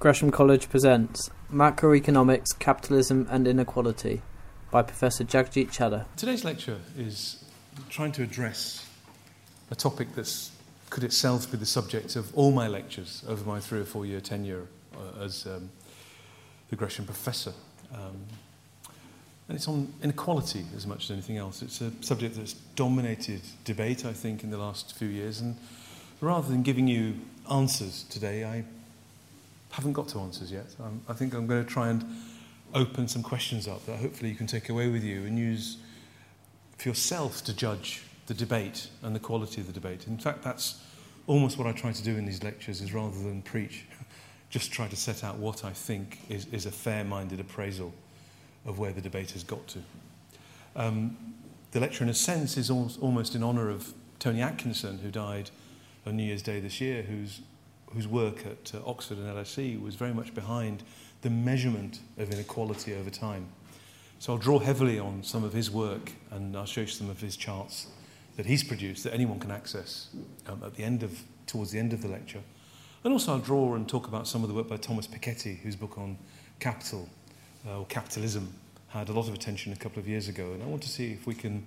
Gresham 0.00 0.30
College 0.30 0.70
presents 0.70 1.28
Macroeconomics, 1.52 2.58
Capitalism 2.58 3.26
and 3.30 3.46
Inequality 3.46 4.22
by 4.70 4.80
Professor 4.80 5.24
Jagjit 5.24 5.72
Chadha. 5.72 6.06
Today's 6.16 6.42
lecture 6.42 6.78
is 6.96 7.44
trying 7.90 8.10
to 8.12 8.22
address 8.22 8.88
a 9.70 9.74
topic 9.74 10.14
that 10.14 10.48
could 10.88 11.04
itself 11.04 11.50
be 11.50 11.58
the 11.58 11.66
subject 11.66 12.16
of 12.16 12.34
all 12.34 12.50
my 12.50 12.66
lectures 12.66 13.22
over 13.28 13.46
my 13.46 13.60
three 13.60 13.80
or 13.80 13.84
four 13.84 14.06
year 14.06 14.22
tenure 14.22 14.68
uh, 14.96 15.22
as 15.22 15.46
um, 15.46 15.68
the 16.70 16.76
Gresham 16.76 17.04
Professor. 17.04 17.52
Um, 17.92 18.24
and 19.48 19.56
it's 19.58 19.68
on 19.68 19.92
inequality 20.02 20.64
as 20.74 20.86
much 20.86 21.04
as 21.04 21.10
anything 21.10 21.36
else. 21.36 21.60
It's 21.60 21.82
a 21.82 21.92
subject 22.00 22.36
that's 22.36 22.54
dominated 22.74 23.42
debate, 23.66 24.06
I 24.06 24.14
think, 24.14 24.44
in 24.44 24.50
the 24.50 24.56
last 24.56 24.96
few 24.96 25.08
years. 25.08 25.42
And 25.42 25.58
rather 26.22 26.48
than 26.48 26.62
giving 26.62 26.88
you 26.88 27.16
answers 27.50 28.04
today, 28.04 28.46
I 28.46 28.64
haven't 29.70 29.92
got 29.92 30.08
to 30.08 30.20
answers 30.20 30.50
yet. 30.52 30.66
I 31.08 31.12
think 31.12 31.34
I'm 31.34 31.46
going 31.46 31.64
to 31.64 31.70
try 31.70 31.88
and 31.88 32.04
open 32.74 33.08
some 33.08 33.22
questions 33.22 33.66
up 33.66 33.84
that 33.86 33.98
hopefully 33.98 34.30
you 34.30 34.36
can 34.36 34.46
take 34.46 34.68
away 34.68 34.88
with 34.88 35.02
you 35.02 35.24
and 35.24 35.38
use 35.38 35.78
for 36.78 36.88
yourself 36.88 37.42
to 37.44 37.54
judge 37.54 38.02
the 38.26 38.34
debate 38.34 38.88
and 39.02 39.14
the 39.14 39.20
quality 39.20 39.60
of 39.60 39.66
the 39.66 39.72
debate. 39.72 40.06
In 40.06 40.18
fact, 40.18 40.42
that's 40.42 40.82
almost 41.26 41.58
what 41.58 41.66
I 41.66 41.72
try 41.72 41.92
to 41.92 42.02
do 42.02 42.16
in 42.16 42.26
these 42.26 42.42
lectures 42.42 42.80
is 42.80 42.92
rather 42.94 43.16
than 43.16 43.42
preach, 43.42 43.86
just 44.50 44.72
try 44.72 44.88
to 44.88 44.96
set 44.96 45.22
out 45.24 45.36
what 45.36 45.64
I 45.64 45.70
think 45.70 46.20
is, 46.28 46.46
is 46.46 46.66
a 46.66 46.70
fair-minded 46.70 47.40
appraisal 47.40 47.92
of 48.66 48.78
where 48.78 48.92
the 48.92 49.00
debate 49.00 49.32
has 49.32 49.44
got 49.44 49.66
to. 49.68 49.78
Um, 50.76 51.34
the 51.72 51.80
lecture, 51.80 52.04
in 52.04 52.10
a 52.10 52.14
sense, 52.14 52.56
is 52.56 52.70
almost 52.70 53.34
in 53.34 53.42
honour 53.42 53.70
of 53.70 53.92
Tony 54.18 54.42
Atkinson, 54.42 54.98
who 54.98 55.10
died 55.10 55.50
on 56.06 56.16
New 56.16 56.24
Year's 56.24 56.42
Day 56.42 56.60
this 56.60 56.80
year, 56.80 57.02
whose, 57.02 57.40
whose 57.92 58.06
work 58.06 58.46
at 58.46 58.72
uh, 58.74 58.80
Oxford 58.86 59.18
and 59.18 59.26
LSE 59.26 59.80
was 59.82 59.94
very 59.94 60.14
much 60.14 60.34
behind 60.34 60.82
the 61.22 61.30
measurement 61.30 62.00
of 62.18 62.30
inequality 62.30 62.94
over 62.94 63.10
time. 63.10 63.48
So 64.18 64.32
I'll 64.32 64.38
draw 64.38 64.58
heavily 64.58 64.98
on 64.98 65.22
some 65.22 65.44
of 65.44 65.52
his 65.52 65.70
work, 65.70 66.12
and 66.30 66.56
I'll 66.56 66.66
show 66.66 66.82
you 66.82 66.86
some 66.86 67.10
of 67.10 67.20
his 67.20 67.36
charts 67.36 67.88
that 68.36 68.46
he's 68.46 68.62
produced 68.62 69.04
that 69.04 69.14
anyone 69.14 69.40
can 69.40 69.50
access 69.50 70.08
um, 70.46 70.62
at 70.64 70.74
the 70.74 70.84
end 70.84 71.02
of, 71.02 71.22
towards 71.46 71.70
the 71.70 71.78
end 71.78 71.92
of 71.92 72.02
the 72.02 72.08
lecture. 72.08 72.42
And 73.02 73.12
also 73.12 73.32
I'll 73.32 73.38
draw 73.38 73.74
and 73.74 73.88
talk 73.88 74.08
about 74.08 74.28
some 74.28 74.42
of 74.42 74.48
the 74.48 74.54
work 74.54 74.68
by 74.68 74.76
Thomas 74.76 75.06
Piketty, 75.06 75.60
whose 75.60 75.74
book 75.74 75.96
on 75.98 76.18
capital 76.58 77.08
uh, 77.66 77.80
or 77.80 77.86
capitalism 77.86 78.52
had 78.88 79.08
a 79.08 79.12
lot 79.12 79.28
of 79.28 79.34
attention 79.34 79.72
a 79.72 79.76
couple 79.76 79.98
of 79.98 80.08
years 80.08 80.28
ago. 80.28 80.52
And 80.52 80.62
I 80.62 80.66
want 80.66 80.82
to 80.82 80.88
see 80.88 81.12
if 81.12 81.26
we 81.26 81.34
can 81.34 81.64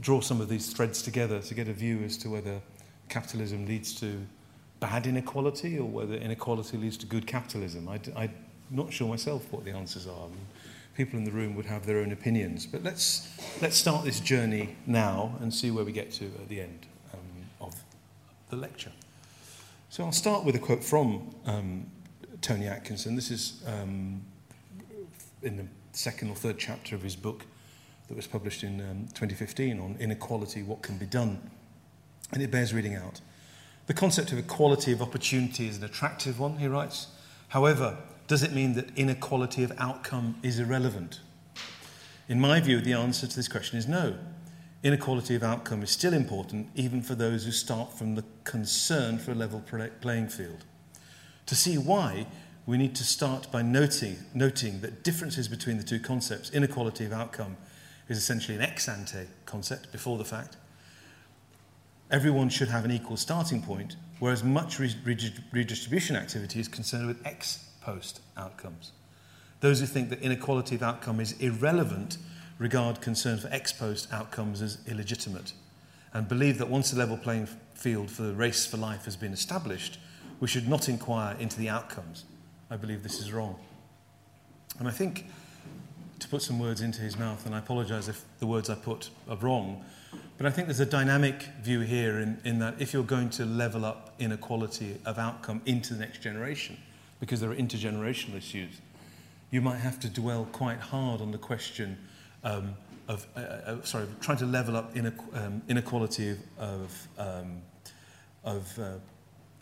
draw 0.00 0.20
some 0.20 0.40
of 0.40 0.48
these 0.48 0.72
threads 0.72 1.02
together 1.02 1.40
to 1.40 1.54
get 1.54 1.68
a 1.68 1.72
view 1.72 2.02
as 2.04 2.16
to 2.18 2.28
whether 2.28 2.60
capitalism 3.08 3.66
leads 3.66 3.98
to 4.00 4.26
bad 4.80 5.06
inequality 5.06 5.78
or 5.78 5.84
whether 5.84 6.14
inequality 6.14 6.76
leads 6.76 6.96
to 6.98 7.06
good 7.06 7.26
capitalism. 7.26 7.88
I, 7.88 8.00
I'm 8.16 8.34
not 8.70 8.92
sure 8.92 9.08
myself 9.08 9.50
what 9.52 9.64
the 9.64 9.72
answers 9.72 10.06
are. 10.06 10.24
I 10.24 10.28
mean, 10.28 10.46
people 10.94 11.18
in 11.18 11.24
the 11.24 11.30
room 11.30 11.54
would 11.54 11.66
have 11.66 11.86
their 11.86 11.98
own 11.98 12.12
opinions. 12.12 12.66
But 12.66 12.82
let's, 12.82 13.28
let's 13.62 13.76
start 13.76 14.04
this 14.04 14.20
journey 14.20 14.76
now 14.86 15.36
and 15.40 15.52
see 15.52 15.70
where 15.70 15.84
we 15.84 15.92
get 15.92 16.12
to 16.14 16.26
at 16.26 16.48
the 16.48 16.60
end 16.60 16.86
um, 17.14 17.20
of 17.60 17.74
the 18.50 18.56
lecture. 18.56 18.92
So 19.90 20.04
I'll 20.04 20.12
start 20.12 20.44
with 20.44 20.54
a 20.54 20.58
quote 20.58 20.84
from 20.84 21.34
um, 21.46 21.86
Tony 22.40 22.66
Atkinson. 22.66 23.14
This 23.14 23.30
is 23.30 23.62
um, 23.66 24.20
in 25.42 25.56
the 25.56 25.66
second 25.92 26.30
or 26.30 26.34
third 26.34 26.58
chapter 26.58 26.94
of 26.94 27.02
his 27.02 27.16
book 27.16 27.44
that 28.08 28.16
was 28.16 28.26
published 28.26 28.62
in 28.62 28.80
um, 28.80 29.06
2015 29.08 29.78
on 29.80 29.96
inequality, 30.00 30.62
what 30.62 30.82
can 30.82 30.98
be 30.98 31.06
done. 31.06 31.38
And 32.32 32.42
it 32.42 32.50
bears 32.50 32.74
reading 32.74 32.94
out. 32.94 33.20
The 33.88 33.94
concept 33.94 34.32
of 34.32 34.38
equality 34.38 34.92
of 34.92 35.00
opportunity 35.00 35.66
is 35.66 35.78
an 35.78 35.84
attractive 35.84 36.38
one, 36.38 36.58
he 36.58 36.68
writes. 36.68 37.06
However, 37.48 37.96
does 38.26 38.42
it 38.42 38.52
mean 38.52 38.74
that 38.74 38.94
inequality 38.98 39.64
of 39.64 39.72
outcome 39.78 40.36
is 40.42 40.58
irrelevant? 40.58 41.20
In 42.28 42.38
my 42.38 42.60
view, 42.60 42.82
the 42.82 42.92
answer 42.92 43.26
to 43.26 43.34
this 43.34 43.48
question 43.48 43.78
is 43.78 43.88
no. 43.88 44.18
Inequality 44.82 45.36
of 45.36 45.42
outcome 45.42 45.82
is 45.82 45.88
still 45.88 46.12
important, 46.12 46.68
even 46.74 47.00
for 47.00 47.14
those 47.14 47.46
who 47.46 47.50
start 47.50 47.94
from 47.94 48.14
the 48.14 48.24
concern 48.44 49.16
for 49.16 49.32
a 49.32 49.34
level 49.34 49.64
playing 50.02 50.28
field. 50.28 50.66
To 51.46 51.56
see 51.56 51.78
why, 51.78 52.26
we 52.66 52.76
need 52.76 52.94
to 52.96 53.04
start 53.04 53.50
by 53.50 53.62
noting, 53.62 54.18
noting 54.34 54.82
that 54.82 55.02
differences 55.02 55.48
between 55.48 55.78
the 55.78 55.82
two 55.82 55.98
concepts, 55.98 56.50
inequality 56.50 57.06
of 57.06 57.14
outcome, 57.14 57.56
is 58.06 58.18
essentially 58.18 58.54
an 58.54 58.62
ex 58.62 58.86
ante 58.86 59.28
concept 59.46 59.90
before 59.92 60.18
the 60.18 60.26
fact, 60.26 60.58
everyone 62.10 62.48
should 62.48 62.68
have 62.68 62.84
an 62.84 62.90
equal 62.90 63.16
starting 63.16 63.62
point, 63.62 63.96
whereas 64.18 64.42
much 64.42 64.78
redistribution 64.78 66.16
activity 66.16 66.60
is 66.60 66.68
concerned 66.68 67.06
with 67.06 67.24
ex 67.26 67.64
post 67.80 68.20
outcomes. 68.36 68.92
Those 69.60 69.80
who 69.80 69.86
think 69.86 70.10
that 70.10 70.20
inequality 70.20 70.76
of 70.76 70.82
outcome 70.82 71.20
is 71.20 71.32
irrelevant 71.40 72.18
regard 72.58 73.00
concern 73.00 73.38
for 73.38 73.48
ex 73.48 73.72
post 73.72 74.12
outcomes 74.12 74.62
as 74.62 74.78
illegitimate 74.86 75.52
and 76.12 76.28
believe 76.28 76.58
that 76.58 76.68
once 76.68 76.92
a 76.92 76.96
level 76.96 77.16
playing 77.16 77.46
field 77.74 78.10
for 78.10 78.22
the 78.22 78.34
race 78.34 78.66
for 78.66 78.76
life 78.76 79.04
has 79.04 79.16
been 79.16 79.32
established, 79.32 79.98
we 80.40 80.48
should 80.48 80.68
not 80.68 80.88
inquire 80.88 81.36
into 81.38 81.58
the 81.58 81.68
outcomes. 81.68 82.24
I 82.70 82.76
believe 82.76 83.02
this 83.02 83.20
is 83.20 83.32
wrong. 83.32 83.56
And 84.78 84.88
I 84.88 84.90
think, 84.90 85.26
to 86.18 86.28
put 86.28 86.42
some 86.42 86.58
words 86.58 86.80
into 86.80 87.00
his 87.00 87.18
mouth, 87.18 87.46
and 87.46 87.54
I 87.54 87.58
apologize 87.58 88.08
if 88.08 88.24
the 88.40 88.46
words 88.46 88.70
I 88.70 88.74
put 88.74 89.10
are 89.28 89.36
wrong, 89.36 89.84
but 90.36 90.46
I 90.46 90.50
think 90.50 90.68
there's 90.68 90.80
a 90.80 90.86
dynamic 90.86 91.42
view 91.62 91.80
here 91.80 92.20
in, 92.20 92.40
in 92.44 92.58
that 92.60 92.74
if 92.78 92.92
you're 92.92 93.02
going 93.02 93.30
to 93.30 93.44
level 93.44 93.84
up 93.84 94.14
inequality 94.18 95.00
of 95.04 95.18
outcome 95.18 95.60
into 95.66 95.94
the 95.94 96.00
next 96.00 96.20
generation, 96.20 96.76
because 97.20 97.40
there 97.40 97.50
are 97.50 97.56
intergenerational 97.56 98.36
issues, 98.36 98.80
you 99.50 99.60
might 99.60 99.78
have 99.78 99.98
to 100.00 100.08
dwell 100.08 100.46
quite 100.52 100.78
hard 100.78 101.20
on 101.20 101.32
the 101.32 101.38
question 101.38 101.98
um, 102.44 102.74
of, 103.08 103.26
uh, 103.36 103.40
uh, 103.40 103.82
sorry, 103.82 104.06
trying 104.20 104.38
to 104.38 104.46
level 104.46 104.76
up 104.76 104.94
um, 105.34 105.62
inequality 105.68 106.30
of, 106.30 106.38
of, 106.58 107.08
um, 107.18 107.62
of 108.44 108.78
uh, 108.78 108.92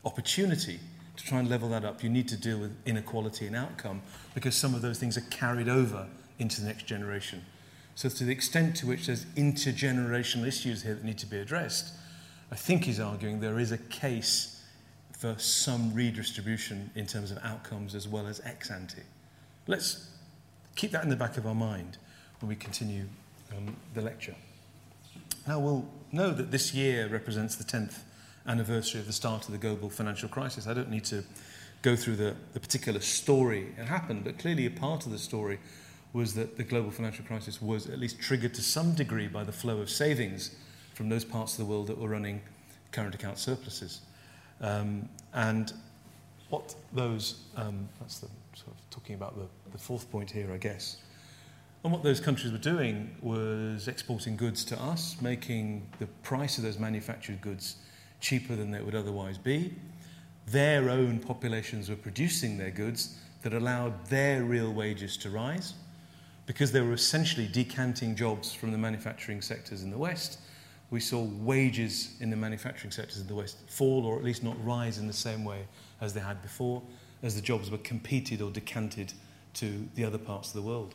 opportunity. 0.04 0.78
To 1.16 1.24
try 1.24 1.38
and 1.38 1.48
level 1.48 1.70
that 1.70 1.82
up, 1.82 2.02
you 2.02 2.10
need 2.10 2.28
to 2.28 2.36
deal 2.36 2.58
with 2.58 2.76
inequality 2.84 3.46
in 3.46 3.54
outcome 3.54 4.02
because 4.34 4.54
some 4.54 4.74
of 4.74 4.82
those 4.82 4.98
things 4.98 5.16
are 5.16 5.22
carried 5.22 5.68
over 5.68 6.06
into 6.38 6.60
the 6.60 6.66
next 6.66 6.86
generation. 6.86 7.44
So, 7.94 8.08
to 8.08 8.24
the 8.24 8.32
extent 8.32 8.76
to 8.76 8.86
which 8.86 9.06
there's 9.06 9.24
intergenerational 9.36 10.46
issues 10.46 10.82
here 10.82 10.94
that 10.94 11.04
need 11.04 11.18
to 11.18 11.26
be 11.26 11.38
addressed, 11.38 11.94
I 12.52 12.54
think 12.54 12.84
he's 12.84 13.00
arguing 13.00 13.40
there 13.40 13.58
is 13.58 13.72
a 13.72 13.78
case 13.78 14.62
for 15.12 15.34
some 15.38 15.94
redistribution 15.94 16.90
in 16.94 17.06
terms 17.06 17.30
of 17.30 17.38
outcomes 17.42 17.94
as 17.94 18.06
well 18.06 18.26
as 18.26 18.40
ex 18.44 18.70
ante. 18.70 19.02
Let's 19.66 20.10
keep 20.74 20.90
that 20.92 21.02
in 21.04 21.08
the 21.10 21.16
back 21.16 21.38
of 21.38 21.46
our 21.46 21.54
mind 21.54 21.96
when 22.40 22.50
we 22.50 22.56
continue 22.56 23.06
um, 23.56 23.74
the 23.94 24.02
lecture. 24.02 24.34
Now, 25.48 25.58
we'll 25.58 25.88
know 26.12 26.32
that 26.32 26.50
this 26.50 26.74
year 26.74 27.08
represents 27.08 27.56
the 27.56 27.64
10th 27.64 28.00
anniversary 28.46 29.00
of 29.00 29.06
the 29.06 29.12
start 29.12 29.46
of 29.46 29.52
the 29.52 29.58
global 29.58 29.88
financial 29.88 30.28
crisis. 30.28 30.66
I 30.66 30.74
don't 30.74 30.90
need 30.90 31.04
to 31.06 31.24
go 31.82 31.96
through 31.96 32.16
the, 32.16 32.36
the 32.52 32.60
particular 32.60 33.00
story 33.00 33.72
it 33.78 33.86
happened, 33.86 34.24
but 34.24 34.38
clearly 34.38 34.66
a 34.66 34.70
part 34.70 35.06
of 35.06 35.12
the 35.12 35.18
story 35.18 35.58
was 36.16 36.32
that 36.32 36.56
the 36.56 36.64
global 36.64 36.90
financial 36.90 37.22
crisis 37.26 37.60
was 37.60 37.90
at 37.90 37.98
least 37.98 38.18
triggered 38.18 38.54
to 38.54 38.62
some 38.62 38.94
degree 38.94 39.28
by 39.28 39.44
the 39.44 39.52
flow 39.52 39.82
of 39.82 39.90
savings 39.90 40.56
from 40.94 41.10
those 41.10 41.26
parts 41.26 41.52
of 41.52 41.58
the 41.58 41.64
world 41.66 41.86
that 41.86 41.98
were 41.98 42.08
running 42.08 42.40
current 42.90 43.14
account 43.14 43.36
surpluses. 43.36 44.00
Um, 44.62 45.10
and 45.34 45.74
what 46.48 46.74
those, 46.94 47.42
um, 47.54 47.86
that's 48.00 48.20
the 48.20 48.28
sort 48.54 48.68
of 48.68 48.90
talking 48.90 49.14
about 49.14 49.36
the, 49.36 49.46
the 49.72 49.78
fourth 49.78 50.10
point 50.10 50.30
here, 50.30 50.50
I 50.54 50.56
guess. 50.56 50.96
And 51.84 51.92
what 51.92 52.02
those 52.02 52.18
countries 52.18 52.50
were 52.50 52.56
doing 52.56 53.14
was 53.20 53.86
exporting 53.86 54.38
goods 54.38 54.64
to 54.64 54.82
us, 54.82 55.20
making 55.20 55.86
the 55.98 56.06
price 56.22 56.56
of 56.56 56.64
those 56.64 56.78
manufactured 56.78 57.42
goods 57.42 57.76
cheaper 58.20 58.56
than 58.56 58.70
they 58.70 58.80
would 58.80 58.94
otherwise 58.94 59.36
be. 59.36 59.74
Their 60.46 60.88
own 60.88 61.18
populations 61.18 61.90
were 61.90 61.96
producing 61.96 62.56
their 62.56 62.70
goods 62.70 63.18
that 63.42 63.52
allowed 63.52 64.06
their 64.06 64.44
real 64.44 64.72
wages 64.72 65.18
to 65.18 65.28
rise 65.28 65.74
because 66.46 66.72
they 66.72 66.80
were 66.80 66.92
essentially 66.92 67.48
decanting 67.48 68.14
jobs 68.14 68.52
from 68.52 68.72
the 68.72 68.78
manufacturing 68.78 69.42
sectors 69.42 69.82
in 69.82 69.90
the 69.90 69.98
West, 69.98 70.38
we 70.90 71.00
saw 71.00 71.22
wages 71.40 72.14
in 72.20 72.30
the 72.30 72.36
manufacturing 72.36 72.92
sectors 72.92 73.20
in 73.20 73.26
the 73.26 73.34
West 73.34 73.56
fall 73.68 74.06
or 74.06 74.16
at 74.16 74.24
least 74.24 74.44
not 74.44 74.56
rise 74.64 74.98
in 74.98 75.06
the 75.06 75.12
same 75.12 75.44
way 75.44 75.66
as 76.00 76.14
they 76.14 76.20
had 76.20 76.40
before, 76.42 76.80
as 77.22 77.34
the 77.34 77.42
jobs 77.42 77.70
were 77.70 77.78
competed 77.78 78.40
or 78.40 78.50
decanted 78.50 79.12
to 79.54 79.88
the 79.96 80.04
other 80.04 80.18
parts 80.18 80.48
of 80.48 80.54
the 80.54 80.62
world. 80.62 80.94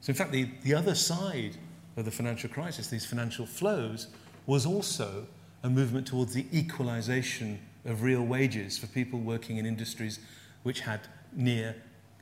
So, 0.00 0.10
in 0.10 0.16
fact, 0.16 0.32
the, 0.32 0.48
the 0.62 0.74
other 0.74 0.94
side 0.94 1.56
of 1.96 2.04
the 2.04 2.10
financial 2.10 2.48
crisis, 2.48 2.88
these 2.88 3.04
financial 3.04 3.44
flows, 3.44 4.06
was 4.46 4.64
also 4.64 5.26
a 5.62 5.68
movement 5.68 6.06
towards 6.06 6.32
the 6.32 6.46
equalization 6.52 7.58
of 7.84 8.02
real 8.02 8.22
wages 8.22 8.78
for 8.78 8.86
people 8.86 9.18
working 9.18 9.58
in 9.58 9.66
industries 9.66 10.20
which 10.62 10.80
had 10.80 11.00
near, 11.32 11.74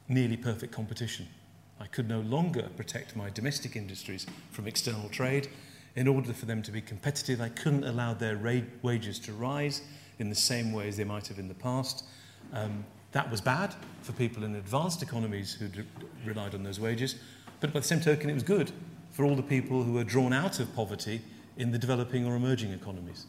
nearly 0.08 0.36
perfect 0.36 0.72
competition. 0.72 1.28
I 1.80 1.86
could 1.86 2.08
no 2.08 2.20
longer 2.20 2.68
protect 2.76 3.16
my 3.16 3.30
domestic 3.30 3.76
industries 3.76 4.26
from 4.50 4.66
external 4.66 5.08
trade. 5.08 5.48
In 5.94 6.08
order 6.08 6.32
for 6.32 6.46
them 6.46 6.62
to 6.62 6.70
be 6.70 6.80
competitive, 6.80 7.40
I 7.40 7.48
couldn't 7.48 7.84
allow 7.84 8.14
their 8.14 8.38
wages 8.82 9.18
to 9.20 9.32
rise 9.32 9.82
in 10.18 10.28
the 10.28 10.34
same 10.34 10.72
way 10.72 10.88
as 10.88 10.96
they 10.96 11.04
might 11.04 11.28
have 11.28 11.38
in 11.38 11.48
the 11.48 11.54
past. 11.54 12.04
Um, 12.52 12.84
that 13.12 13.30
was 13.30 13.40
bad 13.40 13.74
for 14.02 14.12
people 14.12 14.44
in 14.44 14.54
advanced 14.56 15.02
economies 15.02 15.54
who 15.54 15.68
relied 16.24 16.54
on 16.54 16.62
those 16.62 16.80
wages, 16.80 17.16
but 17.60 17.72
by 17.72 17.80
the 17.80 17.86
same 17.86 18.00
token, 18.00 18.28
it 18.28 18.34
was 18.34 18.42
good 18.42 18.72
for 19.10 19.24
all 19.24 19.34
the 19.34 19.42
people 19.42 19.82
who 19.82 19.92
were 19.92 20.04
drawn 20.04 20.32
out 20.32 20.60
of 20.60 20.74
poverty 20.74 21.22
in 21.56 21.72
the 21.72 21.78
developing 21.78 22.26
or 22.26 22.36
emerging 22.36 22.72
economies. 22.72 23.26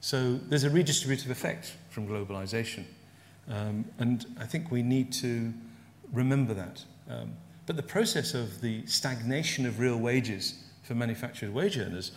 So 0.00 0.34
there's 0.34 0.62
a 0.62 0.70
redistributive 0.70 1.30
effect 1.30 1.74
from 1.90 2.06
globalization. 2.06 2.84
Um, 3.48 3.84
and 3.98 4.26
I 4.38 4.46
think 4.46 4.70
we 4.70 4.82
need 4.82 5.12
to 5.14 5.52
remember 6.12 6.54
that. 6.54 6.84
Um, 7.08 7.32
but 7.66 7.76
the 7.76 7.82
process 7.82 8.32
of 8.32 8.60
the 8.60 8.86
stagnation 8.86 9.66
of 9.66 9.78
real 9.78 9.96
wages 9.96 10.62
for 10.82 10.94
manufactured 10.94 11.52
wage 11.52 11.76
earners 11.76 12.12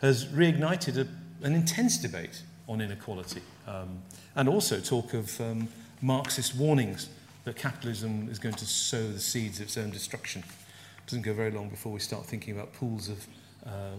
has 0.00 0.26
reignited 0.26 0.96
a, 0.96 1.06
an 1.46 1.54
intense 1.54 1.98
debate 1.98 2.42
on 2.68 2.80
inequality 2.80 3.42
um, 3.66 4.02
and 4.36 4.48
also 4.48 4.80
talk 4.80 5.12
of 5.12 5.40
um, 5.40 5.68
Marxist 6.00 6.56
warnings 6.56 7.08
that 7.44 7.56
capitalism 7.56 8.28
is 8.30 8.38
going 8.38 8.54
to 8.54 8.66
sow 8.66 9.10
the 9.10 9.20
seeds 9.20 9.60
of 9.60 9.66
its 9.66 9.76
own 9.76 9.90
destruction. 9.90 10.42
It 10.42 11.10
doesn't 11.10 11.22
go 11.22 11.34
very 11.34 11.50
long 11.50 11.68
before 11.68 11.92
we 11.92 12.00
start 12.00 12.24
thinking 12.24 12.54
about 12.54 12.72
pools 12.72 13.10
of, 13.10 13.26
uh, 13.66 13.96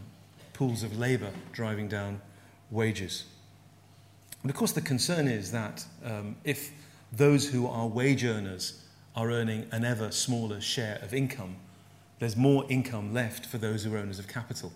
pools 0.53 0.81
of 0.81 0.97
labour 0.97 1.29
driving 1.51 1.87
down 1.87 2.19
wages. 2.71 3.25
And 4.41 4.49
of 4.49 4.57
course, 4.57 4.71
the 4.71 4.81
concern 4.81 5.27
is 5.27 5.51
that 5.51 5.85
um, 6.03 6.35
if 6.43 6.71
those 7.11 7.47
who 7.47 7.67
are 7.67 7.87
wage 7.87 8.23
earners 8.23 8.84
are 9.15 9.31
earning 9.31 9.67
an 9.71 9.85
ever 9.85 10.11
smaller 10.11 10.59
share 10.59 10.99
of 11.01 11.13
income, 11.13 11.55
there's 12.19 12.35
more 12.35 12.65
income 12.69 13.13
left 13.13 13.45
for 13.45 13.57
those 13.57 13.83
who 13.83 13.93
are 13.93 13.97
owners 13.97 14.19
of 14.19 14.27
capital. 14.27 14.71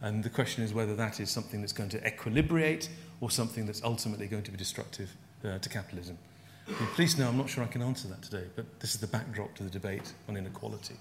And 0.00 0.24
the 0.24 0.30
question 0.30 0.64
is 0.64 0.74
whether 0.74 0.96
that 0.96 1.20
is 1.20 1.30
something 1.30 1.60
that's 1.60 1.72
going 1.72 1.90
to 1.90 2.00
equilibrate 2.00 2.88
or 3.20 3.30
something 3.30 3.66
that's 3.66 3.82
ultimately 3.84 4.26
going 4.26 4.42
to 4.42 4.50
be 4.50 4.56
destructive 4.56 5.14
uh, 5.44 5.58
to 5.58 5.68
capitalism. 5.68 6.18
Please 6.94 7.18
know 7.18 7.28
I'm 7.28 7.36
not 7.36 7.48
sure 7.48 7.64
I 7.64 7.68
can 7.68 7.82
answer 7.82 8.08
that 8.08 8.22
today, 8.22 8.44
but 8.54 8.80
this 8.80 8.94
is 8.94 9.00
the 9.00 9.06
backdrop 9.06 9.54
to 9.56 9.64
the 9.64 9.70
debate 9.70 10.12
on 10.28 10.36
inequality. 10.36 10.94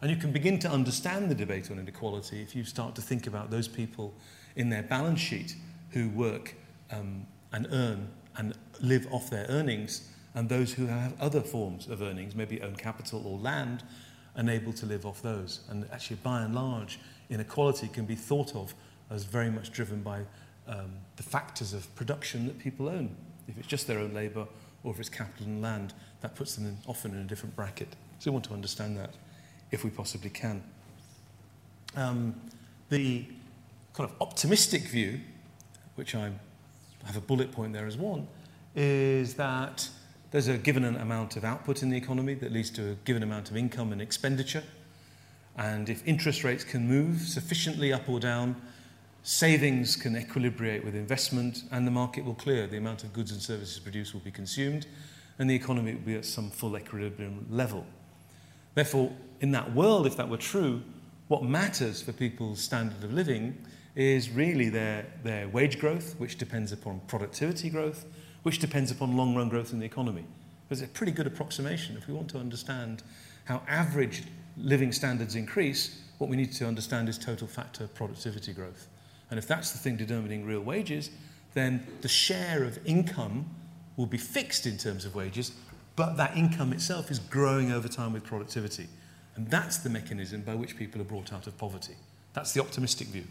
And 0.00 0.10
you 0.10 0.16
can 0.16 0.32
begin 0.32 0.58
to 0.60 0.70
understand 0.70 1.30
the 1.30 1.34
debate 1.34 1.70
on 1.70 1.78
inequality 1.78 2.42
if 2.42 2.54
you 2.54 2.64
start 2.64 2.94
to 2.96 3.02
think 3.02 3.26
about 3.26 3.50
those 3.50 3.68
people 3.68 4.12
in 4.56 4.68
their 4.68 4.82
balance 4.82 5.20
sheet 5.20 5.56
who 5.90 6.08
work 6.10 6.54
um, 6.90 7.26
and 7.52 7.66
earn 7.70 8.08
and 8.36 8.54
live 8.80 9.06
off 9.10 9.30
their 9.30 9.46
earnings, 9.48 10.10
and 10.34 10.48
those 10.48 10.72
who 10.72 10.86
have 10.86 11.20
other 11.20 11.40
forms 11.40 11.86
of 11.86 12.02
earnings, 12.02 12.34
maybe 12.34 12.60
own 12.60 12.76
capital 12.76 13.24
or 13.26 13.38
land, 13.38 13.82
and 14.34 14.50
able 14.50 14.72
to 14.72 14.86
live 14.86 15.06
off 15.06 15.22
those. 15.22 15.60
And 15.68 15.86
actually, 15.92 16.16
by 16.16 16.42
and 16.42 16.54
large, 16.54 16.98
inequality 17.30 17.88
can 17.88 18.04
be 18.04 18.16
thought 18.16 18.54
of 18.56 18.74
as 19.10 19.24
very 19.24 19.50
much 19.50 19.70
driven 19.70 20.02
by 20.02 20.22
um, 20.66 20.92
the 21.16 21.22
factors 21.22 21.72
of 21.72 21.94
production 21.94 22.46
that 22.46 22.58
people 22.58 22.88
own. 22.88 23.14
If 23.46 23.58
it's 23.58 23.68
just 23.68 23.86
their 23.86 23.98
own 23.98 24.12
labour 24.12 24.46
or 24.82 24.92
if 24.92 25.00
it's 25.00 25.08
capital 25.08 25.46
and 25.46 25.62
land, 25.62 25.94
that 26.20 26.34
puts 26.34 26.56
them 26.56 26.66
in, 26.66 26.78
often 26.86 27.12
in 27.12 27.20
a 27.20 27.24
different 27.24 27.54
bracket. 27.54 27.94
So 28.18 28.30
we 28.30 28.32
want 28.32 28.44
to 28.46 28.54
understand 28.54 28.96
that 28.98 29.14
if 29.70 29.84
we 29.84 29.90
possibly 29.90 30.30
can. 30.30 30.62
Um, 31.96 32.34
the 32.88 33.24
kind 33.92 34.10
of 34.10 34.16
optimistic 34.20 34.82
view, 34.82 35.20
which 35.94 36.14
I 36.14 36.32
have 37.04 37.16
a 37.16 37.20
bullet 37.20 37.52
point 37.52 37.72
there 37.72 37.86
as 37.86 37.96
one, 37.96 38.26
is 38.74 39.34
that 39.34 39.88
there's 40.34 40.48
a 40.48 40.58
given 40.58 40.84
amount 40.84 41.36
of 41.36 41.44
output 41.44 41.84
in 41.84 41.90
the 41.90 41.96
economy 41.96 42.34
that 42.34 42.50
leads 42.50 42.68
to 42.68 42.90
a 42.90 42.94
given 43.04 43.22
amount 43.22 43.52
of 43.52 43.56
income 43.56 43.92
and 43.92 44.02
expenditure. 44.02 44.64
And 45.56 45.88
if 45.88 46.04
interest 46.08 46.42
rates 46.42 46.64
can 46.64 46.88
move 46.88 47.20
sufficiently 47.20 47.92
up 47.92 48.08
or 48.08 48.18
down, 48.18 48.60
savings 49.22 49.94
can 49.94 50.16
equilibrate 50.16 50.84
with 50.84 50.96
investment, 50.96 51.62
and 51.70 51.86
the 51.86 51.92
market 51.92 52.24
will 52.24 52.34
clear. 52.34 52.66
The 52.66 52.78
amount 52.78 53.04
of 53.04 53.12
goods 53.12 53.30
and 53.30 53.40
services 53.40 53.78
produced 53.78 54.12
will 54.12 54.22
be 54.22 54.32
consumed, 54.32 54.88
and 55.38 55.48
the 55.48 55.54
economy 55.54 55.94
will 55.94 56.00
be 56.00 56.16
at 56.16 56.24
some 56.24 56.50
full 56.50 56.76
equilibrium 56.76 57.46
level. 57.48 57.86
Therefore, 58.74 59.12
in 59.38 59.52
that 59.52 59.72
world, 59.72 60.04
if 60.04 60.16
that 60.16 60.28
were 60.28 60.36
true, 60.36 60.82
what 61.28 61.44
matters 61.44 62.02
for 62.02 62.10
people's 62.10 62.58
standard 62.58 63.04
of 63.04 63.12
living 63.12 63.56
is 63.94 64.30
really 64.30 64.68
their, 64.68 65.06
their 65.22 65.46
wage 65.46 65.78
growth, 65.78 66.16
which 66.18 66.38
depends 66.38 66.72
upon 66.72 67.02
productivity 67.06 67.70
growth, 67.70 68.04
which 68.44 68.60
depends 68.60 68.90
upon 68.90 69.16
long 69.16 69.34
run 69.34 69.48
growth 69.48 69.72
in 69.72 69.80
the 69.80 69.86
economy. 69.86 70.24
It's 70.70 70.82
a 70.82 70.86
pretty 70.86 71.12
good 71.12 71.26
approximation. 71.26 71.96
If 71.96 72.06
we 72.08 72.14
want 72.14 72.28
to 72.30 72.38
understand 72.38 73.02
how 73.44 73.62
average 73.68 74.22
living 74.56 74.92
standards 74.92 75.34
increase, 75.34 76.00
what 76.18 76.30
we 76.30 76.36
need 76.36 76.52
to 76.52 76.66
understand 76.66 77.08
is 77.08 77.18
total 77.18 77.46
factor 77.46 77.86
productivity 77.88 78.52
growth. 78.52 78.86
And 79.30 79.38
if 79.38 79.46
that's 79.46 79.72
the 79.72 79.78
thing 79.78 79.96
determining 79.96 80.44
real 80.44 80.60
wages, 80.60 81.10
then 81.54 81.86
the 82.02 82.08
share 82.08 82.64
of 82.64 82.78
income 82.84 83.46
will 83.96 84.06
be 84.06 84.18
fixed 84.18 84.66
in 84.66 84.76
terms 84.76 85.04
of 85.04 85.14
wages, 85.14 85.52
but 85.96 86.16
that 86.16 86.36
income 86.36 86.72
itself 86.72 87.10
is 87.10 87.18
growing 87.18 87.72
over 87.72 87.88
time 87.88 88.12
with 88.12 88.24
productivity. 88.24 88.88
And 89.36 89.48
that's 89.48 89.78
the 89.78 89.90
mechanism 89.90 90.42
by 90.42 90.54
which 90.54 90.76
people 90.76 91.00
are 91.00 91.04
brought 91.04 91.32
out 91.32 91.46
of 91.46 91.56
poverty. 91.56 91.94
That's 92.32 92.52
the 92.52 92.60
optimistic 92.60 93.08
view. 93.08 93.24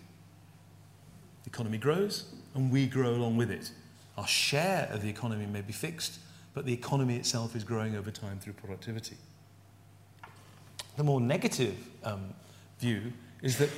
The 1.44 1.50
economy 1.50 1.77
grows, 1.77 2.33
and 2.56 2.71
we 2.71 2.88
grow 2.88 3.10
along 3.10 3.38
with 3.38 3.51
it. 3.51 3.71
Our 4.18 4.27
share 4.27 4.89
of 4.92 5.01
the 5.01 5.10
economy 5.10 5.45
may 5.45 5.62
be 5.62 5.74
fixed, 5.74 6.19
but 6.54 6.65
the 6.65 6.74
economy 6.74 7.15
itself 7.15 7.56
is 7.56 7.63
growing 7.63 7.95
over 7.95 8.12
time 8.12 8.39
through 8.39 8.54
productivity. 8.54 9.18
The 10.98 11.04
more 11.04 11.19
negative 11.19 11.75
um, 12.04 12.33
view 12.80 13.13
is 13.42 13.57
that, 13.57 13.69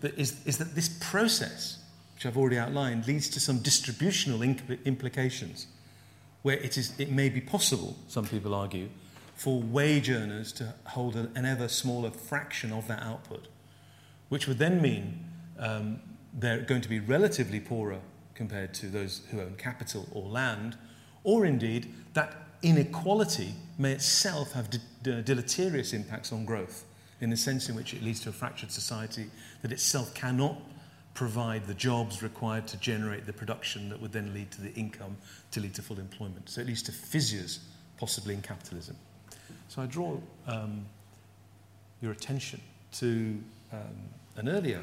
that, 0.00 0.18
is, 0.18 0.44
is 0.46 0.56
that 0.58 0.74
this 0.74 0.88
process, 1.00 1.78
which 2.14 2.24
I've 2.24 2.38
already 2.38 2.58
outlined, 2.58 3.06
leads 3.06 3.28
to 3.30 3.40
some 3.40 3.58
distributional 3.58 4.42
implications, 4.42 5.66
where 6.42 6.56
it, 6.56 6.78
is, 6.78 6.98
it 6.98 7.10
may 7.10 7.28
be 7.28 7.40
possible, 7.40 7.96
some 8.08 8.26
people 8.26 8.54
argue, 8.54 8.88
for 9.34 9.60
wage 9.60 10.08
earners 10.08 10.52
to 10.52 10.72
hold 10.84 11.16
an 11.16 11.44
ever 11.44 11.68
smaller 11.68 12.10
fraction 12.10 12.72
of 12.72 12.86
that 12.88 13.02
output, 13.02 13.48
which 14.28 14.46
would 14.48 14.58
then 14.58 14.80
mean 14.80 15.24
um, 15.58 16.00
they're 16.32 16.60
going 16.60 16.80
to 16.80 16.88
be 16.88 17.00
relatively 17.00 17.60
poorer 17.60 18.00
compared 18.34 18.74
to 18.74 18.86
those 18.86 19.22
who 19.30 19.40
own 19.40 19.54
capital 19.56 20.06
or 20.12 20.28
land, 20.28 20.76
or 21.22 21.46
indeed 21.46 21.92
that 22.14 22.34
inequality 22.62 23.54
may 23.78 23.92
itself 23.92 24.52
have 24.52 24.68
de- 25.02 25.22
deleterious 25.22 25.92
impacts 25.92 26.32
on 26.32 26.44
growth 26.44 26.84
in 27.20 27.30
the 27.30 27.36
sense 27.36 27.68
in 27.68 27.74
which 27.74 27.94
it 27.94 28.02
leads 28.02 28.20
to 28.20 28.28
a 28.28 28.32
fractured 28.32 28.70
society 28.70 29.26
that 29.62 29.72
itself 29.72 30.14
cannot 30.14 30.60
provide 31.14 31.64
the 31.66 31.74
jobs 31.74 32.22
required 32.22 32.66
to 32.66 32.76
generate 32.78 33.24
the 33.24 33.32
production 33.32 33.88
that 33.88 34.00
would 34.00 34.12
then 34.12 34.34
lead 34.34 34.50
to 34.50 34.60
the 34.60 34.72
income 34.74 35.16
to 35.52 35.60
lead 35.60 35.74
to 35.74 35.82
full 35.82 35.98
employment. 35.98 36.48
So 36.48 36.60
it 36.60 36.66
leads 36.66 36.82
to 36.82 36.92
fissures, 36.92 37.60
possibly 37.98 38.34
in 38.34 38.42
capitalism. 38.42 38.96
So 39.68 39.82
I 39.82 39.86
draw 39.86 40.18
um, 40.46 40.84
your 42.02 42.12
attention 42.12 42.60
to 42.94 43.38
um, 43.72 43.80
an 44.36 44.48
earlier 44.48 44.82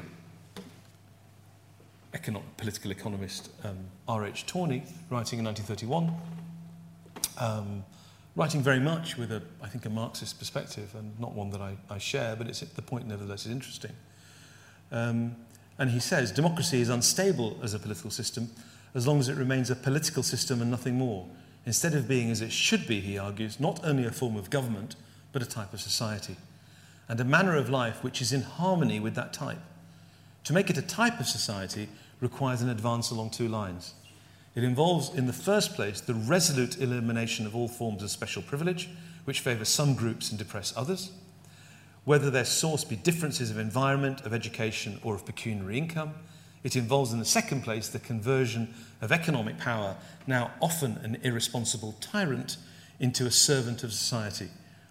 economic, 2.14 2.56
political 2.56 2.90
economist 2.90 3.50
um, 3.64 3.78
R.H. 4.08 4.46
Tawney, 4.46 4.82
writing 5.10 5.38
in 5.38 5.44
1931, 5.44 6.12
um, 7.38 7.84
writing 8.36 8.62
very 8.62 8.80
much 8.80 9.16
with, 9.16 9.32
a, 9.32 9.42
I 9.62 9.68
think, 9.68 9.86
a 9.86 9.90
Marxist 9.90 10.38
perspective, 10.38 10.94
and 10.94 11.18
not 11.18 11.32
one 11.32 11.50
that 11.50 11.60
I, 11.60 11.76
I 11.90 11.98
share, 11.98 12.36
but 12.36 12.48
it's, 12.48 12.60
the 12.60 12.82
point 12.82 13.06
nevertheless 13.06 13.46
is 13.46 13.52
interesting. 13.52 13.92
Um, 14.90 15.36
and 15.78 15.90
he 15.90 16.00
says, 16.00 16.30
democracy 16.32 16.80
is 16.80 16.88
unstable 16.88 17.58
as 17.62 17.74
a 17.74 17.78
political 17.78 18.10
system 18.10 18.50
as 18.94 19.06
long 19.06 19.18
as 19.18 19.28
it 19.28 19.36
remains 19.36 19.70
a 19.70 19.76
political 19.76 20.22
system 20.22 20.60
and 20.60 20.70
nothing 20.70 20.96
more, 20.96 21.26
instead 21.64 21.94
of 21.94 22.06
being 22.06 22.30
as 22.30 22.40
it 22.40 22.52
should 22.52 22.86
be, 22.86 23.00
he 23.00 23.16
argues, 23.16 23.58
not 23.58 23.80
only 23.84 24.04
a 24.04 24.10
form 24.10 24.36
of 24.36 24.50
government, 24.50 24.96
but 25.32 25.42
a 25.42 25.46
type 25.46 25.72
of 25.72 25.80
society, 25.80 26.36
and 27.08 27.18
a 27.18 27.24
manner 27.24 27.56
of 27.56 27.70
life 27.70 28.04
which 28.04 28.20
is 28.20 28.32
in 28.32 28.42
harmony 28.42 29.00
with 29.00 29.14
that 29.14 29.32
type. 29.32 29.58
To 30.44 30.52
make 30.52 30.70
it 30.70 30.78
a 30.78 30.82
type 30.82 31.20
of 31.20 31.26
society 31.26 31.88
requires 32.20 32.62
an 32.62 32.68
advance 32.68 33.10
along 33.10 33.30
two 33.30 33.48
lines. 33.48 33.94
It 34.54 34.64
involves, 34.64 35.14
in 35.14 35.26
the 35.26 35.32
first 35.32 35.74
place, 35.74 36.00
the 36.00 36.14
resolute 36.14 36.78
elimination 36.78 37.46
of 37.46 37.56
all 37.56 37.68
forms 37.68 38.02
of 38.02 38.10
special 38.10 38.42
privilege, 38.42 38.88
which 39.24 39.40
favour 39.40 39.64
some 39.64 39.94
groups 39.94 40.30
and 40.30 40.38
depress 40.38 40.72
others, 40.76 41.12
whether 42.04 42.30
their 42.30 42.44
source 42.44 42.84
be 42.84 42.96
differences 42.96 43.50
of 43.50 43.58
environment, 43.58 44.20
of 44.22 44.34
education, 44.34 44.98
or 45.02 45.14
of 45.14 45.24
pecuniary 45.24 45.78
income. 45.78 46.14
It 46.64 46.76
involves, 46.76 47.12
in 47.12 47.18
the 47.18 47.24
second 47.24 47.62
place, 47.62 47.88
the 47.88 47.98
conversion 47.98 48.74
of 49.00 49.12
economic 49.12 49.58
power, 49.58 49.96
now 50.26 50.50
often 50.60 50.98
an 50.98 51.18
irresponsible 51.22 51.94
tyrant, 52.00 52.56
into 53.00 53.26
a 53.26 53.30
servant 53.30 53.82
of 53.82 53.92
society, 53.92 54.48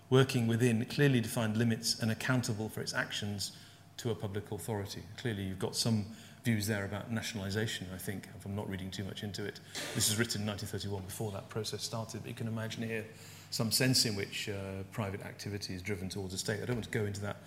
working 0.09 0.47
within 0.47 0.83
clearly 0.85 1.21
defined 1.21 1.55
limits 1.55 1.99
and 1.99 2.09
accountable 2.09 2.67
for 2.67 2.81
its 2.81 2.93
actions 2.93 3.51
to 3.97 4.11
a 4.11 4.15
public 4.15 4.51
authority. 4.51 5.03
Clearly, 5.17 5.43
you've 5.43 5.59
got 5.59 5.75
some 5.75 6.05
views 6.43 6.65
there 6.65 6.85
about 6.85 7.11
nationalisation, 7.11 7.87
I 7.93 7.97
think, 7.97 8.27
if 8.37 8.45
I'm 8.45 8.55
not 8.55 8.69
reading 8.69 8.89
too 8.89 9.03
much 9.03 9.23
into 9.23 9.45
it. 9.45 9.59
This 9.93 10.09
is 10.09 10.17
written 10.17 10.41
in 10.41 10.47
1931 10.47 11.03
before 11.03 11.31
that 11.31 11.49
process 11.49 11.83
started, 11.83 12.21
but 12.21 12.29
you 12.29 12.35
can 12.35 12.47
imagine 12.47 12.83
here 12.83 13.05
some 13.51 13.71
sense 13.71 14.05
in 14.05 14.15
which 14.15 14.49
uh, 14.49 14.83
private 14.91 15.21
activity 15.21 15.75
is 15.75 15.81
driven 15.81 16.09
towards 16.09 16.31
the 16.31 16.39
state. 16.39 16.61
I 16.63 16.65
don't 16.65 16.77
want 16.77 16.85
to 16.85 16.97
go 16.97 17.05
into 17.05 17.21
that 17.21 17.37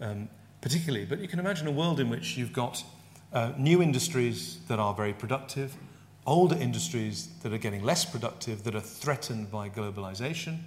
um, 0.00 0.28
particularly, 0.60 1.06
but 1.06 1.20
you 1.20 1.28
can 1.28 1.38
imagine 1.38 1.66
a 1.66 1.70
world 1.70 2.00
in 2.00 2.08
which 2.08 2.36
you've 2.36 2.52
got 2.52 2.82
uh, 3.32 3.52
new 3.56 3.82
industries 3.82 4.58
that 4.68 4.78
are 4.78 4.94
very 4.94 5.12
productive, 5.12 5.76
older 6.26 6.56
industries 6.56 7.28
that 7.42 7.52
are 7.52 7.58
getting 7.58 7.82
less 7.82 8.04
productive, 8.04 8.64
that 8.64 8.74
are 8.74 8.80
threatened 8.80 9.50
by 9.50 9.68
globalization, 9.68 10.58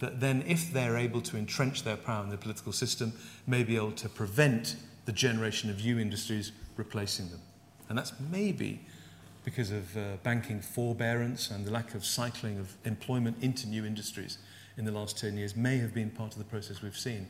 that 0.00 0.20
then, 0.20 0.42
if 0.46 0.72
they're 0.72 0.96
able 0.96 1.20
to 1.22 1.36
entrench 1.36 1.84
their 1.84 1.96
power 1.96 2.24
in 2.24 2.30
the 2.30 2.36
political 2.36 2.72
system, 2.72 3.12
may 3.46 3.62
be 3.62 3.76
able 3.76 3.92
to 3.92 4.08
prevent 4.08 4.76
the 5.04 5.12
generation 5.12 5.70
of 5.70 5.84
new 5.84 5.98
industries 5.98 6.52
replacing 6.76 7.28
them. 7.28 7.40
And 7.88 7.96
that's 7.96 8.12
maybe 8.30 8.80
because 9.44 9.70
of 9.70 9.96
uh, 9.96 10.16
banking 10.22 10.60
forbearance 10.60 11.50
and 11.50 11.64
the 11.64 11.70
lack 11.70 11.94
of 11.94 12.04
cycling 12.04 12.58
of 12.58 12.74
employment 12.84 13.36
into 13.40 13.68
new 13.68 13.84
industries 13.84 14.38
in 14.76 14.84
the 14.84 14.92
last 14.92 15.18
10 15.18 15.36
years 15.36 15.56
may 15.56 15.78
have 15.78 15.94
been 15.94 16.10
part 16.10 16.32
of 16.32 16.38
the 16.38 16.44
process 16.44 16.82
we've 16.82 16.96
seen, 16.96 17.26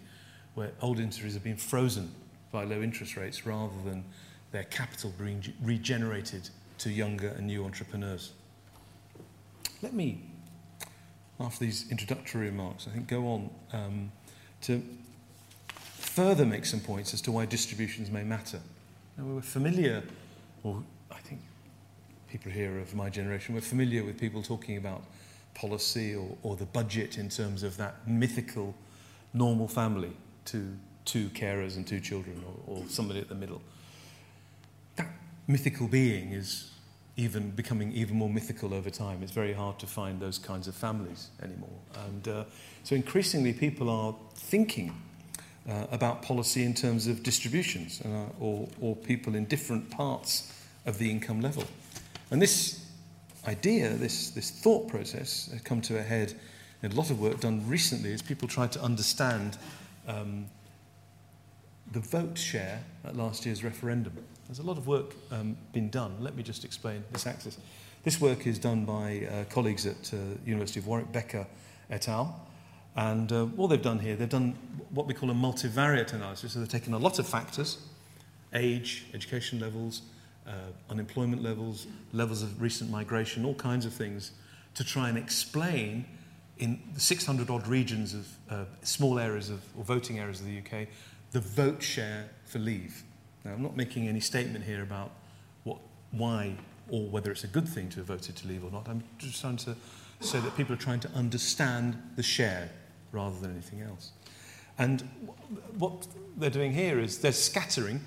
where 0.55 0.71
old 0.81 0.99
industries 0.99 1.35
have 1.35 1.45
been 1.45 1.57
frozen 1.57 2.13
by 2.53 2.65
low 2.65 2.83
interest 2.83 3.17
rates 3.17 3.47
rather 3.47 3.75
than 3.85 4.05
their 4.53 4.65
capital 4.65 5.13
being 5.19 5.43
regenerated 5.63 6.49
to 6.79 6.91
younger 6.91 7.29
and 7.29 7.47
new 7.47 7.65
entrepreneurs. 7.65 8.33
Let 9.83 9.95
me, 9.95 10.21
after 11.41 11.65
these 11.65 11.91
introductory 11.91 12.47
remarks, 12.47 12.87
I 12.87 12.91
think 12.91 13.09
go 13.09 13.27
on 13.27 13.51
um, 13.73 14.13
to 14.63 14.83
further 15.75 16.45
make 16.45 16.67
some 16.67 16.81
points 16.81 17.15
as 17.15 17.21
to 17.23 17.33
why 17.33 17.47
distributions 17.47 18.11
may 18.11 18.23
matter. 18.23 18.61
Now, 19.17 19.25
we're 19.25 19.41
familiar, 19.41 20.03
or 20.63 20.83
I 21.11 21.19
think 21.19 21.41
people 22.29 22.53
here 22.53 22.79
of 22.79 22.95
my 22.95 23.09
generation, 23.09 23.55
we're 23.55 23.61
familiar 23.63 24.05
with 24.05 24.19
people 24.19 24.43
talking 24.43 24.77
about 24.77 25.03
policy 25.55 26.15
or, 26.15 26.37
or 26.43 26.57
the 26.57 26.67
budget 26.67 27.19
in 27.19 27.29
terms 27.29 27.63
of 27.63 27.77
that 27.79 28.07
mythical 28.07 28.75
normal 29.33 29.69
family, 29.69 30.13
two, 30.45 30.77
two 31.05 31.29
carers 31.31 31.77
and 31.77 31.87
two 31.87 32.01
children, 32.01 32.43
or, 32.67 32.77
or 32.77 32.85
somebody 32.89 33.21
at 33.21 33.29
the 33.29 33.35
middle. 33.35 33.63
That 34.97 35.09
mythical 35.47 35.89
being 35.89 36.33
is 36.33 36.70
even 37.21 37.51
becoming 37.51 37.93
even 37.93 38.17
more 38.17 38.31
mythical 38.31 38.73
over 38.73 38.89
time. 38.89 39.23
It's 39.23 39.33
very 39.33 39.53
hard 39.53 39.79
to 39.81 39.87
find 39.87 40.19
those 40.19 40.39
kinds 40.39 40.67
of 40.69 40.75
families 40.75 41.29
anymore. 41.43 41.79
And 42.07 42.29
uh, 42.29 42.45
so 42.83 42.95
increasingly 42.95 43.53
people 43.53 43.91
are 43.91 44.15
thinking 44.35 44.95
uh, 45.69 45.87
about 45.91 46.23
policy 46.23 46.65
in 46.65 46.73
terms 46.73 47.07
of 47.07 47.23
distributions 47.23 48.01
uh, 48.01 48.25
or, 48.41 48.67
or 48.81 48.97
people 48.97 49.35
in 49.35 49.45
different 49.45 49.91
parts 49.91 50.51
of 50.87 50.97
the 50.97 51.11
income 51.11 51.43
level. 51.43 51.65
And 52.31 52.41
this 52.41 52.87
idea, 53.47 53.91
this, 53.91 54.31
this 54.31 54.51
thought 54.51 54.89
process, 54.89 55.51
has 55.53 55.61
come 55.61 55.83
to 55.83 55.99
a 55.99 56.03
head 56.03 56.33
in 56.83 56.91
a 56.91 56.95
lot 56.95 57.11
of 57.11 57.21
work 57.21 57.41
done 57.41 57.63
recently 57.69 58.15
as 58.15 58.23
people 58.23 58.49
tried 58.49 58.73
to 58.73 58.81
understand 58.81 59.59
um, 60.09 60.47
the 61.93 62.01
vote 62.01 62.39
share 62.39 62.81
at 63.05 63.15
last 63.15 63.45
year's 63.45 63.63
referendum. 63.63 64.17
There's 64.51 64.59
a 64.59 64.65
lot 64.65 64.79
of 64.79 64.89
work 64.89 65.15
um, 65.31 65.57
been 65.73 65.91
done. 65.91 66.17
Let 66.19 66.35
me 66.35 66.43
just 66.43 66.65
explain 66.65 67.05
this 67.13 67.25
axis. 67.25 67.57
This 68.03 68.21
work 68.21 68.49
is 68.49 68.59
done 68.59 68.85
by 68.85 69.29
uh, 69.31 69.45
colleagues 69.45 69.87
at 69.87 70.13
uh, 70.13 70.17
University 70.45 70.81
of 70.81 70.89
Warwick, 70.89 71.13
Becker 71.13 71.47
et 71.89 72.09
al. 72.09 72.49
And 72.97 73.31
uh, 73.31 73.45
what 73.45 73.69
they've 73.69 73.81
done 73.81 74.01
here, 74.01 74.17
they've 74.17 74.29
done 74.29 74.59
what 74.91 75.07
we 75.07 75.15
call 75.15 75.31
a 75.31 75.35
multivariate 75.35 76.15
analysis. 76.15 76.55
So 76.55 76.59
they've 76.59 76.69
taken 76.69 76.95
a 76.95 76.99
lot 76.99 77.21
of 77.21 77.29
factors, 77.29 77.79
age, 78.53 79.07
education 79.15 79.61
levels, 79.61 80.03
uh, 80.49 80.73
unemployment 80.91 81.45
levels, 81.45 81.87
levels 82.13 82.43
of 82.43 82.61
recent 82.61 82.91
migration, 82.91 83.45
all 83.45 83.55
kinds 83.55 83.87
of 83.87 83.93
things, 83.93 84.33
to 84.75 84.83
try 84.83 85.09
and 85.09 85.17
explain 85.17 86.05
in 86.59 86.81
the 86.93 86.99
600 86.99 87.51
odd 87.51 87.69
regions 87.69 88.15
of 88.15 88.27
uh, 88.51 88.65
small 88.83 89.21
areas 89.21 89.49
of, 89.49 89.63
or 89.79 89.85
voting 89.85 90.19
areas 90.19 90.41
of 90.41 90.47
the 90.47 90.59
UK, 90.59 90.89
the 91.31 91.39
vote 91.39 91.81
share 91.81 92.29
for 92.47 92.59
leave. 92.59 93.05
Now, 93.45 93.53
I'm 93.53 93.63
not 93.63 93.77
making 93.77 94.09
any 94.09 94.21
statement 94.21 94.65
here 94.65 94.83
about 94.83 95.13
what, 95.65 95.79
why 96.11 96.57
or 96.89 97.09
whether 97.09 97.31
it's 97.31 97.45
a 97.45 97.49
good 97.49 97.69
thing 97.69 97.89
to 97.91 97.97
have 97.99 98.07
voted 98.07 98.37
to 98.37 98.49
leave 98.49 98.65
or 98.65 98.71
not. 98.71 98.89
I'm 98.89 99.03
just 99.19 99.41
trying 99.41 99.57
to 99.59 99.77
say 100.21 100.41
that 100.41 100.57
people 100.57 100.75
are 100.75 100.79
trying 100.79 101.01
to 101.01 101.11
understand 101.13 102.01
the 102.17 102.23
share 102.23 102.71
rather 103.13 103.39
than 103.41 103.53
anything 103.53 103.81
else. 103.83 104.11
And 104.79 105.09
what 105.79 106.07
they're 106.37 106.51
doing 106.51 106.73
here 106.73 106.99
is 106.99 107.19
they're 107.19 107.33
scattering 107.33 108.01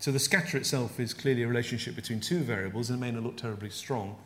so 0.00 0.10
the 0.10 0.18
scatter 0.18 0.56
itself 0.56 0.98
is 0.98 1.12
clearly 1.12 1.42
a 1.42 1.46
relationship 1.46 1.94
between 1.94 2.20
two 2.20 2.38
variables 2.38 2.88
and 2.88 2.98
it 2.98 3.00
may 3.00 3.10
not 3.10 3.22
look 3.22 3.36
terribly 3.36 3.68
strong. 3.68 4.16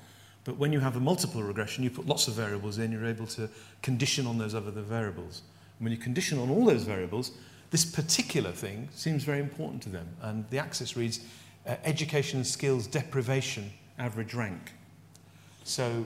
But 0.44 0.56
when 0.56 0.72
you 0.72 0.78
have 0.78 0.94
a 0.94 1.00
multiple 1.00 1.42
regression, 1.42 1.82
you 1.82 1.90
put 1.90 2.06
lots 2.06 2.28
of 2.28 2.34
variables 2.34 2.78
in, 2.78 2.92
you're 2.92 3.06
able 3.06 3.26
to 3.28 3.50
condition 3.82 4.24
on 4.28 4.38
those 4.38 4.54
other 4.54 4.70
variables. 4.70 5.42
And 5.78 5.84
when 5.84 5.92
you 5.92 5.98
condition 5.98 6.38
on 6.38 6.48
all 6.48 6.64
those 6.64 6.84
variables, 6.84 7.32
this 7.70 7.84
particular 7.84 8.52
thing 8.52 8.88
seems 8.92 9.24
very 9.24 9.40
important 9.40 9.82
to 9.82 9.88
them. 9.88 10.08
And 10.22 10.48
the 10.50 10.58
axis 10.58 10.96
reads 10.96 11.20
uh, 11.66 11.76
education 11.84 12.38
and 12.38 12.46
skills 12.46 12.86
deprivation 12.86 13.72
average 13.98 14.34
rank. 14.34 14.72
So, 15.64 16.04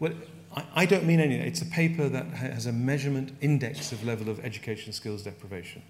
well, 0.00 0.12
I, 0.54 0.64
I 0.74 0.86
don't 0.86 1.04
mean 1.04 1.20
anything. 1.20 1.46
It's 1.46 1.62
a 1.62 1.66
paper 1.66 2.08
that 2.08 2.26
has 2.26 2.66
a 2.66 2.72
measurement 2.72 3.32
index 3.40 3.92
of 3.92 4.04
level 4.04 4.28
of 4.28 4.44
education 4.44 4.92
skills 4.92 5.22
deprivation. 5.22 5.82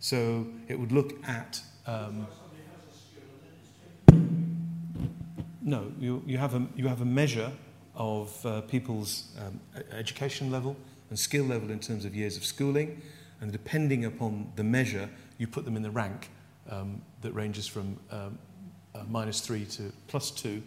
So 0.00 0.46
it 0.68 0.78
would 0.78 0.92
look 0.92 1.14
at. 1.26 1.60
Um, 1.86 2.26
no, 5.62 5.92
you, 5.98 6.22
you, 6.26 6.38
have 6.38 6.54
a, 6.54 6.66
you 6.76 6.88
have 6.88 7.00
a 7.00 7.06
measure 7.06 7.50
of 7.94 8.46
uh, 8.46 8.60
people's 8.62 9.28
um, 9.38 9.60
education 9.92 10.50
level 10.50 10.76
and 11.10 11.18
skill 11.18 11.44
level 11.44 11.70
in 11.70 11.78
terms 11.78 12.04
of 12.04 12.14
years 12.14 12.36
of 12.36 12.44
schooling, 12.44 13.00
and 13.40 13.52
depending 13.52 14.04
upon 14.04 14.52
the 14.56 14.64
measure, 14.64 15.08
you 15.38 15.46
put 15.46 15.64
them 15.64 15.76
in 15.76 15.82
the 15.82 15.90
rank 15.90 16.30
um, 16.70 17.00
that 17.22 17.32
ranges 17.32 17.66
from 17.66 17.98
um, 18.10 18.38
uh, 18.94 19.02
minus 19.08 19.40
three 19.40 19.64
to 19.64 19.92
plus 20.06 20.30
two, 20.30 20.62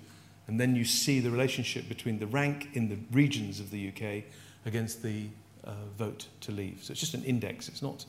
and 0.48 0.60
then 0.60 0.76
you 0.76 0.86
see 0.86 1.20
the 1.20 1.30
relationship 1.30 1.88
between 1.88 2.20
the 2.20 2.28
rank 2.28 2.70
in 2.74 2.90
the 2.90 2.98
regions 3.12 3.60
of 3.60 3.72
the 3.72 3.90
UK 3.90 4.24
against 4.66 5.04
the 5.04 5.28
uh, 5.64 5.74
vote 5.98 6.28
to 6.42 6.52
leave. 6.52 6.80
So 6.82 6.92
it's 6.92 7.00
just 7.00 7.14
an 7.14 7.24
index. 7.24 7.68
It's 7.68 7.82
not 7.82 8.06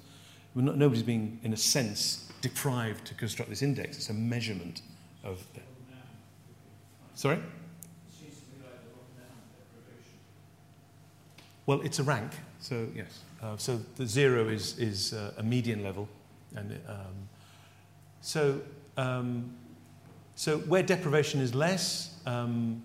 not, 0.55 0.77
nobody's 0.77 1.03
being, 1.03 1.41
in 1.43 1.53
a 1.53 1.57
sense, 1.57 2.31
deprived 2.41 3.07
to 3.07 3.15
construct 3.15 3.51
this 3.51 3.63
index. 3.63 3.97
It's 3.97 4.11
a 4.11 4.15
measurement 4.15 4.83
of. 5.25 5.45
The, 5.55 5.61
sorry? 7.15 7.39
Well, 11.67 11.81
it's 11.83 11.99
a 11.99 12.03
rank, 12.03 12.33
so 12.61 12.89
yes. 12.95 13.21
Uh, 13.41 13.57
so 13.57 13.81
the 13.97 14.07
zero 14.07 14.49
is, 14.49 14.79
is 14.79 15.13
uh, 15.13 15.33
a 15.39 15.43
median 15.43 15.83
level. 15.83 16.09
And 16.57 16.79
um, 16.89 17.29
so, 18.21 18.61
um, 18.97 19.53
so 20.35 20.59
where 20.59 20.83
deprivation 20.83 21.41
is 21.41 21.55
less, 21.55 22.15
um, 22.27 22.83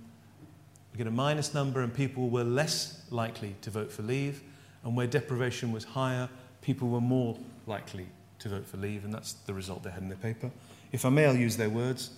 we 0.91 0.97
get 0.97 1.07
a 1.07 1.11
minus 1.11 1.53
number, 1.53 1.81
and 1.81 1.93
people 1.93 2.29
were 2.29 2.43
less 2.43 3.03
likely 3.09 3.55
to 3.61 3.69
vote 3.69 3.91
for 3.91 4.03
leave. 4.03 4.41
And 4.83 4.95
where 4.95 5.07
deprivation 5.07 5.71
was 5.71 5.83
higher, 5.83 6.29
people 6.61 6.87
were 6.87 7.01
more 7.01 7.37
likely 7.65 8.07
to 8.39 8.49
vote 8.49 8.65
for 8.67 8.77
leave, 8.77 9.05
and 9.05 9.13
that's 9.13 9.33
the 9.33 9.53
result 9.53 9.83
they 9.83 9.89
had 9.89 10.01
in 10.01 10.09
their 10.09 10.17
paper. 10.17 10.51
If 10.91 11.05
I 11.05 11.09
may, 11.09 11.25
I'll 11.25 11.35
use 11.35 11.57
their 11.57 11.69
words. 11.69 12.11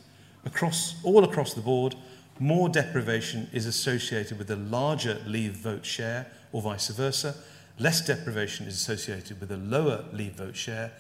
Across, 0.46 1.04
all 1.04 1.24
across 1.24 1.54
the 1.54 1.62
board, 1.62 1.96
more 2.40 2.70
deprivation 2.70 3.50
is 3.52 3.66
associated 3.66 4.38
with 4.38 4.50
a 4.52 4.56
larger 4.56 5.18
leave 5.26 5.54
vote 5.54 5.86
share, 5.86 6.28
or 6.52 6.62
vice 6.62 6.90
versa. 6.90 7.36
Less 7.80 8.06
deprivation 8.06 8.68
is 8.68 8.76
associated 8.76 9.40
with 9.40 9.52
a 9.52 9.58
lower 9.58 10.06
leave 10.12 10.34
vote 10.34 10.56
share. 10.56 10.92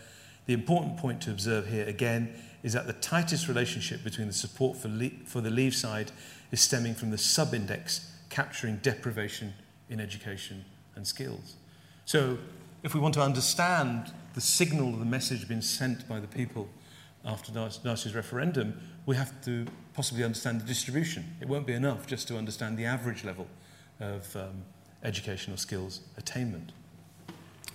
The 0.46 0.54
important 0.54 0.98
point 0.98 1.22
to 1.22 1.32
observe 1.32 1.68
here 1.68 1.86
again 1.86 2.34
is 2.64 2.74
that 2.74 2.88
the 2.88 2.94
tightest 2.94 3.48
relationship 3.48 4.04
between 4.04 4.28
the 4.28 4.34
support 4.34 4.78
for, 4.78 4.90
for 5.26 5.42
the 5.42 5.50
leave 5.50 5.76
side 5.76 6.12
is 6.52 6.62
stemming 6.62 6.96
from 6.96 7.12
the 7.12 7.18
sub-index 7.18 8.12
capturing 8.30 8.78
deprivation 8.78 9.54
in 9.90 10.00
education 10.00 10.66
and 10.96 11.06
skills. 11.06 11.56
So 12.06 12.38
if 12.84 12.94
we 12.94 13.00
want 13.00 13.14
to 13.16 13.22
understand 13.22 14.14
the 14.34 14.42
signal, 14.42 14.92
the 14.94 15.06
message 15.06 15.48
being 15.48 15.62
sent 15.62 16.08
by 16.08 16.20
the 16.20 16.28
people 16.28 16.70
after 17.26 17.52
year's 17.52 18.16
referendum, 18.16 18.80
we 19.06 19.16
have 19.16 19.42
to 19.44 19.66
possibly 19.94 20.24
understand 20.24 20.62
the 20.62 20.66
distribution. 20.66 21.36
It 21.42 21.48
won't 21.48 21.68
be 21.68 21.74
enough 21.74 22.08
just 22.08 22.28
to 22.30 22.38
understand 22.38 22.78
the 22.78 22.86
average 22.86 23.24
level 23.24 23.48
of 24.00 24.36
um, 24.36 24.64
educational 25.04 25.58
skills 25.58 26.02
attainment. 26.18 26.72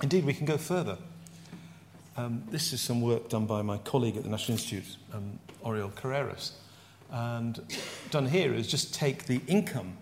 Indeed, 0.02 0.24
we 0.24 0.34
can 0.34 0.46
go 0.46 0.56
further. 0.56 0.98
Um, 2.16 2.44
this 2.50 2.72
is 2.72 2.80
some 2.80 3.00
work 3.00 3.28
done 3.28 3.46
by 3.46 3.62
my 3.62 3.78
colleague 3.78 4.16
at 4.16 4.22
the 4.22 4.28
National 4.28 4.56
Institute, 4.56 4.96
um, 5.12 5.38
Oriol 5.64 5.92
Carreras. 5.92 6.52
And 7.10 7.60
done 8.10 8.26
here 8.26 8.54
is 8.54 8.66
just 8.68 8.94
take 8.94 9.26
the 9.26 9.40
income 9.46 9.96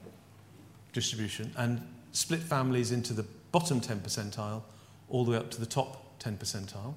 distribution 0.92 1.52
and 1.56 1.86
split 2.12 2.40
families 2.40 2.92
into 2.92 3.12
the 3.12 3.24
bottom 3.50 3.80
10 3.80 4.00
percentile 4.00 4.62
all 5.08 5.24
the 5.24 5.32
way 5.32 5.36
up 5.36 5.50
to 5.50 5.60
the 5.60 5.66
top 5.66 6.18
10 6.18 6.36
percentile 6.38 6.94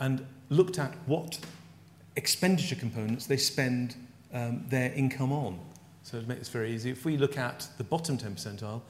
and 0.00 0.26
looked 0.48 0.78
at 0.78 0.94
what 1.06 1.38
expenditure 2.16 2.74
components 2.74 3.26
they 3.26 3.36
spend 3.36 3.94
um, 4.32 4.64
their 4.68 4.92
income 4.92 5.32
on. 5.32 5.58
So 6.02 6.20
to 6.20 6.26
make 6.26 6.38
this 6.38 6.48
very 6.48 6.72
easy, 6.72 6.90
if 6.90 7.04
we 7.04 7.16
look 7.16 7.36
at 7.36 7.68
the 7.78 7.84
bottom 7.84 8.16
10 8.16 8.34
percentile, 8.36 8.82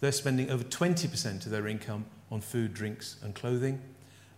they're 0.00 0.12
spending 0.12 0.50
over 0.50 0.64
20% 0.64 1.44
of 1.44 1.50
their 1.50 1.66
income 1.66 2.06
on 2.30 2.40
food, 2.40 2.74
drinks, 2.74 3.16
and 3.22 3.34
clothing, 3.34 3.80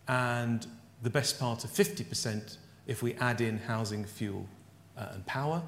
and 0.08 0.66
the 1.02 1.10
best 1.10 1.38
part 1.38 1.64
of 1.64 1.70
50% 1.70 2.56
if 2.86 3.02
we 3.02 3.14
add 3.14 3.40
in 3.40 3.58
housing, 3.58 4.04
fuel, 4.04 4.46
uh, 4.96 5.08
and 5.12 5.24
power. 5.26 5.62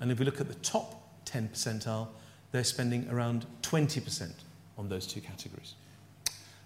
And 0.00 0.10
if 0.10 0.18
we 0.18 0.24
look 0.24 0.40
at 0.40 0.48
the 0.48 0.54
top 0.56 1.02
10 1.24 1.50
percentile, 1.52 2.08
they're 2.52 2.64
spending 2.64 3.08
around 3.10 3.46
20% 3.62 4.30
on 4.76 4.88
those 4.88 5.06
two 5.06 5.20
categories. 5.20 5.74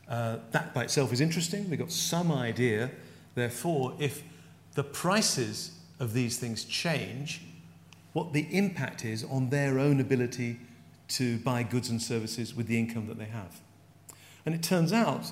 Uh, 0.08 0.36
that 0.50 0.74
by 0.74 0.84
itself 0.84 1.12
is 1.12 1.20
interesting. 1.20 1.68
We've 1.68 1.78
got 1.78 1.90
some 1.90 2.30
idea, 2.30 2.90
therefore, 3.34 3.94
if 3.98 4.22
the 4.74 4.84
prices 4.84 5.72
of 6.00 6.12
these 6.12 6.38
things 6.38 6.64
change, 6.64 7.42
what 8.12 8.32
the 8.32 8.46
impact 8.50 9.04
is 9.04 9.24
on 9.24 9.50
their 9.50 9.78
own 9.78 10.00
ability 10.00 10.58
to 11.12 11.38
buy 11.38 11.62
goods 11.62 11.90
and 11.90 12.00
services 12.00 12.54
with 12.54 12.66
the 12.66 12.78
income 12.78 13.06
that 13.06 13.18
they 13.18 13.26
have. 13.26 13.60
And 14.46 14.54
it 14.54 14.62
turns 14.62 14.92
out 14.92 15.30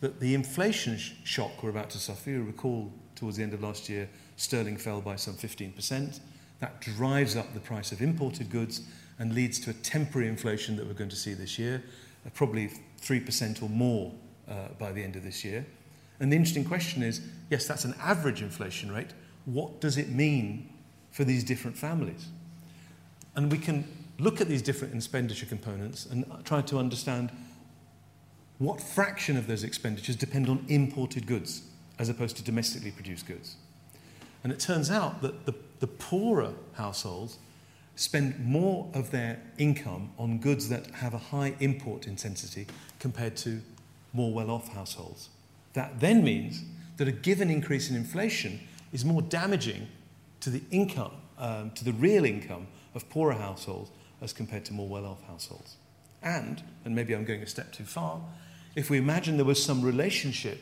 that 0.00 0.20
the 0.20 0.34
inflation 0.34 0.98
sh- 0.98 1.12
shock 1.24 1.62
we're 1.62 1.70
about 1.70 1.90
to 1.90 1.98
suffer, 1.98 2.30
you 2.30 2.42
recall 2.42 2.92
towards 3.14 3.36
the 3.36 3.42
end 3.42 3.54
of 3.54 3.62
last 3.62 3.88
year, 3.88 4.08
sterling 4.36 4.76
fell 4.76 5.00
by 5.00 5.16
some 5.16 5.34
15%. 5.34 6.20
That 6.58 6.80
drives 6.80 7.36
up 7.36 7.52
the 7.54 7.60
price 7.60 7.92
of 7.92 8.02
imported 8.02 8.50
goods 8.50 8.82
and 9.18 9.34
leads 9.34 9.60
to 9.60 9.70
a 9.70 9.74
temporary 9.74 10.28
inflation 10.28 10.76
that 10.76 10.86
we're 10.86 10.94
going 10.94 11.10
to 11.10 11.16
see 11.16 11.34
this 11.34 11.58
year, 11.58 11.82
uh, 12.26 12.30
probably 12.34 12.70
3% 13.00 13.62
or 13.62 13.68
more 13.68 14.12
uh, 14.48 14.68
by 14.78 14.90
the 14.90 15.02
end 15.02 15.14
of 15.16 15.22
this 15.22 15.44
year. 15.44 15.64
And 16.18 16.32
the 16.32 16.36
interesting 16.36 16.64
question 16.64 17.02
is 17.02 17.20
yes, 17.50 17.66
that's 17.66 17.84
an 17.84 17.94
average 18.00 18.42
inflation 18.42 18.92
rate. 18.92 19.10
What 19.44 19.80
does 19.80 19.96
it 19.96 20.08
mean 20.08 20.68
for 21.12 21.24
these 21.24 21.44
different 21.44 21.76
families? 21.76 22.28
And 23.36 23.50
we 23.50 23.58
can 23.58 23.84
look 24.20 24.40
at 24.40 24.48
these 24.48 24.62
different 24.62 24.94
expenditure 24.94 25.46
components 25.46 26.06
and 26.06 26.24
try 26.44 26.60
to 26.62 26.78
understand 26.78 27.30
what 28.58 28.80
fraction 28.80 29.36
of 29.36 29.46
those 29.46 29.64
expenditures 29.64 30.16
depend 30.16 30.48
on 30.48 30.64
imported 30.68 31.26
goods 31.26 31.62
as 31.98 32.08
opposed 32.08 32.36
to 32.36 32.42
domestically 32.42 32.90
produced 32.90 33.26
goods. 33.26 33.56
And 34.44 34.52
it 34.52 34.60
turns 34.60 34.90
out 34.90 35.22
that 35.22 35.46
the, 35.46 35.54
the 35.80 35.86
poorer 35.86 36.52
households 36.74 37.38
spend 37.96 38.38
more 38.44 38.88
of 38.94 39.10
their 39.10 39.40
income 39.58 40.10
on 40.18 40.38
goods 40.38 40.68
that 40.68 40.86
have 40.88 41.12
a 41.12 41.18
high 41.18 41.54
import 41.60 42.06
intensity 42.06 42.66
compared 42.98 43.36
to 43.36 43.60
more 44.12 44.32
well 44.32 44.50
off 44.50 44.68
households. 44.68 45.28
That 45.74 46.00
then 46.00 46.24
means 46.24 46.62
that 46.96 47.08
a 47.08 47.12
given 47.12 47.50
increase 47.50 47.90
in 47.90 47.96
inflation 47.96 48.60
is 48.92 49.04
more 49.04 49.22
damaging 49.22 49.88
to 50.40 50.50
the 50.50 50.62
income, 50.70 51.12
um, 51.38 51.70
to 51.72 51.84
the 51.84 51.92
real 51.92 52.24
income 52.24 52.66
of 52.94 53.08
poorer 53.08 53.34
households 53.34 53.90
as 54.20 54.32
compared 54.32 54.64
to 54.66 54.72
more 54.72 54.88
well 54.88 55.06
off 55.06 55.22
households. 55.26 55.76
And, 56.22 56.62
and 56.84 56.94
maybe 56.94 57.14
I'm 57.14 57.24
going 57.24 57.42
a 57.42 57.46
step 57.46 57.72
too 57.72 57.84
far, 57.84 58.20
if 58.76 58.90
we 58.90 58.98
imagine 58.98 59.36
there 59.36 59.46
was 59.46 59.62
some 59.62 59.82
relationship 59.82 60.60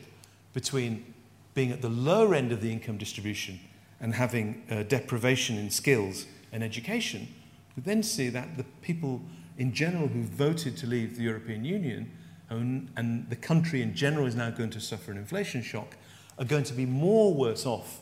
between 0.53 1.13
being 1.53 1.71
at 1.71 1.81
the 1.81 1.89
lower 1.89 2.33
end 2.33 2.51
of 2.51 2.61
the 2.61 2.71
income 2.71 2.97
distribution 2.97 3.59
and 3.99 4.13
having 4.13 4.63
uh, 4.71 4.83
deprivation 4.83 5.57
in 5.57 5.69
skills 5.69 6.25
and 6.51 6.63
education, 6.63 7.27
we 7.75 7.83
then 7.83 8.01
see 8.01 8.29
that 8.29 8.57
the 8.57 8.63
people 8.81 9.21
in 9.57 9.73
general 9.73 10.07
who 10.07 10.23
voted 10.23 10.77
to 10.77 10.87
leave 10.87 11.17
the 11.17 11.23
European 11.23 11.65
Union 11.65 12.09
and, 12.49 12.89
and 12.95 13.29
the 13.29 13.35
country 13.35 13.81
in 13.81 13.93
general 13.93 14.25
is 14.25 14.35
now 14.35 14.49
going 14.49 14.69
to 14.71 14.79
suffer 14.79 15.11
an 15.11 15.17
inflation 15.17 15.61
shock 15.61 15.95
are 16.37 16.45
going 16.45 16.63
to 16.63 16.73
be 16.73 16.85
more 16.85 17.33
worse 17.33 17.65
off 17.65 17.99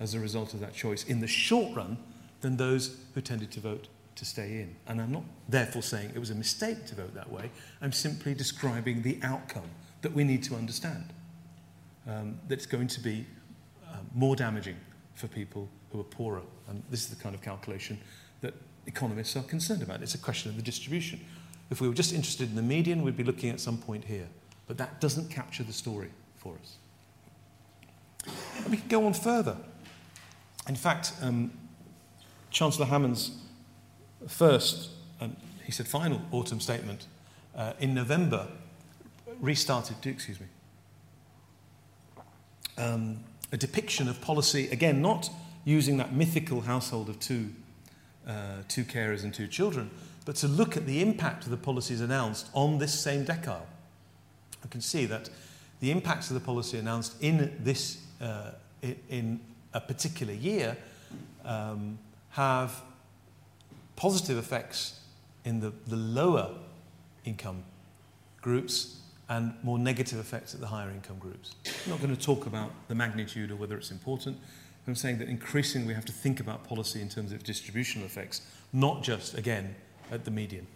as 0.00 0.14
a 0.14 0.20
result 0.20 0.54
of 0.54 0.60
that 0.60 0.74
choice 0.74 1.04
in 1.04 1.20
the 1.20 1.26
short 1.26 1.76
run 1.76 1.96
than 2.40 2.56
those 2.56 2.96
who 3.14 3.20
tended 3.20 3.50
to 3.52 3.60
vote 3.60 3.88
to 4.16 4.24
stay 4.24 4.60
in. 4.60 4.76
And 4.86 5.00
I'm 5.00 5.12
not 5.12 5.24
therefore 5.48 5.82
saying 5.82 6.12
it 6.14 6.18
was 6.18 6.30
a 6.30 6.34
mistake 6.34 6.86
to 6.86 6.94
vote 6.94 7.14
that 7.14 7.30
way. 7.30 7.50
I'm 7.80 7.92
simply 7.92 8.34
describing 8.34 9.02
the 9.02 9.18
outcome 9.22 9.68
that 10.02 10.12
we 10.12 10.24
need 10.24 10.42
to 10.44 10.54
understand. 10.54 11.12
Um, 12.06 12.38
that's 12.48 12.66
going 12.66 12.88
to 12.88 13.00
be 13.00 13.26
uh, 13.86 13.96
more 14.14 14.36
damaging 14.36 14.76
for 15.14 15.26
people 15.26 15.68
who 15.90 16.00
are 16.00 16.04
poorer. 16.04 16.42
And 16.68 16.82
this 16.90 17.00
is 17.00 17.08
the 17.08 17.22
kind 17.22 17.34
of 17.34 17.42
calculation 17.42 17.98
that 18.40 18.54
economists 18.86 19.36
are 19.36 19.42
concerned 19.42 19.82
about. 19.82 20.02
It's 20.02 20.14
a 20.14 20.18
question 20.18 20.50
of 20.50 20.56
the 20.56 20.62
distribution. 20.62 21.20
If 21.70 21.80
we 21.80 21.88
were 21.88 21.94
just 21.94 22.12
interested 22.12 22.50
in 22.50 22.56
the 22.56 22.62
median, 22.62 23.02
we'd 23.02 23.16
be 23.16 23.24
looking 23.24 23.50
at 23.50 23.60
some 23.60 23.78
point 23.78 24.04
here. 24.04 24.28
But 24.66 24.76
that 24.78 25.00
doesn't 25.00 25.30
capture 25.30 25.62
the 25.62 25.72
story 25.72 26.10
for 26.36 26.54
us. 26.60 26.76
And 28.58 28.70
we 28.70 28.76
can 28.76 28.88
go 28.88 29.06
on 29.06 29.14
further. 29.14 29.56
In 30.68 30.76
fact, 30.76 31.12
um, 31.22 31.50
Chancellor 32.50 32.86
Hammond's 32.86 33.32
first, 34.28 34.90
um, 35.20 35.36
he 35.64 35.72
said 35.72 35.86
final 35.86 36.20
autumn 36.32 36.60
statement 36.60 37.06
uh, 37.56 37.72
in 37.78 37.94
November 37.94 38.48
restarted, 39.40 40.00
do 40.00 40.10
excuse 40.10 40.40
me, 40.40 40.46
um, 42.76 43.18
a 43.52 43.56
depiction 43.56 44.08
of 44.08 44.20
policy, 44.20 44.68
again, 44.70 45.00
not 45.00 45.30
using 45.64 45.96
that 45.96 46.12
mythical 46.12 46.62
household 46.62 47.08
of 47.08 47.18
two, 47.20 47.50
uh, 48.26 48.62
two 48.68 48.84
carers 48.84 49.22
and 49.22 49.32
two 49.32 49.46
children, 49.46 49.90
but 50.24 50.36
to 50.36 50.48
look 50.48 50.76
at 50.76 50.86
the 50.86 51.00
impact 51.00 51.44
of 51.44 51.50
the 51.50 51.56
policies 51.56 52.00
announced 52.00 52.48
on 52.54 52.78
this 52.78 52.98
same 52.98 53.24
decile. 53.24 53.66
I 54.64 54.68
can 54.68 54.80
see 54.80 55.04
that 55.06 55.30
the 55.80 55.90
impacts 55.90 56.30
of 56.30 56.34
the 56.34 56.40
policy 56.40 56.78
announced 56.78 57.14
in 57.22 57.54
this 57.60 57.98
uh, 58.20 58.52
in 59.08 59.40
a 59.72 59.80
particular 59.80 60.32
year 60.32 60.76
um, 61.44 61.98
have 62.30 62.82
positive 63.96 64.38
effects 64.38 65.00
in 65.44 65.60
the, 65.60 65.72
the 65.86 65.96
lower 65.96 66.50
income 67.24 67.62
groups 68.40 69.00
and 69.28 69.54
more 69.62 69.78
negative 69.78 70.18
effects 70.18 70.54
at 70.54 70.60
the 70.60 70.66
higher 70.66 70.90
income 70.90 71.18
groups. 71.18 71.54
I'm 71.66 71.90
not 71.90 72.00
going 72.00 72.14
to 72.14 72.20
talk 72.20 72.46
about 72.46 72.70
the 72.88 72.94
magnitude 72.94 73.50
or 73.50 73.56
whether 73.56 73.76
it's 73.76 73.90
important. 73.90 74.38
I'm 74.86 74.94
saying 74.94 75.18
that 75.18 75.28
increasingly 75.28 75.88
we 75.88 75.94
have 75.94 76.04
to 76.04 76.12
think 76.12 76.40
about 76.40 76.64
policy 76.64 77.00
in 77.00 77.08
terms 77.08 77.32
of 77.32 77.42
distributional 77.42 78.06
effects, 78.06 78.42
not 78.72 79.02
just, 79.02 79.36
again, 79.38 79.74
at 80.10 80.26
the 80.26 80.30
median. 80.30 80.66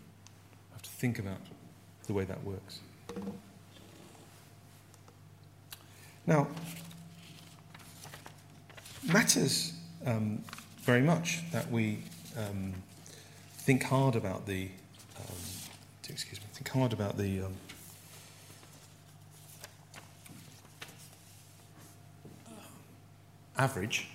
We 0.70 0.74
have 0.74 0.82
to 0.82 0.90
think 0.90 1.18
about 1.18 1.40
the 2.06 2.14
way 2.14 2.24
that 2.24 2.42
works. 2.42 2.80
Now, 6.26 6.46
matters 9.12 9.74
um, 10.06 10.42
very 10.82 11.02
much 11.02 11.40
that 11.52 11.70
we 11.70 11.98
um, 12.36 12.72
think 13.68 13.82
hard 13.82 14.16
about 14.16 14.46
the 14.46 14.66
um, 15.18 15.36
excuse 16.08 16.40
me, 16.40 16.46
think 16.54 16.70
hard 16.70 16.94
about 16.94 17.18
the 17.18 17.42
um, 17.42 17.52
average. 23.58 24.08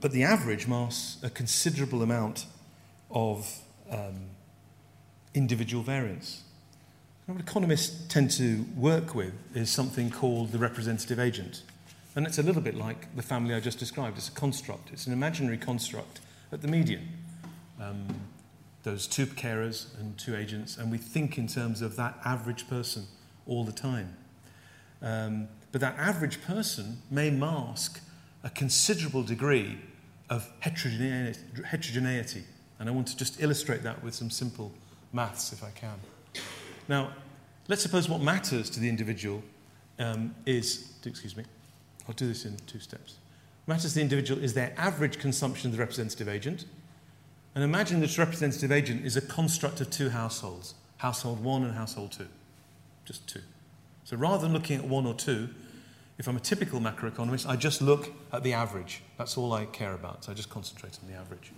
But 0.00 0.12
the 0.12 0.22
average 0.22 0.66
masks 0.66 1.22
a 1.22 1.28
considerable 1.28 2.02
amount 2.02 2.46
of 3.10 3.60
um, 3.90 4.30
individual 5.34 5.82
variance. 5.82 6.42
what 7.26 7.38
economists 7.38 8.06
tend 8.08 8.30
to 8.30 8.64
work 8.74 9.14
with 9.14 9.34
is 9.54 9.68
something 9.68 10.10
called 10.10 10.52
the 10.52 10.58
representative 10.58 11.18
agent. 11.18 11.64
And 12.14 12.26
it's 12.26 12.38
a 12.38 12.42
little 12.42 12.62
bit 12.62 12.76
like 12.76 13.14
the 13.14 13.22
family 13.22 13.54
I 13.54 13.60
just 13.60 13.78
described. 13.78 14.16
It's 14.16 14.30
a 14.30 14.32
construct, 14.32 14.90
it's 14.90 15.06
an 15.06 15.12
imaginary 15.12 15.58
construct 15.58 16.20
at 16.52 16.62
the 16.62 16.68
median. 16.68 17.08
Um, 17.80 18.06
those 18.82 19.06
two 19.06 19.26
carers 19.26 19.98
and 19.98 20.16
two 20.16 20.36
agents, 20.36 20.76
and 20.76 20.90
we 20.90 20.98
think 20.98 21.38
in 21.38 21.48
terms 21.48 21.82
of 21.82 21.96
that 21.96 22.18
average 22.24 22.68
person 22.68 23.06
all 23.46 23.64
the 23.64 23.72
time. 23.72 24.16
Um, 25.02 25.48
but 25.72 25.80
that 25.80 25.98
average 25.98 26.42
person 26.42 27.02
may 27.10 27.30
mask 27.30 28.00
a 28.44 28.50
considerable 28.50 29.22
degree 29.22 29.78
of 30.30 30.50
heterogeneity. 30.60 32.44
And 32.78 32.88
I 32.88 32.92
want 32.92 33.08
to 33.08 33.16
just 33.16 33.40
illustrate 33.40 33.82
that 33.82 34.02
with 34.02 34.14
some 34.14 34.30
simple 34.30 34.72
maths 35.12 35.52
if 35.52 35.62
I 35.62 35.70
can. 35.70 35.98
Now, 36.88 37.12
let's 37.68 37.82
suppose 37.82 38.08
what 38.08 38.20
matters 38.20 38.70
to 38.70 38.80
the 38.80 38.88
individual 38.88 39.42
um, 39.98 40.34
is, 40.44 40.92
excuse 41.04 41.36
me, 41.36 41.44
I'll 42.08 42.14
do 42.14 42.28
this 42.28 42.44
in 42.44 42.56
two 42.66 42.80
steps. 42.80 43.16
Matters 43.66 43.92
to 43.92 43.96
the 43.96 44.02
individual 44.02 44.42
is 44.42 44.54
their 44.54 44.72
average 44.76 45.18
consumption 45.18 45.70
of 45.70 45.76
the 45.76 45.80
representative 45.80 46.28
agent. 46.28 46.66
And 47.54 47.64
imagine 47.64 48.00
this 48.00 48.18
representative 48.18 48.70
agent 48.70 49.04
is 49.04 49.16
a 49.16 49.20
construct 49.20 49.80
of 49.80 49.90
two 49.90 50.10
households 50.10 50.74
household 50.98 51.44
one 51.44 51.62
and 51.62 51.74
household 51.74 52.12
two. 52.12 52.26
Just 53.04 53.26
two. 53.28 53.42
So 54.04 54.16
rather 54.16 54.42
than 54.42 54.52
looking 54.52 54.78
at 54.78 54.84
one 54.84 55.06
or 55.06 55.14
two, 55.14 55.50
if 56.18 56.26
I'm 56.26 56.36
a 56.36 56.40
typical 56.40 56.80
macroeconomist, 56.80 57.46
I 57.46 57.56
just 57.56 57.82
look 57.82 58.10
at 58.32 58.42
the 58.42 58.54
average. 58.54 59.02
That's 59.18 59.36
all 59.36 59.52
I 59.52 59.66
care 59.66 59.92
about. 59.92 60.24
So 60.24 60.32
I 60.32 60.34
just 60.34 60.48
concentrate 60.48 60.98
on 61.02 61.10
the 61.10 61.18
average. 61.18 61.52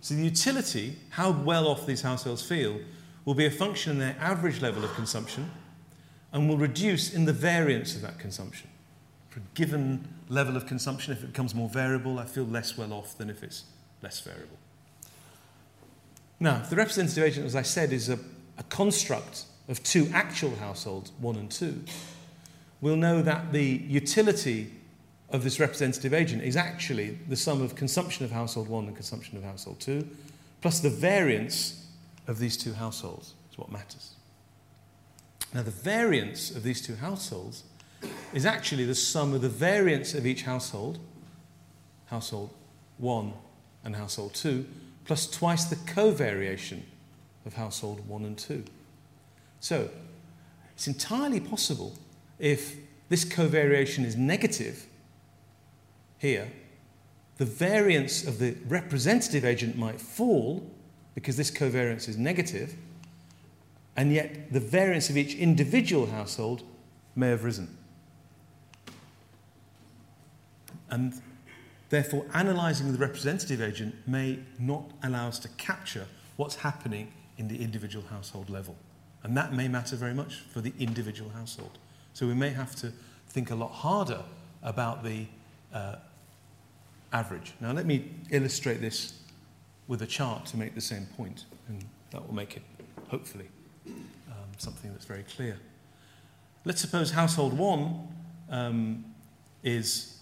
So 0.00 0.14
the 0.14 0.22
utility, 0.22 0.96
how 1.10 1.32
well 1.32 1.66
off 1.66 1.86
these 1.86 2.02
households 2.02 2.42
feel, 2.42 2.78
will 3.24 3.34
be 3.34 3.46
a 3.46 3.50
function 3.50 3.92
of 3.92 3.98
their 3.98 4.16
average 4.20 4.60
level 4.60 4.84
of 4.84 4.92
consumption 4.94 5.50
and 6.32 6.48
will 6.48 6.58
reduce 6.58 7.12
in 7.12 7.24
the 7.24 7.32
variance 7.32 7.96
of 7.96 8.02
that 8.02 8.18
consumption. 8.18 8.68
For 9.34 9.40
a 9.40 9.42
given 9.54 10.06
level 10.28 10.56
of 10.56 10.64
consumption, 10.64 11.12
if 11.12 11.24
it 11.24 11.26
becomes 11.26 11.56
more 11.56 11.68
variable, 11.68 12.20
I 12.20 12.24
feel 12.24 12.44
less 12.44 12.78
well 12.78 12.92
off 12.92 13.18
than 13.18 13.28
if 13.28 13.42
it's 13.42 13.64
less 14.00 14.20
variable. 14.20 14.56
Now, 16.38 16.62
the 16.62 16.76
representative 16.76 17.24
agent, 17.24 17.44
as 17.44 17.56
I 17.56 17.62
said, 17.62 17.92
is 17.92 18.08
a, 18.08 18.20
a 18.58 18.62
construct 18.68 19.46
of 19.68 19.82
two 19.82 20.08
actual 20.14 20.54
households, 20.54 21.10
one 21.18 21.34
and 21.34 21.50
two, 21.50 21.82
we'll 22.80 22.94
know 22.94 23.22
that 23.22 23.50
the 23.50 23.64
utility 23.64 24.70
of 25.30 25.42
this 25.42 25.58
representative 25.58 26.14
agent 26.14 26.44
is 26.44 26.56
actually 26.56 27.18
the 27.28 27.34
sum 27.34 27.60
of 27.60 27.74
consumption 27.74 28.24
of 28.24 28.30
household 28.30 28.68
one 28.68 28.86
and 28.86 28.94
consumption 28.94 29.36
of 29.36 29.42
household 29.42 29.80
two, 29.80 30.06
plus 30.62 30.78
the 30.78 30.90
variance 30.90 31.88
of 32.28 32.38
these 32.38 32.56
two 32.56 32.74
households 32.74 33.34
is 33.50 33.58
what 33.58 33.72
matters. 33.72 34.14
Now, 35.52 35.62
the 35.62 35.72
variance 35.72 36.52
of 36.52 36.62
these 36.62 36.80
two 36.80 36.94
households 36.94 37.64
is 38.32 38.46
actually 38.46 38.84
the 38.84 38.94
sum 38.94 39.34
of 39.34 39.42
the 39.42 39.48
variance 39.48 40.14
of 40.14 40.26
each 40.26 40.42
household, 40.42 40.98
household 42.06 42.50
one 42.98 43.32
and 43.84 43.96
household 43.96 44.34
two, 44.34 44.66
plus 45.04 45.30
twice 45.30 45.64
the 45.64 45.76
covariation 45.76 46.80
of 47.46 47.54
household 47.54 48.06
one 48.08 48.24
and 48.24 48.38
two. 48.38 48.64
So, 49.60 49.90
it's 50.74 50.86
entirely 50.86 51.40
possible 51.40 51.96
if 52.38 52.76
this 53.08 53.24
covariation 53.24 54.04
is 54.04 54.16
negative 54.16 54.86
here, 56.18 56.50
the 57.36 57.44
variance 57.44 58.26
of 58.26 58.38
the 58.38 58.56
representative 58.66 59.44
agent 59.44 59.76
might 59.76 60.00
fall 60.00 60.68
because 61.14 61.36
this 61.36 61.50
covariance 61.50 62.08
is 62.08 62.16
negative, 62.16 62.74
and 63.96 64.12
yet 64.12 64.52
the 64.52 64.60
variance 64.60 65.10
of 65.10 65.16
each 65.16 65.34
individual 65.34 66.06
household 66.06 66.62
may 67.14 67.28
have 67.28 67.44
risen. 67.44 67.76
And 70.94 71.20
therefore, 71.88 72.24
analysing 72.34 72.92
the 72.92 72.98
representative 72.98 73.60
agent 73.60 73.96
may 74.06 74.38
not 74.60 74.84
allow 75.02 75.26
us 75.26 75.40
to 75.40 75.48
capture 75.48 76.06
what's 76.36 76.54
happening 76.54 77.12
in 77.36 77.48
the 77.48 77.60
individual 77.60 78.04
household 78.10 78.48
level. 78.48 78.76
And 79.24 79.36
that 79.36 79.52
may 79.52 79.66
matter 79.66 79.96
very 79.96 80.14
much 80.14 80.44
for 80.52 80.60
the 80.60 80.72
individual 80.78 81.30
household. 81.30 81.78
So 82.12 82.28
we 82.28 82.34
may 82.34 82.50
have 82.50 82.76
to 82.76 82.92
think 83.28 83.50
a 83.50 83.56
lot 83.56 83.72
harder 83.72 84.22
about 84.62 85.02
the 85.02 85.26
uh, 85.72 85.96
average. 87.12 87.54
Now, 87.60 87.72
let 87.72 87.86
me 87.86 88.12
illustrate 88.30 88.80
this 88.80 89.18
with 89.88 90.00
a 90.02 90.06
chart 90.06 90.46
to 90.46 90.56
make 90.56 90.76
the 90.76 90.80
same 90.80 91.06
point, 91.16 91.46
and 91.66 91.84
that 92.12 92.24
will 92.24 92.34
make 92.36 92.56
it, 92.56 92.62
hopefully, 93.08 93.48
um, 93.88 94.48
something 94.58 94.92
that's 94.92 95.06
very 95.06 95.24
clear. 95.24 95.58
Let's 96.64 96.80
suppose 96.80 97.10
household 97.10 97.52
one 97.52 98.06
um, 98.48 99.04
is 99.64 100.13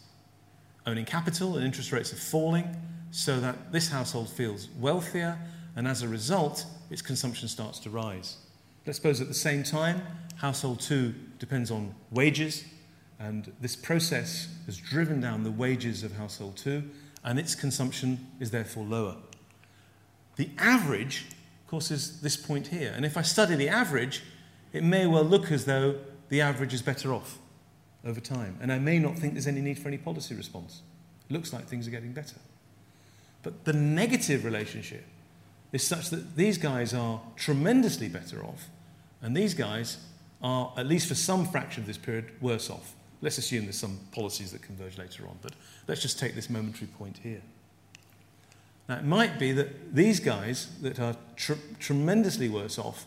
owning 0.86 1.04
capital 1.04 1.56
and 1.56 1.64
interest 1.64 1.92
rates 1.92 2.12
are 2.12 2.16
falling, 2.16 2.76
so 3.10 3.40
that 3.40 3.72
this 3.72 3.88
household 3.88 4.28
feels 4.28 4.68
wealthier, 4.78 5.38
and 5.76 5.86
as 5.86 6.02
a 6.02 6.08
result, 6.08 6.64
its 6.90 7.02
consumption 7.02 7.48
starts 7.48 7.78
to 7.80 7.90
rise. 7.90 8.36
Let's 8.86 8.98
suppose 8.98 9.20
at 9.20 9.28
the 9.28 9.34
same 9.34 9.62
time, 9.62 10.02
household 10.36 10.80
two 10.80 11.14
depends 11.38 11.70
on 11.70 11.94
wages, 12.10 12.64
and 13.20 13.52
this 13.60 13.76
process 13.76 14.48
has 14.66 14.76
driven 14.76 15.20
down 15.20 15.44
the 15.44 15.50
wages 15.50 16.02
of 16.02 16.16
household 16.16 16.56
two, 16.56 16.90
and 17.24 17.38
its 17.38 17.54
consumption 17.54 18.26
is 18.40 18.50
therefore 18.50 18.84
lower. 18.84 19.16
The 20.36 20.50
average, 20.58 21.26
of 21.64 21.70
course, 21.70 21.90
is 21.90 22.20
this 22.20 22.36
point 22.36 22.68
here. 22.68 22.92
And 22.96 23.04
if 23.04 23.16
I 23.16 23.22
study 23.22 23.54
the 23.54 23.68
average, 23.68 24.22
it 24.72 24.82
may 24.82 25.06
well 25.06 25.22
look 25.22 25.52
as 25.52 25.66
though 25.66 25.96
the 26.30 26.40
average 26.40 26.74
is 26.74 26.82
better 26.82 27.12
off 27.12 27.38
over 28.04 28.20
time. 28.20 28.58
And 28.60 28.72
I 28.72 28.78
may 28.78 28.98
not 28.98 29.16
think 29.16 29.34
there's 29.34 29.46
any 29.46 29.60
need 29.60 29.78
for 29.78 29.88
any 29.88 29.98
policy 29.98 30.34
response. 30.34 30.82
It 31.28 31.32
looks 31.32 31.52
like 31.52 31.66
things 31.66 31.86
are 31.86 31.90
getting 31.90 32.12
better. 32.12 32.36
But 33.42 33.64
the 33.64 33.72
negative 33.72 34.44
relationship 34.44 35.04
is 35.72 35.86
such 35.86 36.10
that 36.10 36.36
these 36.36 36.58
guys 36.58 36.94
are 36.94 37.20
tremendously 37.36 38.08
better 38.08 38.44
off, 38.44 38.68
and 39.20 39.36
these 39.36 39.54
guys 39.54 39.98
are, 40.42 40.72
at 40.76 40.86
least 40.86 41.08
for 41.08 41.14
some 41.14 41.46
fraction 41.46 41.82
of 41.82 41.86
this 41.86 41.98
period, 41.98 42.30
worse 42.40 42.70
off. 42.70 42.94
Let's 43.20 43.38
assume 43.38 43.64
there's 43.64 43.78
some 43.78 44.00
policies 44.10 44.52
that 44.52 44.62
converge 44.62 44.98
later 44.98 45.24
on, 45.26 45.38
but 45.42 45.52
let's 45.86 46.02
just 46.02 46.18
take 46.18 46.34
this 46.34 46.50
momentary 46.50 46.88
point 46.88 47.18
here. 47.22 47.42
Now, 48.88 48.96
it 48.96 49.04
might 49.04 49.38
be 49.38 49.52
that 49.52 49.94
these 49.94 50.20
guys 50.20 50.68
that 50.82 50.98
are 50.98 51.16
tr- 51.36 51.52
tremendously 51.78 52.48
worse 52.48 52.78
off 52.78 53.06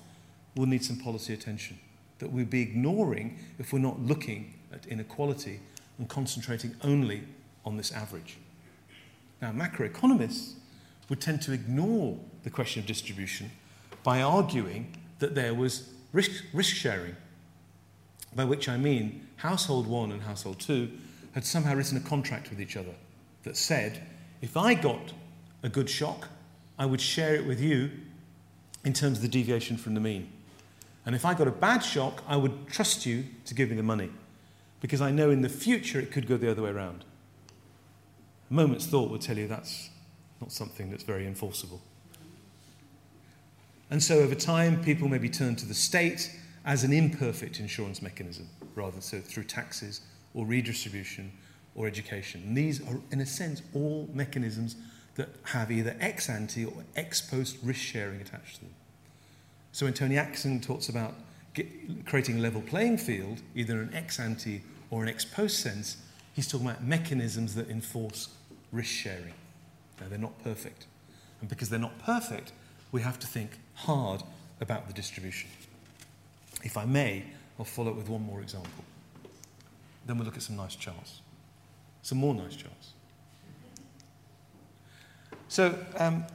will 0.56 0.66
need 0.66 0.84
some 0.84 0.98
policy 0.98 1.34
attention 1.34 1.78
that 2.20 2.32
we'd 2.32 2.50
be 2.50 2.62
ignoring 2.62 3.38
if 3.60 3.74
we're 3.74 3.80
not 3.80 4.00
looking 4.00 4.54
at 4.76 4.86
inequality 4.88 5.60
and 5.98 6.08
concentrating 6.10 6.76
only 6.84 7.24
on 7.66 7.78
this 7.78 7.92
average. 7.92 8.38
Now, 9.42 9.52
macroeconomists 9.52 10.54
would 11.10 11.22
tend 11.22 11.42
to 11.44 11.54
ignore 11.54 12.18
the 12.44 12.50
question 12.50 12.82
of 12.82 12.86
distribution 12.86 13.52
by 14.04 14.22
arguing 14.22 14.96
that 15.20 15.36
there 15.36 15.54
was 15.54 15.90
risk, 16.14 16.44
risk 16.54 16.76
sharing 16.76 17.16
by 18.36 18.44
which 18.44 18.68
I 18.68 18.78
mean 18.78 19.28
household 19.38 19.88
one 19.88 20.12
and 20.12 20.22
household 20.22 20.60
two 20.60 20.92
had 21.34 21.46
somehow 21.46 21.76
written 21.76 21.98
a 21.98 22.02
contract 22.02 22.50
with 22.50 22.62
each 22.62 22.78
other 22.78 22.94
that 23.44 23.58
said, 23.58 24.02
if 24.42 24.58
I 24.58 24.74
got 24.74 25.14
a 25.64 25.70
good 25.70 25.90
shock, 25.90 26.28
I 26.78 26.86
would 26.86 27.02
share 27.02 27.36
it 27.36 27.46
with 27.46 27.62
you 27.62 27.92
in 28.84 28.94
terms 28.94 29.18
of 29.18 29.22
the 29.22 29.28
deviation 29.28 29.78
from 29.78 29.94
the 29.94 30.00
mean. 30.00 30.32
And 31.06 31.16
if 31.16 31.26
I 31.26 31.34
got 31.34 31.48
a 31.48 31.52
bad 31.52 31.80
shock, 31.80 32.24
I 32.28 32.36
would 32.36 32.68
trust 32.68 33.06
you 33.06 33.26
to 33.46 33.54
give 33.54 33.70
me 33.70 33.76
the 33.76 33.84
money 33.84 34.10
because 34.86 35.02
I 35.02 35.10
know 35.10 35.32
in 35.32 35.42
the 35.42 35.50
future 35.50 36.00
it 36.00 36.12
could 36.12 36.28
go 36.28 36.38
the 36.38 36.52
other 36.52 36.62
way 36.62 36.70
around. 36.70 37.06
A 38.52 38.54
moment's 38.54 38.86
thought 38.86 39.10
would 39.10 39.22
tell 39.22 39.36
you 39.36 39.48
that's 39.48 39.90
not 40.40 40.52
something 40.52 40.92
that's 40.92 41.02
very 41.02 41.26
enforceable. 41.26 41.82
And 43.90 44.04
so 44.04 44.20
over 44.20 44.36
time, 44.36 44.84
people 44.84 45.08
maybe 45.08 45.28
turn 45.28 45.56
to 45.56 45.66
the 45.66 45.74
state 45.74 46.32
as 46.66 46.84
an 46.84 46.94
imperfect 46.94 47.60
insurance 47.60 48.04
mechanism 48.04 48.48
rather 48.76 49.02
so 49.02 49.20
through 49.22 49.46
taxes 49.46 50.02
or 50.36 50.46
redistribution 50.46 51.32
or 51.74 51.88
education. 51.88 52.44
And 52.46 52.56
these 52.56 52.80
are, 52.88 53.00
in 53.10 53.22
a 53.22 53.26
sense, 53.26 53.64
all 53.74 54.08
mechanisms 54.14 54.76
that 55.16 55.30
have 55.46 55.72
either 55.72 55.96
ex 56.00 56.30
ante 56.30 56.64
or 56.64 56.84
ex 56.96 57.22
post 57.22 57.58
risk 57.64 57.80
sharing 57.80 58.22
attached 58.22 58.58
to 58.58 58.62
them. 58.62 58.74
So 59.72 59.88
when 59.88 59.96
Tony 59.96 60.20
Atkinson 60.20 60.62
talks 60.62 60.90
about 60.90 61.16
get, 61.56 62.06
creating 62.06 62.38
a 62.38 62.42
level 62.42 62.62
playing 62.62 63.00
field, 63.00 63.42
either 63.56 63.82
an 63.82 63.92
ex 63.92 64.20
ante 64.20 64.62
or 64.90 65.04
an 65.04 65.10
ex 65.10 65.26
post 65.26 65.60
sense, 65.60 65.98
he's 66.34 66.48
talking 66.48 66.68
about 66.68 66.84
mechanisms 66.84 67.56
that 67.56 67.70
enforce 67.70 68.30
risk 68.72 68.90
sharing. 68.90 69.34
Now, 70.00 70.08
they're 70.10 70.18
not 70.18 70.44
perfect. 70.44 70.86
And 71.42 71.50
because 71.50 71.70
they're 71.70 71.80
not 71.80 71.98
perfect, 72.00 72.52
we 72.92 73.02
have 73.02 73.20
to 73.20 73.28
think 73.28 73.52
hard 73.76 74.24
about 74.62 74.88
the 74.88 74.94
distribution. 74.94 75.50
If 76.64 76.78
I 76.78 76.86
may, 76.86 77.24
I'll 77.60 77.66
follow 77.66 77.92
up 77.92 77.98
with 77.98 78.10
one 78.10 78.26
more 78.26 78.42
example. 78.42 78.84
Then 80.06 80.18
we'll 80.18 80.26
look 80.26 80.38
at 80.38 80.44
some 80.44 80.56
nice 80.56 80.76
charts. 80.76 81.22
Some 82.02 82.18
more 82.20 82.34
nice 82.34 82.56
charts. 82.56 82.92
So, 85.48 85.78
um, 85.98 86.26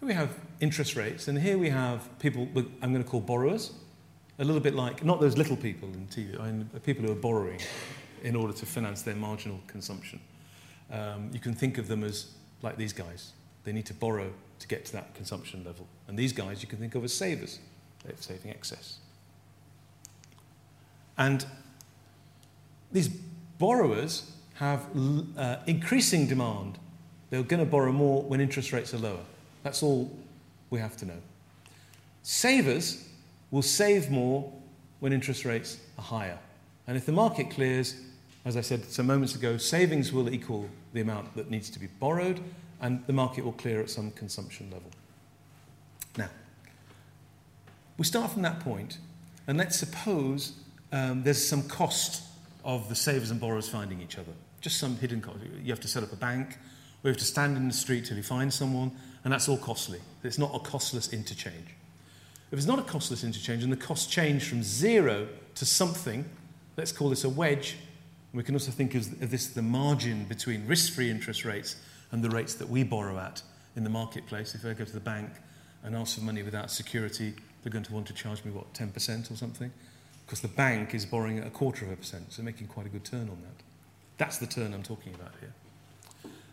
here 0.00 0.08
we 0.08 0.14
have 0.14 0.30
interest 0.60 0.96
rates, 0.96 1.28
and 1.28 1.38
here 1.38 1.58
we 1.58 1.70
have 1.70 2.08
people 2.18 2.48
I'm 2.82 2.92
going 2.92 3.04
to 3.04 3.08
call 3.08 3.20
borrowers. 3.20 3.72
A 4.38 4.44
little 4.44 4.60
bit 4.60 4.74
like, 4.74 5.04
not 5.04 5.20
those 5.20 5.36
little 5.36 5.56
people 5.56 5.88
in 5.88 6.06
TV, 6.08 6.40
I 6.40 6.46
mean, 6.46 6.68
people 6.84 7.04
who 7.04 7.12
are 7.12 7.16
borrowing 7.16 7.60
in 8.22 8.34
order 8.34 8.52
to 8.52 8.66
finance 8.66 9.02
their 9.02 9.14
marginal 9.14 9.60
consumption. 9.66 10.18
Um, 10.90 11.30
you 11.32 11.38
can 11.38 11.54
think 11.54 11.78
of 11.78 11.88
them 11.88 12.02
as 12.02 12.32
like 12.62 12.76
these 12.76 12.92
guys. 12.92 13.32
They 13.64 13.72
need 13.72 13.86
to 13.86 13.94
borrow 13.94 14.32
to 14.58 14.68
get 14.68 14.84
to 14.86 14.92
that 14.94 15.14
consumption 15.14 15.62
level. 15.64 15.86
And 16.08 16.18
these 16.18 16.32
guys 16.32 16.62
you 16.62 16.68
can 16.68 16.78
think 16.78 16.94
of 16.94 17.04
as 17.04 17.12
savers 17.12 17.58
they're 18.04 18.14
saving 18.18 18.50
excess. 18.50 18.98
And 21.16 21.44
these 22.92 23.08
borrowers 23.58 24.30
have 24.54 24.86
uh, 25.36 25.56
increasing 25.66 26.26
demand. 26.26 26.78
They're 27.30 27.42
going 27.42 27.64
to 27.64 27.70
borrow 27.70 27.92
more 27.92 28.22
when 28.22 28.40
interest 28.40 28.72
rates 28.72 28.92
are 28.94 28.98
lower. 28.98 29.24
That's 29.62 29.82
all 29.82 30.10
we 30.70 30.80
have 30.80 30.96
to 30.98 31.06
know. 31.06 31.20
Savers 32.22 33.08
will 33.54 33.62
save 33.62 34.10
more 34.10 34.52
when 34.98 35.12
interest 35.12 35.44
rates 35.44 35.78
are 35.96 36.02
higher. 36.02 36.36
And 36.88 36.96
if 36.96 37.06
the 37.06 37.12
market 37.12 37.50
clears, 37.50 37.94
as 38.44 38.56
I 38.56 38.62
said 38.62 38.84
some 38.86 39.06
moments 39.06 39.36
ago, 39.36 39.58
savings 39.58 40.12
will 40.12 40.28
equal 40.28 40.68
the 40.92 41.00
amount 41.00 41.36
that 41.36 41.52
needs 41.52 41.70
to 41.70 41.78
be 41.78 41.86
borrowed, 41.86 42.40
and 42.80 43.06
the 43.06 43.12
market 43.12 43.44
will 43.44 43.52
clear 43.52 43.80
at 43.80 43.90
some 43.90 44.10
consumption 44.10 44.72
level. 44.72 44.90
Now, 46.18 46.30
we 47.96 48.04
start 48.04 48.32
from 48.32 48.42
that 48.42 48.58
point, 48.58 48.98
and 49.46 49.56
let's 49.56 49.78
suppose 49.78 50.58
um, 50.90 51.22
there's 51.22 51.46
some 51.46 51.62
cost 51.68 52.24
of 52.64 52.88
the 52.88 52.96
savers 52.96 53.30
and 53.30 53.40
borrowers 53.40 53.68
finding 53.68 54.00
each 54.00 54.18
other. 54.18 54.32
Just 54.62 54.80
some 54.80 54.96
hidden 54.96 55.20
cost. 55.20 55.38
You 55.62 55.70
have 55.70 55.80
to 55.80 55.88
set 55.88 56.02
up 56.02 56.12
a 56.12 56.16
bank, 56.16 56.48
or 57.04 57.08
you 57.08 57.10
have 57.10 57.18
to 57.18 57.24
stand 57.24 57.56
in 57.56 57.68
the 57.68 57.74
street 57.74 58.06
till 58.06 58.16
you 58.16 58.24
find 58.24 58.52
someone, 58.52 58.90
and 59.22 59.32
that's 59.32 59.48
all 59.48 59.58
costly. 59.58 60.00
It's 60.24 60.38
not 60.38 60.52
a 60.56 60.58
costless 60.58 61.12
interchange. 61.12 61.68
If 62.50 62.58
it's 62.58 62.66
not 62.66 62.78
a 62.78 62.82
costless 62.82 63.24
interchange 63.24 63.62
and 63.62 63.72
the 63.72 63.76
cost 63.76 64.10
change 64.10 64.48
from 64.48 64.62
zero 64.62 65.28
to 65.56 65.64
something, 65.64 66.24
let's 66.76 66.92
call 66.92 67.10
this 67.10 67.24
a 67.24 67.28
wedge. 67.28 67.76
We 68.32 68.42
can 68.42 68.54
also 68.54 68.70
think 68.70 68.94
of 68.94 69.30
this 69.30 69.48
the 69.48 69.62
margin 69.62 70.24
between 70.24 70.66
risk 70.66 70.92
free 70.92 71.10
interest 71.10 71.44
rates 71.44 71.76
and 72.10 72.22
the 72.22 72.30
rates 72.30 72.54
that 72.54 72.68
we 72.68 72.82
borrow 72.82 73.18
at 73.18 73.42
in 73.76 73.84
the 73.84 73.90
marketplace. 73.90 74.54
If 74.54 74.64
I 74.64 74.72
go 74.72 74.84
to 74.84 74.92
the 74.92 75.00
bank 75.00 75.30
and 75.82 75.94
ask 75.94 76.16
for 76.16 76.24
money 76.24 76.42
without 76.42 76.70
security, 76.70 77.34
they're 77.62 77.72
going 77.72 77.84
to 77.84 77.92
want 77.92 78.06
to 78.06 78.12
charge 78.12 78.44
me, 78.44 78.50
what, 78.50 78.72
10% 78.74 79.30
or 79.30 79.36
something? 79.36 79.72
Because 80.26 80.40
the 80.40 80.48
bank 80.48 80.94
is 80.94 81.04
borrowing 81.04 81.38
at 81.38 81.46
a 81.46 81.50
quarter 81.50 81.84
of 81.84 81.92
a 81.92 81.96
percent, 81.96 82.32
so 82.32 82.42
making 82.42 82.66
quite 82.66 82.86
a 82.86 82.88
good 82.88 83.04
turn 83.04 83.22
on 83.22 83.38
that. 83.42 83.62
That's 84.16 84.38
the 84.38 84.46
turn 84.46 84.72
I'm 84.72 84.82
talking 84.82 85.14
about 85.14 85.32
here. 85.40 85.52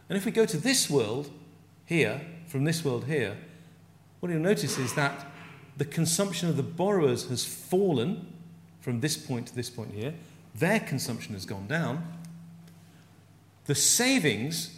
And 0.09 0.17
if 0.17 0.25
we 0.25 0.31
go 0.31 0.45
to 0.45 0.57
this 0.57 0.89
world 0.89 1.29
here, 1.85 2.21
from 2.47 2.63
this 2.63 2.83
world 2.83 3.05
here, 3.05 3.37
what 4.19 4.31
you'll 4.31 4.41
notice 4.41 4.77
is 4.77 4.93
that 4.95 5.25
the 5.77 5.85
consumption 5.85 6.49
of 6.49 6.57
the 6.57 6.63
borrowers 6.63 7.27
has 7.29 7.45
fallen 7.45 8.33
from 8.81 8.99
this 8.99 9.17
point 9.17 9.47
to 9.47 9.55
this 9.55 9.69
point 9.69 9.93
here. 9.93 10.13
Their 10.55 10.79
consumption 10.79 11.33
has 11.33 11.45
gone 11.45 11.67
down. 11.67 12.03
The 13.65 13.75
savings 13.75 14.77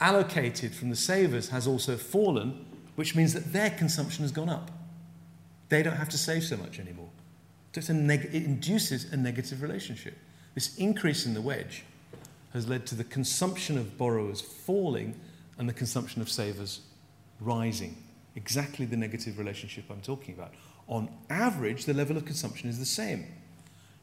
allocated 0.00 0.74
from 0.74 0.90
the 0.90 0.96
savers 0.96 1.50
has 1.50 1.66
also 1.66 1.96
fallen, 1.96 2.64
which 2.96 3.14
means 3.14 3.34
that 3.34 3.52
their 3.52 3.70
consumption 3.70 4.22
has 4.22 4.32
gone 4.32 4.48
up. 4.48 4.70
They 5.68 5.82
don't 5.82 5.96
have 5.96 6.08
to 6.10 6.18
save 6.18 6.44
so 6.44 6.56
much 6.56 6.78
anymore. 6.78 7.08
So 7.78 7.92
neg- 7.92 8.30
it 8.32 8.44
induces 8.44 9.12
a 9.12 9.16
negative 9.16 9.62
relationship. 9.62 10.14
This 10.54 10.76
increase 10.76 11.24
in 11.24 11.34
the 11.34 11.40
wedge 11.40 11.84
has 12.52 12.68
led 12.68 12.86
to 12.86 12.94
the 12.94 13.04
consumption 13.04 13.78
of 13.78 13.96
borrowers 13.96 14.40
falling 14.40 15.18
and 15.58 15.68
the 15.68 15.72
consumption 15.72 16.20
of 16.20 16.28
savers 16.28 16.80
rising. 17.40 17.96
Exactly 18.34 18.86
the 18.86 18.96
negative 18.96 19.38
relationship 19.38 19.84
I'm 19.90 20.00
talking 20.00 20.34
about. 20.34 20.52
On 20.88 21.08
average, 21.30 21.84
the 21.84 21.94
level 21.94 22.16
of 22.16 22.24
consumption 22.24 22.68
is 22.68 22.78
the 22.78 22.84
same. 22.84 23.26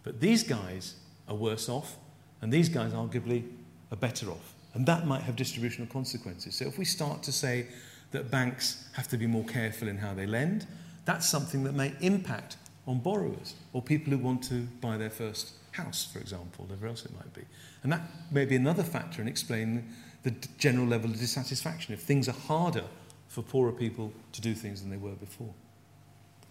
But 0.03 0.19
these 0.19 0.43
guys 0.43 0.95
are 1.27 1.35
worse 1.35 1.69
off, 1.69 1.97
and 2.41 2.51
these 2.51 2.69
guys 2.69 2.93
arguably 2.93 3.43
are 3.91 3.97
better 3.97 4.29
off. 4.29 4.53
And 4.73 4.85
that 4.85 5.05
might 5.05 5.23
have 5.23 5.35
distributional 5.35 5.87
consequences. 5.87 6.55
So 6.55 6.65
if 6.65 6.77
we 6.77 6.85
start 6.85 7.23
to 7.23 7.31
say 7.31 7.67
that 8.11 8.31
banks 8.31 8.87
have 8.93 9.07
to 9.09 9.17
be 9.17 9.27
more 9.27 9.45
careful 9.45 9.87
in 9.87 9.97
how 9.97 10.13
they 10.13 10.25
lend, 10.25 10.67
that's 11.05 11.27
something 11.27 11.63
that 11.63 11.73
may 11.73 11.93
impact 12.01 12.57
on 12.87 12.99
borrowers 12.99 13.55
or 13.73 13.81
people 13.81 14.11
who 14.11 14.19
want 14.19 14.43
to 14.43 14.67
buy 14.81 14.97
their 14.97 15.09
first 15.09 15.53
house, 15.71 16.07
for 16.11 16.19
example, 16.19 16.65
whatever 16.65 16.87
else 16.87 17.05
it 17.05 17.13
might 17.15 17.33
be. 17.33 17.43
And 17.83 17.91
that 17.91 18.01
may 18.31 18.45
be 18.45 18.55
another 18.55 18.83
factor 18.83 19.21
in 19.21 19.27
explaining 19.27 19.87
the 20.23 20.31
general 20.57 20.87
level 20.87 21.09
of 21.09 21.19
dissatisfaction 21.19 21.93
if 21.93 22.01
things 22.01 22.27
are 22.27 22.33
harder 22.33 22.83
for 23.29 23.41
poorer 23.43 23.71
people 23.71 24.11
to 24.33 24.41
do 24.41 24.53
things 24.53 24.81
than 24.81 24.89
they 24.89 24.97
were 24.97 25.15
before. 25.15 25.53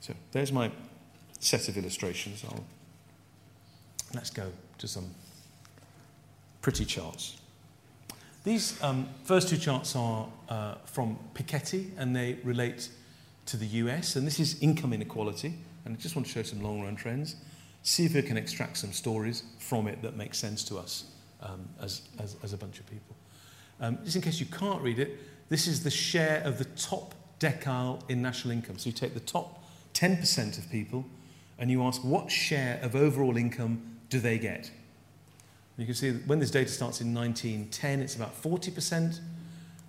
So 0.01 0.15
there's 0.33 0.53
my 0.53 0.71
set 1.41 1.69
of 1.69 1.77
illustrations. 1.77 2.45
I'll, 2.45 2.65
let's 4.15 4.31
go 4.31 4.51
to 4.79 4.89
some 4.89 5.11
pretty 6.63 6.85
charts. 6.85 7.37
These 8.45 8.83
um, 8.83 9.09
first 9.25 9.49
two 9.49 9.59
charts 9.59 9.95
are 9.97 10.27
uh, 10.49 10.77
from 10.87 11.19
Piketty 11.35 11.91
and 11.99 12.15
they 12.15 12.39
relate 12.45 12.89
to 13.47 13.57
the 13.57 13.67
US, 13.67 14.17
and 14.17 14.27
this 14.27 14.39
is 14.39 14.63
income 14.63 14.93
inequality. 14.93 15.55
And 15.85 15.97
I 15.97 16.01
just 16.01 16.15
want 16.15 16.27
to 16.27 16.33
show 16.33 16.43
some 16.43 16.63
long 16.63 16.83
run 16.83 16.97
trends, 16.97 17.37
see 17.83 18.05
if 18.05 18.15
we 18.15 18.23
can 18.23 18.37
extract 18.37 18.77
some 18.77 18.93
stories 18.93 19.43
from 19.59 19.89
it 19.89 20.01
that 20.03 20.17
make 20.17 20.35
sense 20.35 20.63
to 20.65 20.79
us 20.79 21.05
um, 21.43 21.69
as, 21.81 22.03
as, 22.19 22.37
as, 22.43 22.53
a 22.53 22.57
bunch 22.57 22.79
of 22.79 22.87
people. 22.87 23.17
Um, 23.81 23.99
just 24.05 24.17
in 24.17 24.23
case 24.23 24.41
you 24.41 24.47
can't 24.47 24.83
read 24.83 24.99
it, 24.99 25.19
this 25.49 25.67
is 25.67 25.83
the 25.83 25.91
share 25.91 26.43
of 26.45 26.59
the 26.59 26.65
top 26.65 27.15
decile 27.41 28.01
in 28.09 28.21
national 28.21 28.53
income. 28.53 28.79
So 28.79 28.87
you 28.87 28.93
take 28.93 29.15
the 29.15 29.21
top 29.21 29.65
10% 29.95 30.59
of 30.59 30.71
people 30.71 31.05
and 31.59 31.71
you 31.71 31.83
ask 31.83 32.03
what 32.05 32.31
share 32.31 32.79
of 32.83 32.95
overall 32.95 33.37
income 33.37 33.83
do 34.11 34.21
they 34.21 34.39
get? 34.39 34.71
You 35.77 35.87
can 35.87 35.95
see 35.95 36.13
when 36.13 36.41
this 36.41 36.51
data 36.51 36.71
starts 36.71 37.01
in 37.01 37.15
1910, 37.15 38.01
it's 38.01 38.17
about 38.17 38.41
40%. 38.43 39.21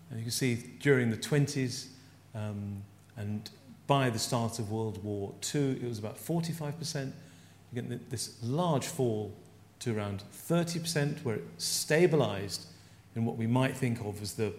And 0.09 0.19
you 0.19 0.21
can 0.23 0.31
see 0.31 0.63
during 0.79 1.09
the 1.09 1.17
20s 1.17 1.87
um, 2.35 2.83
and 3.17 3.49
by 3.87 4.09
the 4.09 4.19
start 4.19 4.59
of 4.59 4.71
World 4.71 5.03
War 5.03 5.33
II, 5.53 5.71
it 5.71 5.87
was 5.87 5.97
about 5.97 6.17
45%. 6.17 7.11
You 7.73 7.81
get 7.81 8.09
this 8.09 8.37
large 8.43 8.85
fall 8.85 9.33
to 9.79 9.97
around 9.97 10.23
30%, 10.31 11.23
where 11.23 11.35
it 11.35 11.43
stabilized 11.57 12.67
in 13.15 13.25
what 13.25 13.35
we 13.35 13.47
might 13.47 13.75
think 13.75 13.99
of 14.01 14.21
as 14.21 14.33
the 14.33 14.53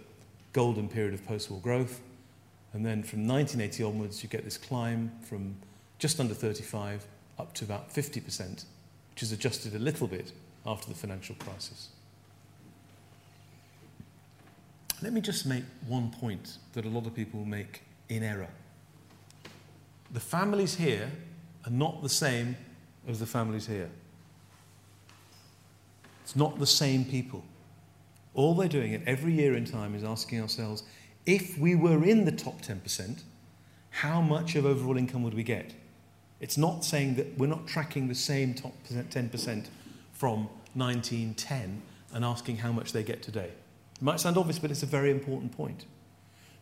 golden 0.52 0.88
period 0.88 1.14
of 1.14 1.26
post 1.26 1.50
war 1.50 1.60
growth. 1.60 2.00
And 2.72 2.84
then 2.86 3.02
from 3.02 3.26
1980 3.26 3.82
onwards, 3.82 4.22
you 4.22 4.28
get 4.28 4.44
this 4.44 4.56
climb 4.56 5.12
from 5.22 5.56
just 5.98 6.20
under 6.20 6.34
35 6.34 7.04
up 7.38 7.52
to 7.54 7.64
about 7.64 7.92
50%, 7.92 8.64
which 9.10 9.22
is 9.22 9.32
adjusted 9.32 9.74
a 9.74 9.78
little 9.78 10.06
bit 10.06 10.32
after 10.66 10.88
the 10.88 10.94
financial 10.94 11.34
crisis. 11.36 11.88
Let 15.02 15.12
me 15.12 15.20
just 15.20 15.46
make 15.46 15.64
one 15.88 16.10
point 16.10 16.58
that 16.74 16.84
a 16.84 16.88
lot 16.88 17.06
of 17.06 17.14
people 17.14 17.44
make 17.44 17.82
in 18.08 18.22
error. 18.22 18.48
The 20.12 20.20
families 20.20 20.74
here 20.74 21.10
are 21.64 21.70
not 21.70 22.02
the 22.02 22.08
same 22.08 22.56
as 23.08 23.18
the 23.18 23.26
families 23.26 23.66
here. 23.66 23.88
It's 26.22 26.36
not 26.36 26.58
the 26.58 26.66
same 26.66 27.04
people. 27.04 27.42
All 28.34 28.54
they're 28.54 28.68
doing 28.68 28.94
at 28.94 29.02
every 29.06 29.32
year 29.32 29.54
in 29.54 29.64
time 29.64 29.94
is 29.94 30.04
asking 30.04 30.40
ourselves 30.40 30.82
if 31.26 31.58
we 31.58 31.74
were 31.74 32.04
in 32.04 32.24
the 32.24 32.32
top 32.32 32.62
10%, 32.62 33.22
how 33.90 34.20
much 34.20 34.54
of 34.54 34.64
overall 34.64 34.96
income 34.96 35.22
would 35.22 35.34
we 35.34 35.42
get? 35.42 35.74
It's 36.40 36.56
not 36.56 36.84
saying 36.84 37.16
that 37.16 37.36
we're 37.36 37.46
not 37.46 37.66
tracking 37.66 38.08
the 38.08 38.14
same 38.14 38.54
top 38.54 38.72
10% 38.88 39.66
from 40.12 40.48
1910 40.74 41.82
and 42.14 42.24
asking 42.24 42.56
how 42.58 42.72
much 42.72 42.92
they 42.92 43.02
get 43.02 43.22
today. 43.22 43.50
It 43.96 44.02
might 44.02 44.20
sound 44.20 44.38
obvious, 44.38 44.58
but 44.58 44.70
it's 44.70 44.82
a 44.82 44.86
very 44.86 45.10
important 45.10 45.52
point. 45.52 45.84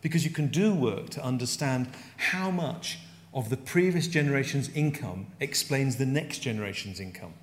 Because 0.00 0.24
you 0.24 0.30
can 0.30 0.48
do 0.48 0.74
work 0.74 1.10
to 1.10 1.24
understand 1.24 1.88
how 2.16 2.50
much 2.50 2.98
of 3.34 3.50
the 3.50 3.56
previous 3.56 4.08
generation's 4.08 4.68
income 4.70 5.26
explains 5.38 5.96
the 5.96 6.06
next 6.06 6.38
generation's 6.38 6.98
income. 6.98 7.34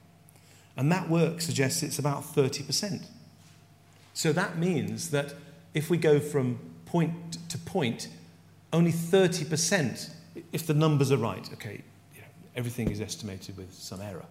And 0.75 0.91
that 0.91 1.09
work 1.09 1.41
suggests 1.41 1.83
it's 1.83 1.99
about 1.99 2.23
30%. 2.23 3.05
So 4.15 4.31
that 4.31 4.57
means 4.57 5.09
that 5.11 5.35
if 5.73 5.89
we 5.89 5.97
go 5.97 6.19
from 6.21 6.57
point 6.85 7.37
to 7.49 7.57
point, 7.57 8.07
only 8.71 8.91
30%, 8.91 10.09
if 10.53 10.65
the 10.65 10.73
numbers 10.73 11.11
are 11.11 11.17
right, 11.17 11.47
okay, 11.53 11.81
you 12.15 12.21
know, 12.21 12.27
everything 12.55 12.89
is 12.89 13.01
estimated 13.01 13.57
with 13.57 13.73
some 13.73 14.01
error. 14.01 14.25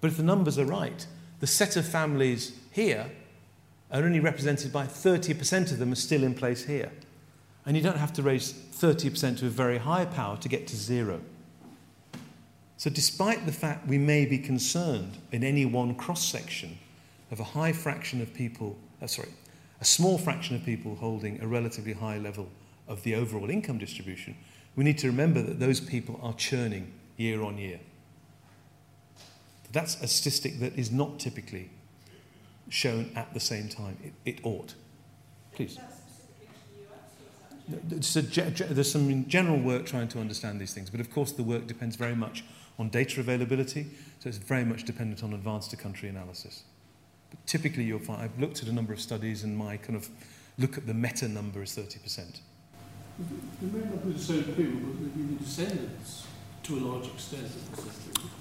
But 0.00 0.10
if 0.10 0.16
the 0.16 0.24
numbers 0.24 0.58
are 0.58 0.64
right, 0.64 1.06
the 1.38 1.46
set 1.46 1.76
of 1.76 1.86
families 1.86 2.58
here 2.72 3.08
are 3.92 4.02
only 4.02 4.18
represented 4.18 4.72
by 4.72 4.86
30% 4.86 5.70
of 5.70 5.78
them 5.78 5.92
are 5.92 5.96
still 5.96 6.24
in 6.24 6.34
place 6.34 6.64
here. 6.64 6.90
And 7.64 7.76
you 7.76 7.82
don't 7.84 7.98
have 7.98 8.12
to 8.14 8.22
raise 8.22 8.52
30% 8.52 9.38
to 9.38 9.46
a 9.46 9.48
very 9.48 9.78
high 9.78 10.06
power 10.06 10.38
to 10.38 10.48
get 10.48 10.66
to 10.66 10.76
zero. 10.76 11.20
So, 12.78 12.90
despite 12.90 13.46
the 13.46 13.52
fact 13.52 13.86
we 13.86 13.98
may 13.98 14.26
be 14.26 14.38
concerned 14.38 15.18
in 15.30 15.44
any 15.44 15.66
one 15.66 15.94
cross 15.94 16.24
section 16.24 16.78
of 17.30 17.38
a 17.38 17.44
high 17.44 17.72
fraction 17.72 18.22
of 18.22 18.34
people, 18.34 18.76
uh, 19.02 19.06
sorry, 19.06 19.28
a 19.80 19.84
small 19.84 20.18
fraction 20.18 20.56
of 20.56 20.64
people 20.64 20.96
holding 20.96 21.40
a 21.40 21.46
relatively 21.46 21.92
high 21.92 22.18
level 22.18 22.48
of 22.88 23.02
the 23.02 23.14
overall 23.14 23.50
income 23.50 23.78
distribution, 23.78 24.36
we 24.76 24.84
need 24.84 24.98
to 24.98 25.06
remember 25.06 25.42
that 25.42 25.58
those 25.58 25.80
people 25.80 26.18
are 26.22 26.34
churning 26.34 26.92
year 27.16 27.42
on 27.42 27.58
year. 27.58 27.80
That's 29.72 30.00
a 30.02 30.06
statistic 30.06 30.58
that 30.60 30.78
is 30.78 30.90
not 30.90 31.20
typically 31.20 31.70
shown 32.68 33.10
at 33.14 33.32
the 33.34 33.40
same 33.40 33.68
time. 33.68 33.96
It, 34.02 34.12
it 34.24 34.40
ought. 34.44 34.74
Please. 35.52 35.78
there's 37.68 38.90
some 38.90 39.28
general 39.28 39.58
work 39.58 39.86
trying 39.86 40.08
to 40.08 40.18
understand 40.20 40.60
these 40.60 40.74
things, 40.74 40.90
but 40.90 41.00
of 41.00 41.10
course 41.10 41.32
the 41.32 41.42
work 41.42 41.66
depends 41.66 41.96
very 41.96 42.16
much 42.16 42.44
on 42.78 42.88
data 42.88 43.20
availability, 43.20 43.86
so 44.20 44.28
it's 44.28 44.38
very 44.38 44.64
much 44.64 44.84
dependent 44.84 45.22
on 45.22 45.34
advanced 45.34 45.70
to 45.70 45.76
country 45.76 46.08
analysis. 46.08 46.64
But 47.30 47.46
typically 47.46 47.84
you'll 47.84 47.98
find, 47.98 48.22
I've 48.22 48.38
looked 48.38 48.62
at 48.62 48.68
a 48.68 48.72
number 48.72 48.92
of 48.92 49.00
studies 49.00 49.44
and 49.44 49.56
my 49.56 49.76
kind 49.76 49.96
of 49.96 50.08
look 50.58 50.76
at 50.76 50.86
the 50.86 50.94
meta 50.94 51.28
number 51.28 51.62
is 51.62 51.70
30%. 51.70 52.40
You 53.18 53.24
mm-hmm. 53.24 53.78
may 53.78 53.84
not 53.84 54.04
be 54.04 54.12
the 54.12 54.18
same 54.18 54.44
people, 54.44 54.80
but 54.80 55.00
maybe 55.00 55.34
the 55.34 55.44
descendants 55.44 56.26
to 56.62 56.78
a 56.78 56.80
large 56.80 57.06
extent 57.06 57.46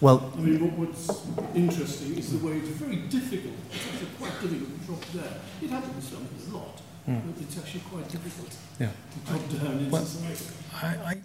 Well, 0.02 0.32
I 0.36 0.40
mean, 0.40 0.60
what, 0.60 0.90
what's 0.90 1.10
interesting 1.56 2.18
is 2.18 2.40
the 2.40 2.46
way 2.46 2.58
it's 2.58 2.70
very 2.70 2.98
difficult. 3.08 3.56
It's 3.72 3.88
actually 3.88 4.10
quite 4.20 4.42
difficult 4.42 4.70
to 4.80 4.86
drop 4.86 5.04
down. 5.14 5.40
It 5.62 5.70
happens 5.70 6.14
a 6.14 6.56
lot, 6.56 6.82
mm. 7.08 7.22
but 7.26 7.42
it's 7.42 7.58
actually 7.58 7.82
quite 7.82 8.10
difficult 8.10 8.56
yeah. 8.80 8.90
to 8.90 9.32
drop 9.32 9.50
down 9.50 9.80
in 9.80 9.92
well, 9.92 10.06
society. 10.06 10.56
I, 10.74 11.18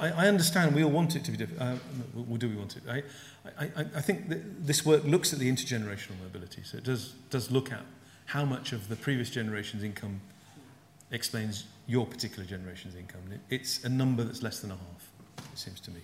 I, 0.00 0.10
I 0.10 0.28
understand 0.28 0.74
we 0.74 0.84
all 0.84 0.90
want 0.90 1.16
it 1.16 1.24
to 1.24 1.30
be 1.30 1.36
different. 1.36 1.62
Uh, 1.62 1.76
well, 2.14 2.36
do 2.38 2.48
we 2.48 2.56
want 2.56 2.76
it? 2.76 2.82
I, 2.88 3.02
I, 3.58 3.70
I 3.96 4.00
think 4.00 4.28
that 4.28 4.66
this 4.66 4.84
work 4.84 5.04
looks 5.04 5.32
at 5.32 5.38
the 5.38 5.50
intergenerational 5.50 6.20
mobility, 6.22 6.62
so 6.62 6.78
it 6.78 6.84
does, 6.84 7.14
does 7.30 7.50
look 7.50 7.72
at 7.72 7.82
how 8.26 8.44
much 8.44 8.72
of 8.72 8.88
the 8.88 8.96
previous 8.96 9.30
generation's 9.30 9.82
income 9.82 10.20
explains 11.10 11.64
your 11.86 12.06
particular 12.06 12.44
generation's 12.44 12.94
income. 12.94 13.20
It's 13.50 13.84
a 13.84 13.88
number 13.88 14.24
that's 14.24 14.42
less 14.42 14.60
than 14.60 14.70
a 14.70 14.74
half, 14.74 15.10
it 15.52 15.58
seems 15.58 15.80
to 15.80 15.90
me. 15.90 16.00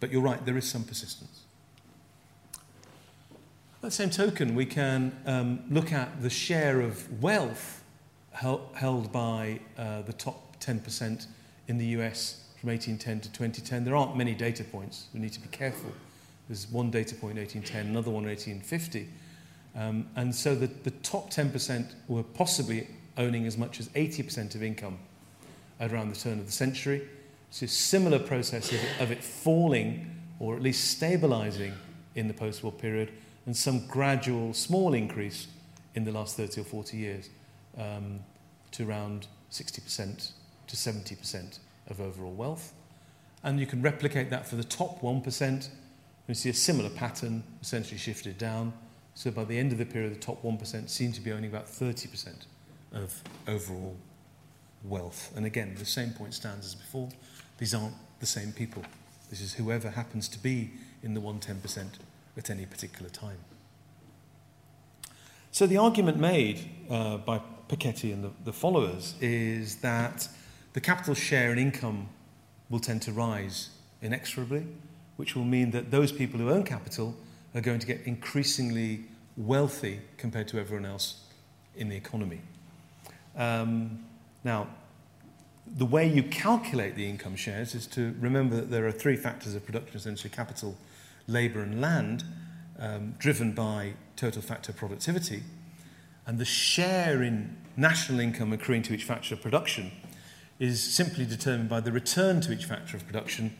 But 0.00 0.10
you're 0.10 0.22
right, 0.22 0.44
there 0.44 0.56
is 0.56 0.68
some 0.68 0.84
persistence. 0.84 1.42
By 3.80 3.88
the 3.88 3.90
same 3.90 4.10
token, 4.10 4.54
we 4.54 4.66
can 4.66 5.16
um, 5.26 5.62
look 5.70 5.92
at 5.92 6.22
the 6.22 6.30
share 6.30 6.80
of 6.80 7.22
wealth 7.22 7.83
held, 8.34 9.12
by 9.12 9.60
uh, 9.78 10.02
the 10.02 10.12
top 10.12 10.60
10% 10.60 11.26
in 11.68 11.78
the 11.78 11.86
US 11.98 12.44
from 12.60 12.70
1810 12.70 13.20
to 13.20 13.28
2010. 13.32 13.84
There 13.84 13.96
aren't 13.96 14.16
many 14.16 14.34
data 14.34 14.64
points. 14.64 15.06
We 15.14 15.20
need 15.20 15.32
to 15.32 15.40
be 15.40 15.48
careful. 15.48 15.92
There's 16.48 16.68
one 16.70 16.90
data 16.90 17.14
point 17.14 17.38
in 17.38 17.44
1810, 17.44 17.86
another 17.86 18.10
one 18.10 18.24
in 18.24 18.30
1850. 18.30 19.08
Um, 19.76 20.06
and 20.16 20.34
so 20.34 20.54
the, 20.54 20.66
the 20.66 20.90
top 20.90 21.30
10% 21.30 21.92
were 22.08 22.22
possibly 22.22 22.86
owning 23.16 23.46
as 23.46 23.56
much 23.56 23.80
as 23.80 23.88
80% 23.90 24.54
of 24.54 24.62
income 24.62 24.98
at 25.80 25.92
around 25.92 26.10
the 26.10 26.18
turn 26.18 26.38
of 26.38 26.46
the 26.46 26.52
century. 26.52 27.08
So 27.50 27.66
similar 27.66 28.18
process 28.18 28.72
of 28.72 28.80
of 28.98 29.10
it 29.12 29.22
falling 29.22 30.10
or 30.40 30.56
at 30.56 30.62
least 30.62 30.90
stabilizing 30.90 31.72
in 32.14 32.28
the 32.28 32.34
post-war 32.34 32.72
period 32.72 33.12
and 33.46 33.56
some 33.56 33.86
gradual 33.86 34.52
small 34.54 34.94
increase 34.94 35.46
in 35.94 36.04
the 36.04 36.12
last 36.12 36.36
30 36.36 36.62
or 36.62 36.64
40 36.64 36.96
years 36.96 37.30
um, 37.78 38.20
to 38.72 38.88
around 38.88 39.26
60% 39.50 40.32
to 40.66 40.76
70% 40.76 41.58
of 41.88 42.00
overall 42.00 42.32
wealth. 42.32 42.72
And 43.42 43.60
you 43.60 43.66
can 43.66 43.82
replicate 43.82 44.30
that 44.30 44.46
for 44.46 44.56
the 44.56 44.64
top 44.64 45.00
1%. 45.00 45.68
We 46.26 46.34
see 46.34 46.48
a 46.48 46.54
similar 46.54 46.88
pattern 46.88 47.44
essentially 47.60 47.98
shifted 47.98 48.38
down. 48.38 48.72
So 49.14 49.30
by 49.30 49.44
the 49.44 49.58
end 49.58 49.72
of 49.72 49.78
the 49.78 49.84
period, 49.84 50.14
the 50.14 50.18
top 50.18 50.42
1% 50.42 50.88
seem 50.88 51.12
to 51.12 51.20
be 51.20 51.30
owning 51.30 51.50
about 51.50 51.66
30% 51.66 52.46
of 52.92 53.22
overall 53.46 53.96
wealth. 54.82 55.32
And 55.36 55.46
again, 55.46 55.74
the 55.78 55.84
same 55.84 56.10
point 56.10 56.34
stands 56.34 56.66
as 56.66 56.74
before. 56.74 57.08
These 57.58 57.74
aren't 57.74 57.94
the 58.20 58.26
same 58.26 58.52
people. 58.52 58.82
This 59.30 59.40
is 59.40 59.54
whoever 59.54 59.90
happens 59.90 60.28
to 60.28 60.38
be 60.38 60.70
in 61.02 61.14
the 61.14 61.20
110% 61.20 61.86
at 62.36 62.50
any 62.50 62.66
particular 62.66 63.10
time. 63.10 63.38
So 65.50 65.66
the 65.66 65.76
argument 65.76 66.18
made 66.18 66.68
uh, 66.90 67.18
by 67.18 67.40
Piketty 67.68 68.12
and 68.12 68.24
the, 68.24 68.30
the 68.44 68.52
followers 68.52 69.14
is 69.20 69.76
that 69.76 70.28
the 70.72 70.80
capital 70.80 71.14
share 71.14 71.52
in 71.52 71.58
income 71.58 72.08
will 72.70 72.80
tend 72.80 73.02
to 73.02 73.12
rise 73.12 73.70
inexorably, 74.02 74.66
which 75.16 75.34
will 75.36 75.44
mean 75.44 75.70
that 75.70 75.90
those 75.90 76.12
people 76.12 76.38
who 76.40 76.50
own 76.50 76.64
capital 76.64 77.14
are 77.54 77.60
going 77.60 77.78
to 77.78 77.86
get 77.86 78.00
increasingly 78.04 79.04
wealthy 79.36 80.00
compared 80.16 80.48
to 80.48 80.58
everyone 80.58 80.84
else 80.84 81.24
in 81.76 81.88
the 81.88 81.96
economy. 81.96 82.40
Um, 83.36 84.04
now, 84.42 84.68
the 85.66 85.86
way 85.86 86.06
you 86.06 86.22
calculate 86.22 86.94
the 86.94 87.08
income 87.08 87.36
shares 87.36 87.74
is 87.74 87.86
to 87.88 88.14
remember 88.20 88.56
that 88.56 88.70
there 88.70 88.86
are 88.86 88.92
three 88.92 89.16
factors 89.16 89.54
of 89.54 89.64
production 89.64 89.96
essentially 89.96 90.30
capital, 90.30 90.76
labour, 91.26 91.62
and 91.62 91.80
land, 91.80 92.24
um, 92.78 93.14
driven 93.18 93.52
by 93.52 93.94
total 94.16 94.42
factor 94.42 94.72
productivity. 94.72 95.42
And 96.26 96.38
the 96.38 96.44
share 96.44 97.22
in 97.22 97.56
national 97.76 98.20
income 98.20 98.52
accruing 98.52 98.82
to 98.82 98.94
each 98.94 99.04
factor 99.04 99.34
of 99.34 99.42
production 99.42 99.90
is 100.58 100.82
simply 100.82 101.26
determined 101.26 101.68
by 101.68 101.80
the 101.80 101.92
return 101.92 102.40
to 102.42 102.52
each 102.52 102.64
factor 102.64 102.96
of 102.96 103.06
production 103.06 103.54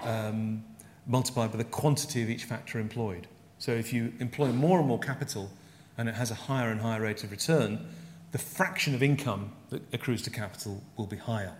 um, 0.00 0.64
multiplied 1.06 1.50
by 1.52 1.58
the 1.58 1.64
quantity 1.64 2.22
of 2.22 2.30
each 2.30 2.44
factor 2.44 2.78
employed. 2.78 3.26
So 3.58 3.72
if 3.72 3.92
you 3.92 4.12
employ 4.20 4.48
more 4.48 4.78
and 4.78 4.88
more 4.88 4.98
capital 4.98 5.50
and 5.98 6.08
it 6.08 6.14
has 6.14 6.30
a 6.30 6.34
higher 6.34 6.70
and 6.70 6.80
higher 6.80 7.00
rate 7.00 7.24
of 7.24 7.30
return, 7.30 7.86
the 8.32 8.38
fraction 8.38 8.94
of 8.94 9.02
income 9.02 9.52
that 9.70 9.82
accrues 9.92 10.22
to 10.22 10.30
capital 10.30 10.82
will 10.96 11.06
be 11.06 11.16
higher. 11.16 11.54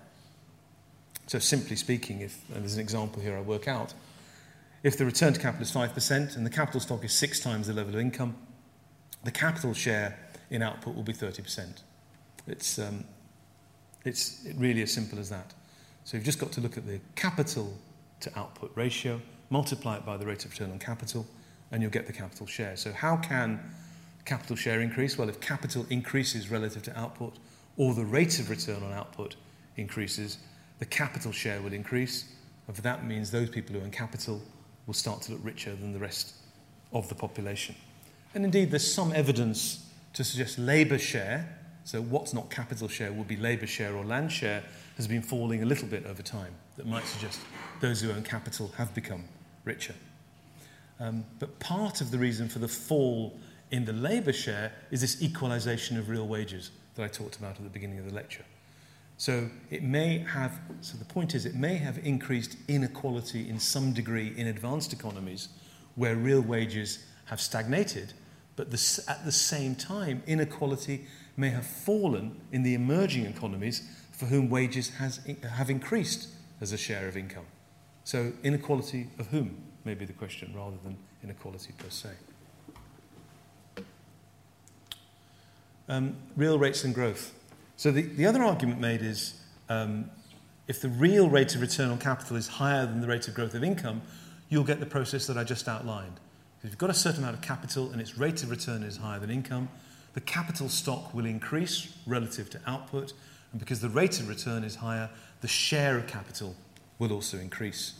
So 1.26 1.38
simply 1.38 1.76
speaking, 1.76 2.20
if 2.20 2.38
and 2.52 2.62
there's 2.62 2.74
an 2.74 2.80
example 2.80 3.22
here 3.22 3.36
I 3.36 3.40
work 3.40 3.66
out, 3.66 3.94
if 4.82 4.96
the 4.96 5.04
return 5.04 5.32
to 5.32 5.40
capital 5.40 5.62
is 5.62 5.72
5% 5.72 6.36
and 6.36 6.46
the 6.46 6.50
capital 6.50 6.80
stock 6.80 7.04
is 7.04 7.12
six 7.12 7.40
times 7.40 7.66
the 7.66 7.72
level 7.72 7.94
of 7.94 8.00
income, 8.00 8.36
the 9.24 9.32
capital 9.32 9.74
share 9.74 10.18
in 10.50 10.62
output 10.62 10.94
will 10.94 11.02
be 11.02 11.12
30%. 11.12 11.82
It's, 12.46 12.78
um, 12.78 13.04
it's 14.04 14.46
really 14.56 14.82
as 14.82 14.92
simple 14.92 15.18
as 15.18 15.28
that. 15.30 15.54
So 16.04 16.16
you've 16.16 16.26
just 16.26 16.38
got 16.38 16.52
to 16.52 16.61
look 16.61 16.76
at 16.76 16.87
the 16.87 17.00
capital 17.16 17.72
to 18.20 18.38
output 18.38 18.72
ratio, 18.74 19.20
multiply 19.50 19.96
it 19.96 20.06
by 20.06 20.16
the 20.16 20.26
rate 20.26 20.44
of 20.44 20.52
return 20.52 20.70
on 20.70 20.78
capital, 20.78 21.26
and 21.70 21.82
you'll 21.82 21.90
get 21.90 22.06
the 22.06 22.12
capital 22.12 22.46
share. 22.46 22.76
So 22.76 22.92
how 22.92 23.16
can 23.16 23.61
capital 24.24 24.56
share 24.56 24.80
increase? 24.80 25.18
Well, 25.18 25.28
if 25.28 25.40
capital 25.40 25.85
increases 25.90 26.50
relative 26.50 26.82
to 26.85 26.98
output, 26.98 27.38
or 27.76 27.94
the 27.94 28.04
rate 28.04 28.38
of 28.38 28.48
return 28.50 28.82
on 28.82 28.92
output 28.92 29.37
increases, 29.76 30.38
the 30.78 30.87
capital 30.87 31.32
share 31.32 31.61
will 31.61 31.72
increase. 31.72 32.32
And 32.68 32.76
that 32.76 33.04
means 33.04 33.30
those 33.30 33.50
people 33.50 33.74
who 33.74 33.82
own 33.82 33.90
capital 33.90 34.40
will 34.87 34.94
start 34.94 35.22
to 35.22 35.32
look 35.32 35.40
richer 35.44 35.74
than 35.74 35.92
the 35.92 35.98
rest 35.98 36.35
of 36.92 37.09
the 37.09 37.14
population. 37.14 37.74
And 38.35 38.44
indeed, 38.44 38.70
there's 38.70 38.90
some 38.90 39.12
evidence 39.12 39.86
to 40.16 40.24
suggest 40.24 40.59
labour 40.59 40.96
share, 40.96 41.46
so 41.85 42.00
what's 42.00 42.33
not 42.33 42.48
capital 42.50 42.88
share 42.88 43.12
will 43.12 43.24
be 43.24 43.37
labour 43.37 43.66
share 43.66 43.94
or 43.94 44.02
land 44.02 44.33
share, 44.33 44.64
has 44.96 45.07
been 45.07 45.20
falling 45.20 45.62
a 45.62 45.66
little 45.66 45.87
bit 45.87 46.07
over 46.07 46.22
time. 46.22 46.55
That 46.79 46.87
might 46.87 47.05
suggest 47.05 47.38
those 47.83 48.00
who 48.00 48.11
own 48.11 48.22
capital 48.22 48.72
have 48.79 48.94
become 48.94 49.24
richer. 49.66 49.94
Um, 51.00 51.26
but 51.38 51.59
part 51.59 52.00
of 52.00 52.11
the 52.11 52.16
reason 52.16 52.48
for 52.48 52.61
the 52.61 52.68
fall 52.68 53.38
in 53.70 53.85
the 53.85 53.92
labour 53.92 54.33
share 54.33 54.72
is 54.90 55.02
this 55.02 55.20
equalisation 55.22 55.98
of 55.98 56.09
real 56.09 56.26
wages 56.26 56.70
that 56.94 57.05
I 57.05 57.09
talked 57.09 57.37
about 57.37 57.57
at 57.57 57.62
the 57.62 57.68
beginning 57.68 57.98
of 57.98 58.09
the 58.09 58.14
lecture. 58.14 58.44
So 59.18 59.50
it 59.70 59.83
may 59.83 60.20
have, 60.20 60.59
so 60.81 60.96
the 60.96 61.05
point 61.05 61.35
is, 61.35 61.44
it 61.44 61.57
may 61.57 61.76
have 61.76 61.98
increased 61.98 62.57
inequality 62.68 63.50
in 63.50 63.61
some 63.61 63.92
degree 63.92 64.33
in 64.35 64.46
advanced 64.46 64.94
economies 64.94 65.50
where 65.94 66.16
real 66.16 66.40
wages 66.40 67.05
have 67.26 67.38
stagnated, 67.38 68.14
but 68.56 68.70
the, 68.70 69.04
at 69.08 69.24
the 69.24 69.32
same 69.32 69.74
time, 69.74 70.22
inequality 70.26 71.06
may 71.36 71.50
have 71.50 71.66
fallen 71.66 72.40
in 72.50 72.62
the 72.62 72.74
emerging 72.74 73.26
economies 73.26 73.88
for 74.12 74.26
whom 74.26 74.48
wages 74.48 74.88
has, 74.96 75.20
have 75.50 75.68
increased 75.68 76.28
as 76.60 76.72
a 76.72 76.78
share 76.78 77.06
of 77.06 77.16
income. 77.16 77.44
So, 78.04 78.32
inequality 78.42 79.08
of 79.18 79.26
whom 79.28 79.56
may 79.84 79.94
be 79.94 80.06
the 80.06 80.12
question 80.12 80.52
rather 80.54 80.76
than 80.82 80.96
inequality 81.22 81.72
per 81.76 81.90
se. 81.90 82.10
Um, 85.88 86.16
real 86.36 86.58
rates 86.58 86.82
and 86.84 86.94
growth. 86.94 87.32
So 87.76 87.92
the, 87.92 88.02
the 88.02 88.26
other 88.26 88.42
argument 88.42 88.80
made 88.80 89.02
is 89.02 89.40
um, 89.68 90.10
if 90.66 90.80
the 90.80 90.88
real 90.88 91.28
rate 91.28 91.54
of 91.54 91.60
return 91.60 91.90
on 91.90 91.98
capital 91.98 92.36
is 92.36 92.48
higher 92.48 92.86
than 92.86 93.00
the 93.00 93.06
rate 93.06 93.28
of 93.28 93.34
growth 93.34 93.54
of 93.54 93.62
income, 93.62 94.02
you'll 94.48 94.64
get 94.64 94.80
the 94.80 94.86
process 94.86 95.26
that 95.26 95.36
I 95.36 95.44
just 95.44 95.68
outlined. 95.68 96.18
If 96.62 96.70
you've 96.70 96.78
got 96.78 96.90
a 96.90 96.94
certain 96.94 97.22
amount 97.22 97.36
of 97.36 97.42
capital 97.42 97.90
and 97.92 98.00
its 98.00 98.18
rate 98.18 98.42
of 98.42 98.50
return 98.50 98.82
is 98.82 98.96
higher 98.96 99.18
than 99.18 99.30
income, 99.30 99.68
the 100.14 100.20
capital 100.20 100.68
stock 100.68 101.12
will 101.12 101.26
increase 101.26 101.94
relative 102.06 102.48
to 102.50 102.60
output, 102.66 103.12
and 103.52 103.60
because 103.60 103.80
the 103.80 103.88
rate 103.88 104.18
of 104.18 104.28
return 104.28 104.64
is 104.64 104.76
higher, 104.76 105.10
the 105.42 105.48
share 105.48 105.96
of 105.96 106.06
capital 106.06 106.56
will 106.98 107.12
also 107.12 107.38
increase. 107.38 107.94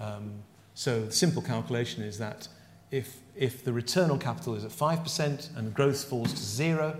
Um, 0.00 0.30
so 0.74 1.06
the 1.06 1.12
simple 1.12 1.42
calculation 1.42 2.04
is 2.04 2.18
that 2.18 2.46
if, 2.90 3.16
if 3.34 3.64
the 3.64 3.72
return 3.72 4.10
on 4.10 4.18
capital 4.18 4.54
is 4.54 4.64
at 4.64 4.70
5% 4.70 5.56
and 5.56 5.74
growth 5.74 6.04
falls 6.04 6.32
to 6.32 6.42
zero, 6.42 6.96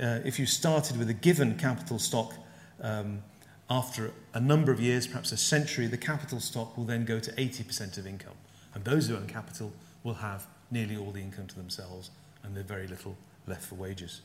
uh, 0.00 0.20
if 0.24 0.38
you 0.38 0.44
started 0.44 0.98
with 0.98 1.08
a 1.08 1.14
given 1.14 1.56
capital 1.56 1.98
stock 1.98 2.34
um, 2.82 3.22
after 3.70 4.12
a 4.34 4.40
number 4.40 4.70
of 4.70 4.80
years, 4.80 5.06
perhaps 5.06 5.32
a 5.32 5.36
century, 5.36 5.86
the 5.86 5.96
capital 5.96 6.38
stock 6.38 6.76
will 6.76 6.84
then 6.84 7.04
go 7.04 7.18
to 7.18 7.32
80% 7.32 7.96
of 7.96 8.06
income. 8.06 8.34
And 8.74 8.84
those 8.84 9.08
who 9.08 9.16
own 9.16 9.26
capital 9.26 9.72
will 10.06 10.14
have 10.14 10.46
nearly 10.70 10.96
all 10.96 11.10
the 11.10 11.20
income 11.20 11.48
to 11.48 11.56
themselves 11.56 12.10
and 12.44 12.54
there's 12.54 12.64
very 12.64 12.86
little 12.86 13.16
left 13.46 13.64
for 13.64 13.74
wages. 13.74 14.22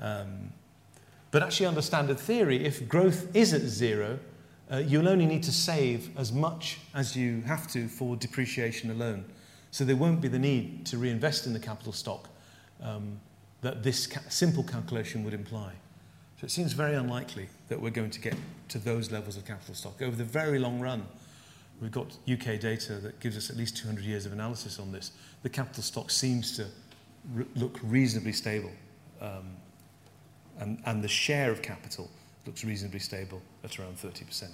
Um, 0.00 0.52
but 1.30 1.42
actually, 1.42 1.66
under 1.66 1.82
standard 1.82 2.18
theory, 2.18 2.64
if 2.64 2.88
growth 2.88 3.36
is 3.36 3.52
at 3.52 3.60
zero, 3.60 4.18
uh, 4.72 4.78
you'll 4.78 5.08
only 5.08 5.26
need 5.26 5.42
to 5.44 5.52
save 5.52 6.10
as 6.18 6.32
much 6.32 6.78
as 6.94 7.14
you 7.14 7.42
have 7.42 7.68
to 7.68 7.86
for 7.86 8.16
depreciation 8.16 8.90
alone. 8.90 9.24
So 9.70 9.84
there 9.84 9.96
won't 9.96 10.20
be 10.20 10.28
the 10.28 10.38
need 10.38 10.86
to 10.86 10.98
reinvest 10.98 11.46
in 11.46 11.52
the 11.52 11.60
capital 11.60 11.92
stock 11.92 12.28
um, 12.82 13.20
that 13.60 13.82
this 13.82 14.06
ca- 14.06 14.28
simple 14.28 14.64
calculation 14.64 15.24
would 15.24 15.34
imply. 15.34 15.72
So 16.40 16.46
it 16.46 16.50
seems 16.50 16.72
very 16.72 16.94
unlikely 16.94 17.48
that 17.68 17.80
we're 17.80 17.90
going 17.90 18.10
to 18.10 18.20
get 18.20 18.34
to 18.68 18.78
those 18.78 19.12
levels 19.12 19.36
of 19.36 19.44
capital 19.44 19.74
stock. 19.74 20.00
Over 20.00 20.16
the 20.16 20.24
very 20.24 20.58
long 20.58 20.80
run, 20.80 21.06
we've 21.80 21.92
got 21.92 22.16
UK 22.30 22.60
data 22.60 22.94
that 22.94 23.20
gives 23.20 23.36
us 23.36 23.50
at 23.50 23.56
least 23.56 23.76
200 23.76 24.04
years 24.04 24.26
of 24.26 24.32
analysis 24.32 24.78
on 24.78 24.92
this. 24.92 25.12
The 25.42 25.48
capital 25.48 25.82
stock 25.82 26.10
seems 26.10 26.56
to 26.56 26.66
re- 27.32 27.46
look 27.56 27.78
reasonably 27.82 28.32
stable, 28.32 28.72
um, 29.20 29.56
and, 30.58 30.80
and 30.86 31.02
the 31.02 31.08
share 31.08 31.50
of 31.50 31.62
capital 31.62 32.10
looks 32.46 32.64
reasonably 32.64 33.00
stable 33.00 33.40
at 33.64 33.78
around 33.78 33.96
30%. 33.98 34.50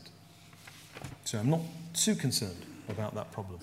So 1.25 1.39
I'm 1.39 1.51
not 1.51 1.61
too 1.95 2.15
concerned 2.15 2.65
about 2.89 3.15
that 3.15 3.33
problem. 3.33 3.61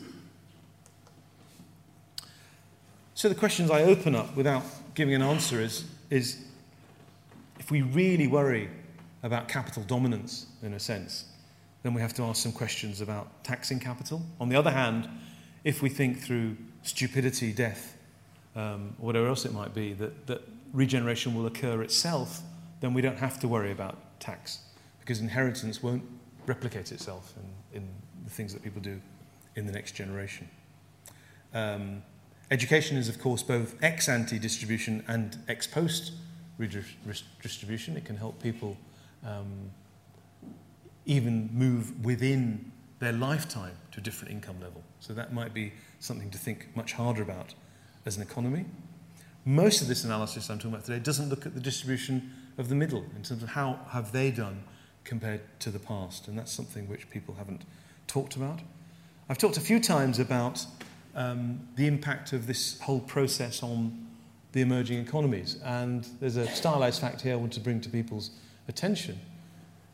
So 3.15 3.29
the 3.29 3.35
questions 3.35 3.69
I 3.71 3.83
open 3.83 4.15
up 4.15 4.35
without 4.35 4.63
giving 4.95 5.13
an 5.13 5.21
answer 5.21 5.61
is, 5.61 5.85
is 6.09 6.43
if 7.59 7.71
we 7.71 7.81
really 7.81 8.27
worry 8.27 8.69
about 9.21 9.47
capital 9.47 9.83
dominance, 9.83 10.47
in 10.61 10.73
a 10.73 10.79
sense, 10.79 11.25
then 11.83 11.93
we 11.93 12.01
have 12.01 12.13
to 12.13 12.23
ask 12.23 12.41
some 12.41 12.51
questions 12.51 13.01
about 13.01 13.43
taxing 13.43 13.79
capital. 13.79 14.21
On 14.39 14.49
the 14.49 14.55
other 14.55 14.71
hand, 14.71 15.07
if 15.63 15.81
we 15.81 15.89
think 15.89 16.19
through 16.19 16.57
stupidity, 16.81 17.53
death, 17.53 17.97
um, 18.55 18.95
or 18.99 19.07
whatever 19.07 19.27
else 19.27 19.45
it 19.45 19.53
might 19.53 19.73
be, 19.73 19.93
that, 19.93 20.27
that 20.27 20.41
regeneration 20.73 21.35
will 21.35 21.45
occur 21.45 21.81
itself, 21.81 22.41
then 22.79 22.93
we 22.93 23.01
don't 23.01 23.17
have 23.17 23.39
to 23.39 23.47
worry 23.47 23.71
about 23.71 24.19
tax, 24.19 24.59
because 24.99 25.19
inheritance 25.19 25.83
won't 25.83 26.03
replicate 26.47 26.91
itself 26.91 27.33
in, 27.73 27.81
in 27.81 27.89
the 28.23 28.29
things 28.29 28.53
that 28.53 28.63
people 28.63 28.81
do 28.81 28.99
in 29.55 29.65
the 29.65 29.71
next 29.71 29.91
generation. 29.91 30.49
Um, 31.53 32.01
Education 32.51 32.97
is, 32.97 33.09
of 33.09 33.19
course, 33.19 33.41
both 33.41 33.81
ex 33.81 34.07
ante 34.07 34.37
distribution 34.37 35.03
and 35.07 35.39
ex 35.47 35.65
post 35.65 36.11
redistribution. 36.59 37.97
It 37.97 38.05
can 38.05 38.15
help 38.15 38.39
people 38.43 38.77
um, 39.25 39.71
even 41.05 41.49
move 41.53 42.05
within 42.05 42.71
their 42.99 43.11
lifetime 43.11 43.75
to 43.91 43.99
a 43.99 44.03
different 44.03 44.31
income 44.31 44.59
level. 44.61 44.83
So 44.99 45.13
that 45.13 45.33
might 45.33 45.53
be 45.53 45.73
something 45.99 46.29
to 46.31 46.37
think 46.37 46.67
much 46.75 46.93
harder 46.93 47.21
about 47.21 47.53
as 48.05 48.17
an 48.17 48.23
economy. 48.23 48.65
Most 49.45 49.81
of 49.81 49.87
this 49.87 50.03
analysis 50.05 50.49
I'm 50.49 50.57
talking 50.57 50.71
about 50.71 50.85
today 50.85 50.99
doesn't 50.99 51.29
look 51.29 51.45
at 51.45 51.53
the 51.53 51.59
distribution 51.59 52.33
of 52.57 52.69
the 52.69 52.75
middle 52.75 53.03
in 53.15 53.23
terms 53.23 53.43
of 53.43 53.49
how 53.49 53.79
have 53.89 54.11
they 54.11 54.31
done 54.31 54.63
compared 55.03 55.41
to 55.59 55.69
the 55.69 55.79
past, 55.79 56.29
and 56.29 56.37
that's 56.37 56.51
something 56.51 56.87
which 56.87 57.09
people 57.09 57.35
haven't 57.35 57.63
talked 58.07 58.37
about. 58.37 58.61
I've 59.27 59.37
talked 59.37 59.57
a 59.57 59.61
few 59.61 59.81
times 59.81 60.19
about 60.19 60.65
um, 61.15 61.67
the 61.75 61.87
impact 61.87 62.31
of 62.31 62.47
this 62.47 62.79
whole 62.79 63.01
process 63.01 63.61
on 63.61 64.07
the 64.53 64.61
emerging 64.61 64.99
economies. 64.99 65.57
And 65.63 66.07
there's 66.19 66.37
a 66.37 66.47
stylized 66.47 67.01
fact 67.01 67.21
here 67.21 67.33
I 67.33 67.35
want 67.35 67.53
to 67.53 67.59
bring 67.59 67.81
to 67.81 67.89
people's 67.89 68.31
attention 68.67 69.19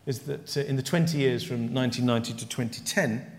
is 0.10 0.22
that 0.22 0.58
uh, 0.58 0.62
in 0.62 0.76
the 0.76 0.82
20 0.82 1.20
years 1.20 1.44
from 1.44 1.72
1990 1.72 2.34
to 2.34 2.50
2010, 2.50 3.32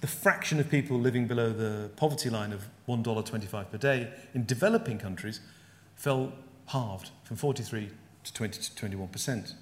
the 0.00 0.06
fraction 0.06 0.60
of 0.60 0.70
people 0.70 0.96
living 0.96 1.26
below 1.26 1.52
the 1.52 1.90
poverty 1.96 2.30
line 2.30 2.52
of 2.52 2.62
$1.25 2.88 3.68
per 3.68 3.76
day 3.78 4.08
in 4.32 4.46
developing 4.46 4.96
countries 4.96 5.40
fell 5.96 6.32
halved 6.66 7.10
from 7.24 7.36
43 7.36 7.90
to 8.22 8.32
20 8.32 8.60
to 8.60 8.86
21%. 8.86 9.54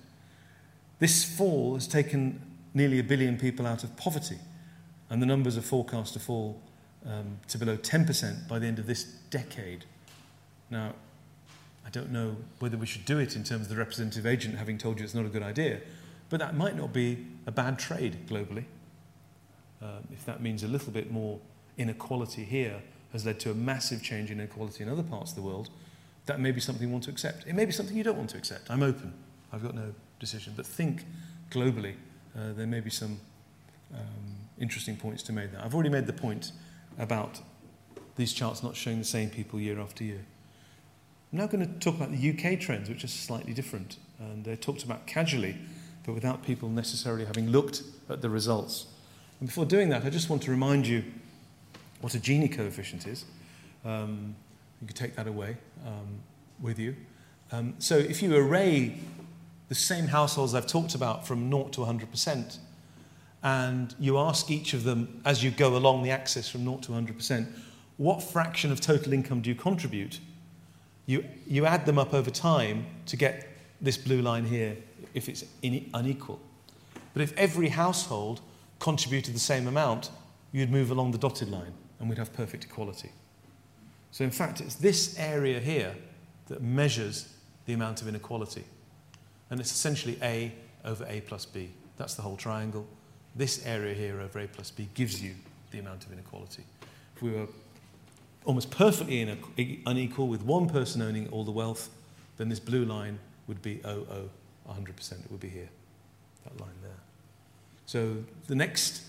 This 0.98 1.24
fall 1.24 1.72
has 1.72 1.88
taken 1.88 2.42
nearly 2.74 2.98
a 2.98 3.02
billion 3.02 3.38
people 3.38 3.66
out 3.66 3.82
of 3.82 3.96
poverty, 3.96 4.38
and 5.08 5.22
the 5.22 5.26
numbers 5.26 5.56
are 5.56 5.62
forecast 5.62 6.12
to 6.12 6.20
fall 6.20 6.60
um, 7.06 7.38
to 7.48 7.56
below 7.56 7.78
10% 7.78 8.46
by 8.46 8.58
the 8.58 8.66
end 8.66 8.78
of 8.78 8.86
this 8.86 9.04
decade. 9.30 9.86
Now, 10.68 10.92
I 11.86 11.88
don't 11.88 12.10
know 12.10 12.36
whether 12.58 12.76
we 12.76 12.84
should 12.84 13.06
do 13.06 13.18
it 13.18 13.36
in 13.36 13.42
terms 13.42 13.62
of 13.62 13.68
the 13.70 13.76
representative 13.76 14.26
agent 14.26 14.58
having 14.58 14.76
told 14.76 14.98
you 14.98 15.04
it's 15.04 15.14
not 15.14 15.24
a 15.24 15.30
good 15.30 15.42
idea, 15.42 15.80
but 16.28 16.40
that 16.40 16.56
might 16.56 16.76
not 16.76 16.92
be 16.92 17.26
a 17.46 17.52
bad 17.52 17.78
trade 17.78 18.26
globally. 18.28 18.64
Um, 19.82 20.08
if 20.12 20.24
that 20.24 20.40
means 20.40 20.62
a 20.62 20.68
little 20.68 20.92
bit 20.92 21.10
more 21.10 21.38
inequality 21.78 22.44
here 22.44 22.82
has 23.12 23.24
led 23.24 23.38
to 23.40 23.50
a 23.50 23.54
massive 23.54 24.02
change 24.02 24.30
in 24.30 24.40
inequality 24.40 24.82
in 24.82 24.88
other 24.88 25.02
parts 25.02 25.30
of 25.30 25.36
the 25.36 25.42
world, 25.42 25.70
that 26.26 26.40
may 26.40 26.50
be 26.50 26.60
something 26.60 26.86
you 26.86 26.92
want 26.92 27.04
to 27.04 27.10
accept. 27.10 27.46
It 27.46 27.54
may 27.54 27.64
be 27.64 27.72
something 27.72 27.96
you 27.96 28.02
don't 28.02 28.18
want 28.18 28.30
to 28.30 28.38
accept. 28.38 28.70
I'm 28.70 28.82
open. 28.82 29.12
I've 29.52 29.62
got 29.62 29.74
no 29.74 29.94
decision. 30.18 30.54
But 30.56 30.66
think 30.66 31.04
globally. 31.50 31.94
Uh, 32.36 32.52
there 32.54 32.66
may 32.66 32.80
be 32.80 32.90
some 32.90 33.18
um, 33.94 34.00
interesting 34.58 34.96
points 34.96 35.22
to 35.24 35.32
make 35.32 35.52
there. 35.52 35.62
I've 35.62 35.74
already 35.74 35.90
made 35.90 36.06
the 36.06 36.12
point 36.12 36.52
about 36.98 37.40
these 38.16 38.32
charts 38.32 38.62
not 38.62 38.76
showing 38.76 38.98
the 38.98 39.04
same 39.04 39.30
people 39.30 39.60
year 39.60 39.78
after 39.78 40.04
year. 40.04 40.24
I'm 41.32 41.38
now 41.38 41.46
going 41.46 41.66
to 41.66 41.78
talk 41.78 41.96
about 41.96 42.10
the 42.12 42.30
UK 42.30 42.58
trends, 42.58 42.88
which 42.88 43.04
are 43.04 43.08
slightly 43.08 43.52
different. 43.52 43.98
And 44.18 44.44
they're 44.44 44.56
talked 44.56 44.82
about 44.82 45.06
casually, 45.06 45.56
but 46.06 46.14
without 46.14 46.44
people 46.44 46.68
necessarily 46.68 47.24
having 47.24 47.50
looked 47.50 47.82
at 48.08 48.22
the 48.22 48.30
results. 48.30 48.86
And 49.40 49.48
before 49.48 49.66
doing 49.66 49.88
that, 49.90 50.04
I 50.04 50.10
just 50.10 50.30
want 50.30 50.42
to 50.44 50.50
remind 50.50 50.86
you 50.86 51.04
what 52.00 52.14
a 52.14 52.18
Gini 52.18 52.50
coefficient 52.50 53.06
is. 53.06 53.24
Um, 53.84 54.36
you 54.80 54.86
could 54.86 54.96
take 54.96 55.16
that 55.16 55.26
away 55.26 55.56
um, 55.84 56.20
with 56.60 56.78
you. 56.78 56.94
Um, 57.50 57.74
so 57.78 57.96
if 57.96 58.22
you 58.22 58.34
array 58.36 58.98
the 59.68 59.74
same 59.74 60.06
households 60.06 60.54
I've 60.54 60.66
talked 60.66 60.94
about 60.94 61.26
from 61.26 61.50
0 61.50 61.68
to 61.70 61.80
100%, 61.80 62.58
and 63.42 63.94
you 63.98 64.18
ask 64.18 64.50
each 64.50 64.74
of 64.74 64.84
them 64.84 65.20
as 65.24 65.42
you 65.42 65.50
go 65.50 65.76
along 65.76 66.02
the 66.02 66.10
axis 66.10 66.48
from 66.48 66.64
0 66.64 66.78
to 66.78 66.92
100%, 66.92 67.46
what 67.96 68.22
fraction 68.22 68.70
of 68.70 68.80
total 68.80 69.12
income 69.12 69.40
do 69.40 69.50
you 69.50 69.56
contribute? 69.56 70.20
You, 71.06 71.24
you 71.46 71.66
add 71.66 71.86
them 71.86 71.98
up 71.98 72.14
over 72.14 72.30
time 72.30 72.86
to 73.06 73.16
get 73.16 73.48
this 73.80 73.96
blue 73.96 74.22
line 74.22 74.44
here 74.44 74.76
if 75.16 75.28
it's 75.28 75.44
unequal. 75.62 76.38
But 77.12 77.22
if 77.22 77.36
every 77.36 77.70
household 77.70 78.40
contributed 78.78 79.34
the 79.34 79.40
same 79.40 79.66
amount, 79.66 80.10
you'd 80.52 80.70
move 80.70 80.92
along 80.92 81.10
the 81.10 81.18
dotted 81.18 81.50
line 81.50 81.72
and 81.98 82.08
we'd 82.08 82.18
have 82.18 82.32
perfect 82.32 82.64
equality. 82.64 83.10
So, 84.12 84.22
in 84.22 84.30
fact, 84.30 84.60
it's 84.60 84.76
this 84.76 85.18
area 85.18 85.58
here 85.58 85.94
that 86.46 86.62
measures 86.62 87.32
the 87.64 87.72
amount 87.72 88.02
of 88.02 88.08
inequality. 88.08 88.64
And 89.50 89.58
it's 89.58 89.72
essentially 89.72 90.18
A 90.22 90.52
over 90.84 91.04
A 91.08 91.20
plus 91.22 91.44
B. 91.44 91.70
That's 91.96 92.14
the 92.14 92.22
whole 92.22 92.36
triangle 92.36 92.86
this 93.36 93.66
area 93.66 93.94
here 93.94 94.20
over 94.20 94.40
A 94.40 94.48
plus 94.48 94.70
B 94.70 94.88
gives 94.94 95.22
you 95.22 95.34
the 95.70 95.78
amount 95.78 96.06
of 96.06 96.12
inequality. 96.12 96.64
If 97.14 97.22
we 97.22 97.30
were 97.30 97.46
almost 98.44 98.70
perfectly 98.70 99.20
unequal 99.86 100.28
with 100.28 100.42
one 100.42 100.68
person 100.68 101.02
owning 101.02 101.28
all 101.28 101.44
the 101.44 101.50
wealth, 101.50 101.90
then 102.38 102.48
this 102.48 102.60
blue 102.60 102.84
line 102.84 103.18
would 103.46 103.60
be 103.62 103.80
00, 103.82 104.30
100%. 104.68 105.24
It 105.24 105.30
would 105.30 105.40
be 105.40 105.48
here, 105.48 105.68
that 106.44 106.60
line 106.60 106.70
there. 106.82 106.90
So 107.86 108.16
the 108.46 108.54
next 108.54 109.02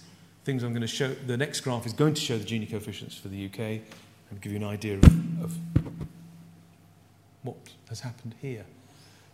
things 0.45 0.63
I'm 0.63 0.71
going 0.71 0.81
to 0.81 0.87
show, 0.87 1.13
the 1.13 1.37
next 1.37 1.61
graph 1.61 1.85
is 1.85 1.93
going 1.93 2.13
to 2.13 2.21
show 2.21 2.37
the 2.37 2.45
Gini 2.45 2.69
coefficients 2.69 3.17
for 3.17 3.27
the 3.27 3.45
UK 3.45 3.59
and 3.59 4.41
give 4.41 4.51
you 4.51 4.57
an 4.57 4.63
idea 4.63 4.97
of, 4.97 5.03
of 5.43 5.57
what 7.43 7.55
has 7.89 8.01
happened 8.01 8.35
here. 8.41 8.65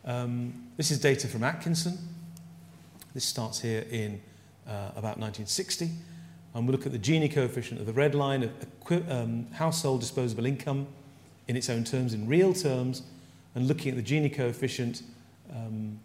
Um, 0.05 0.69
this 0.77 0.91
is 0.91 0.99
data 0.99 1.27
from 1.27 1.43
Atkinson. 1.43 1.97
This 3.13 3.25
starts 3.25 3.61
here 3.61 3.85
in 3.91 4.21
uh, 4.67 4.91
about 4.95 5.17
1960. 5.17 5.89
And 6.53 6.67
we 6.67 6.71
look 6.71 6.85
at 6.85 6.91
the 6.91 6.99
Gini 6.99 7.31
coefficient 7.31 7.79
of 7.79 7.85
the 7.85 7.93
red 7.93 8.13
line, 8.13 8.43
of 8.43 9.09
um, 9.09 9.47
household 9.53 10.01
disposable 10.01 10.45
income 10.45 10.87
in 11.47 11.55
its 11.55 11.69
own 11.69 11.83
terms, 11.83 12.13
in 12.13 12.27
real 12.27 12.53
terms, 12.53 13.03
and 13.55 13.67
looking 13.67 13.97
at 13.97 14.03
the 14.03 14.03
Gini 14.03 14.33
coefficient 14.33 15.01
um, 15.51 15.99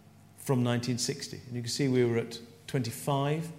from 0.49 0.63
1960. 0.63 1.39
And 1.45 1.55
you 1.55 1.61
can 1.61 1.69
see 1.69 1.87
we 1.89 2.03
were 2.03 2.17
at 2.17 2.39
25, 2.65 3.51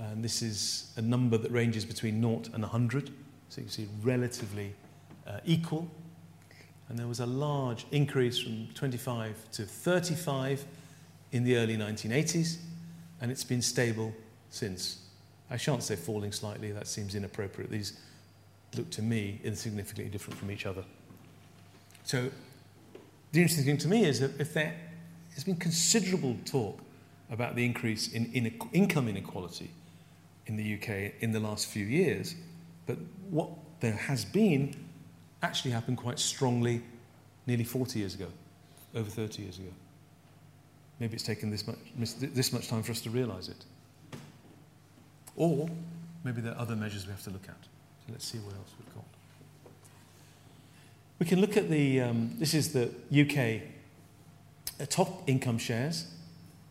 and 0.00 0.24
this 0.24 0.42
is 0.42 0.92
a 0.96 1.00
number 1.00 1.38
that 1.38 1.52
ranges 1.52 1.84
between 1.84 2.20
0 2.20 2.42
and 2.52 2.64
100. 2.64 3.10
So 3.48 3.60
you 3.60 3.62
can 3.62 3.68
see 3.68 3.86
relatively 4.02 4.74
uh, 5.24 5.38
equal. 5.44 5.88
And 6.88 6.98
there 6.98 7.06
was 7.06 7.20
a 7.20 7.26
large 7.26 7.86
increase 7.92 8.40
from 8.40 8.66
25 8.74 9.52
to 9.52 9.62
35 9.66 10.64
in 11.30 11.44
the 11.44 11.58
early 11.58 11.76
1980s, 11.76 12.56
and 13.20 13.30
it's 13.30 13.44
been 13.44 13.62
stable 13.62 14.12
since. 14.50 15.04
I 15.48 15.56
shan't 15.56 15.84
say 15.84 15.94
falling 15.94 16.32
slightly, 16.32 16.72
that 16.72 16.88
seems 16.88 17.14
inappropriate. 17.14 17.70
These 17.70 17.92
look 18.76 18.90
to 18.90 19.02
me 19.02 19.40
insignificantly 19.44 20.10
different 20.10 20.40
from 20.40 20.50
each 20.50 20.66
other. 20.66 20.82
So, 22.02 22.30
the 23.30 23.40
interesting 23.40 23.64
thing 23.64 23.78
to 23.78 23.86
me 23.86 24.04
is 24.04 24.18
that 24.18 24.40
if 24.40 24.52
there 24.52 24.74
has 25.36 25.44
been 25.44 25.56
considerable 25.56 26.34
talk 26.46 26.80
about 27.30 27.54
the 27.54 27.64
increase 27.64 28.12
in, 28.12 28.32
in 28.32 28.58
income 28.72 29.06
inequality 29.06 29.70
in 30.46 30.56
the 30.56 30.74
UK 30.74 31.12
in 31.20 31.30
the 31.32 31.40
last 31.40 31.66
few 31.66 31.84
years, 31.84 32.34
but 32.86 32.96
what 33.30 33.50
there 33.80 33.92
has 33.92 34.24
been 34.24 34.74
actually 35.42 35.72
happened 35.72 35.98
quite 35.98 36.18
strongly 36.18 36.82
nearly 37.46 37.64
40 37.64 37.98
years 37.98 38.14
ago, 38.14 38.28
over 38.94 39.10
30 39.10 39.42
years 39.42 39.58
ago. 39.58 39.68
Maybe 40.98 41.14
it's 41.14 41.22
taken 41.22 41.50
this 41.50 41.66
much, 41.66 41.76
this 41.98 42.52
much 42.52 42.68
time 42.68 42.82
for 42.82 42.92
us 42.92 43.02
to 43.02 43.10
realize 43.10 43.48
it. 43.48 44.18
Or 45.36 45.68
maybe 46.24 46.40
there 46.40 46.54
are 46.54 46.60
other 46.60 46.74
measures 46.74 47.04
we 47.04 47.12
have 47.12 47.22
to 47.24 47.30
look 47.30 47.46
at. 47.46 47.62
So 47.62 48.12
let's 48.12 48.24
see 48.24 48.38
what 48.38 48.54
else 48.54 48.70
we've 48.78 48.94
got. 48.94 49.04
We 51.18 51.26
can 51.26 51.42
look 51.42 51.58
at 51.58 51.68
the, 51.68 52.00
um, 52.00 52.36
this 52.38 52.54
is 52.54 52.72
the 52.72 52.90
UK 53.12 53.75
top 54.84 55.22
income 55.26 55.56
shares. 55.56 56.06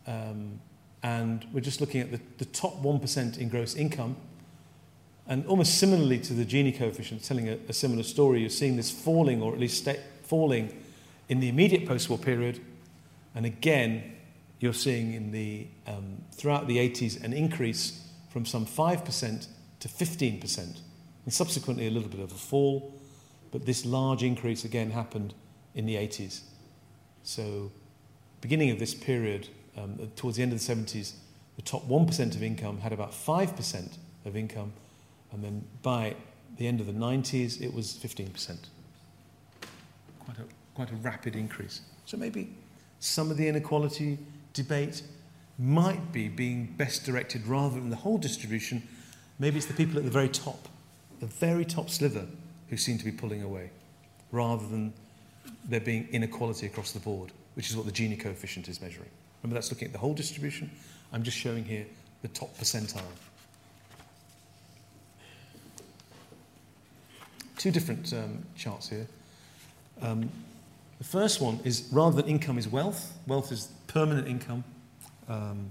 Um, 0.06 0.60
and 1.02 1.46
we're 1.52 1.60
just 1.60 1.80
looking 1.80 2.00
at 2.00 2.12
the, 2.12 2.20
the 2.38 2.44
top 2.44 2.82
1% 2.82 3.38
in 3.38 3.48
gross 3.48 3.74
income. 3.74 4.16
And 5.26 5.46
almost 5.46 5.78
similarly 5.78 6.20
to 6.20 6.34
the 6.34 6.44
Gini 6.44 6.76
coefficient, 6.76 7.24
telling 7.24 7.48
a, 7.48 7.58
a 7.68 7.72
similar 7.72 8.02
story, 8.04 8.40
you're 8.40 8.50
seeing 8.50 8.76
this 8.76 8.90
falling, 8.90 9.42
or 9.42 9.52
at 9.52 9.58
least 9.58 9.88
falling, 10.22 10.76
in 11.28 11.40
the 11.40 11.48
immediate 11.48 11.86
post 11.86 12.08
war 12.08 12.18
period. 12.18 12.60
And 13.34 13.44
again, 13.44 14.14
you're 14.60 14.72
seeing 14.72 15.12
in 15.12 15.32
the, 15.32 15.66
um, 15.86 16.22
throughout 16.32 16.66
the 16.68 16.78
80s 16.78 17.22
an 17.22 17.32
increase 17.32 18.02
from 18.30 18.46
some 18.46 18.66
5% 18.66 19.46
to 19.80 19.88
15%, 19.88 20.58
and 21.24 21.32
subsequently 21.32 21.86
a 21.86 21.90
little 21.90 22.08
bit 22.08 22.20
of 22.20 22.32
a 22.32 22.36
fall. 22.36 22.94
But 23.50 23.66
this 23.66 23.84
large 23.84 24.22
increase 24.22 24.64
again 24.64 24.90
happened 24.90 25.34
in 25.74 25.86
the 25.86 25.94
80s. 25.94 26.40
So, 27.22 27.70
beginning 28.46 28.70
of 28.70 28.78
this 28.78 28.94
period, 28.94 29.48
um, 29.76 29.98
towards 30.14 30.36
the 30.36 30.42
end 30.44 30.52
of 30.52 30.64
the 30.64 30.74
70s, 30.74 31.14
the 31.56 31.62
top 31.62 31.84
1% 31.88 32.36
of 32.36 32.44
income 32.44 32.78
had 32.78 32.92
about 32.92 33.10
5% 33.10 33.98
of 34.24 34.36
income, 34.36 34.72
and 35.32 35.42
then 35.42 35.64
by 35.82 36.14
the 36.56 36.68
end 36.68 36.78
of 36.80 36.86
the 36.86 36.92
90s, 36.92 37.60
it 37.60 37.74
was 37.74 37.98
15%. 38.00 38.56
Quite 40.20 40.38
a, 40.38 40.44
quite 40.76 40.92
a 40.92 40.94
rapid 40.94 41.34
increase. 41.34 41.80
So 42.04 42.16
maybe 42.16 42.54
some 43.00 43.32
of 43.32 43.36
the 43.36 43.48
inequality 43.48 44.16
debate 44.52 45.02
might 45.58 46.12
be 46.12 46.28
being 46.28 46.72
best 46.76 47.04
directed 47.04 47.48
rather 47.48 47.74
than 47.74 47.90
the 47.90 47.96
whole 47.96 48.16
distribution. 48.16 48.80
Maybe 49.40 49.56
it's 49.56 49.66
the 49.66 49.74
people 49.74 49.98
at 49.98 50.04
the 50.04 50.10
very 50.10 50.28
top, 50.28 50.68
the 51.18 51.26
very 51.26 51.64
top 51.64 51.90
sliver 51.90 52.26
who 52.68 52.76
seem 52.76 52.96
to 52.96 53.04
be 53.04 53.10
pulling 53.10 53.42
away, 53.42 53.70
rather 54.30 54.64
than 54.68 54.92
there 55.64 55.80
being 55.80 56.06
inequality 56.12 56.66
across 56.66 56.92
the 56.92 57.00
board, 57.00 57.32
which 57.56 57.70
is 57.70 57.76
what 57.76 57.86
the 57.86 57.92
Gini 57.92 58.20
coefficient 58.20 58.68
is 58.68 58.80
measuring. 58.80 59.08
Remember, 59.42 59.54
that's 59.54 59.70
looking 59.70 59.86
at 59.86 59.92
the 59.92 59.98
whole 59.98 60.14
distribution. 60.14 60.70
I'm 61.12 61.22
just 61.22 61.36
showing 61.36 61.64
here 61.64 61.86
the 62.22 62.28
top 62.28 62.56
percentile. 62.58 63.00
Two 67.56 67.70
different 67.70 68.12
um, 68.12 68.44
charts 68.56 68.90
here. 68.90 69.06
Um, 70.02 70.28
the 70.98 71.04
first 71.04 71.40
one 71.40 71.58
is 71.64 71.88
rather 71.90 72.20
than 72.20 72.30
income 72.30 72.58
is 72.58 72.68
wealth, 72.68 73.12
wealth 73.26 73.50
is 73.50 73.68
permanent 73.86 74.28
income. 74.28 74.62
Um, 75.28 75.70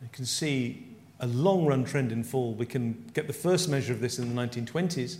you 0.00 0.08
can 0.12 0.24
see 0.24 0.86
a 1.20 1.26
long 1.26 1.66
run 1.66 1.84
trend 1.84 2.12
in 2.12 2.22
fall. 2.22 2.54
We 2.54 2.66
can 2.66 3.10
get 3.14 3.26
the 3.26 3.32
first 3.32 3.68
measure 3.68 3.92
of 3.92 4.00
this 4.00 4.18
in 4.18 4.34
the 4.34 4.40
1920s. 4.40 5.16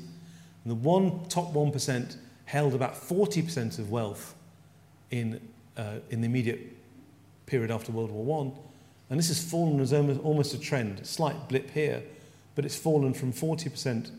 And 0.65 0.71
the 0.71 0.75
one 0.75 1.25
top 1.29 1.53
1% 1.53 2.17
held 2.45 2.75
about 2.75 2.95
40% 2.95 3.79
of 3.79 3.91
wealth 3.91 4.35
in, 5.13 5.41
uh, 5.77 5.97
in 6.11 6.23
the 6.23 6.27
immediate 6.27 6.75
period 7.47 7.71
after 7.71 7.93
World 7.93 8.11
War 8.11 8.47
I. 8.47 8.59
And 9.11 9.19
this 9.19 9.29
has 9.29 9.43
fallen 9.45 9.79
as 9.79 9.93
almost 9.93 10.55
a 10.55 10.59
trend, 10.59 11.01
a 11.01 11.05
slight 11.05 11.49
blip 11.49 11.71
here, 11.71 12.03
but 12.57 12.65
it's 12.65 12.77
fallen 12.77 13.15
from 13.15 13.33
40% 13.33 14.11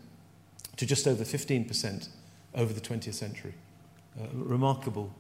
to 0.78 0.86
just 0.86 1.08
over 1.08 1.24
15% 1.24 2.08
over 2.56 2.72
the 2.72 2.80
20th 2.80 3.14
century. 3.14 3.54
Uh, 4.20 4.28
remarkable 4.34 5.12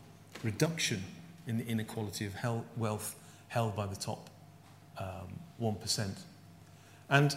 reduction 0.43 1.03
in 1.47 1.57
the 1.57 1.65
inequality 1.65 2.25
of 2.25 2.35
held, 2.35 2.63
wealth 2.77 3.15
held 3.47 3.75
by 3.75 3.87
the 3.87 3.95
top 3.95 4.29
um, 4.99 5.39
1%. 5.59 6.09
And 7.09 7.35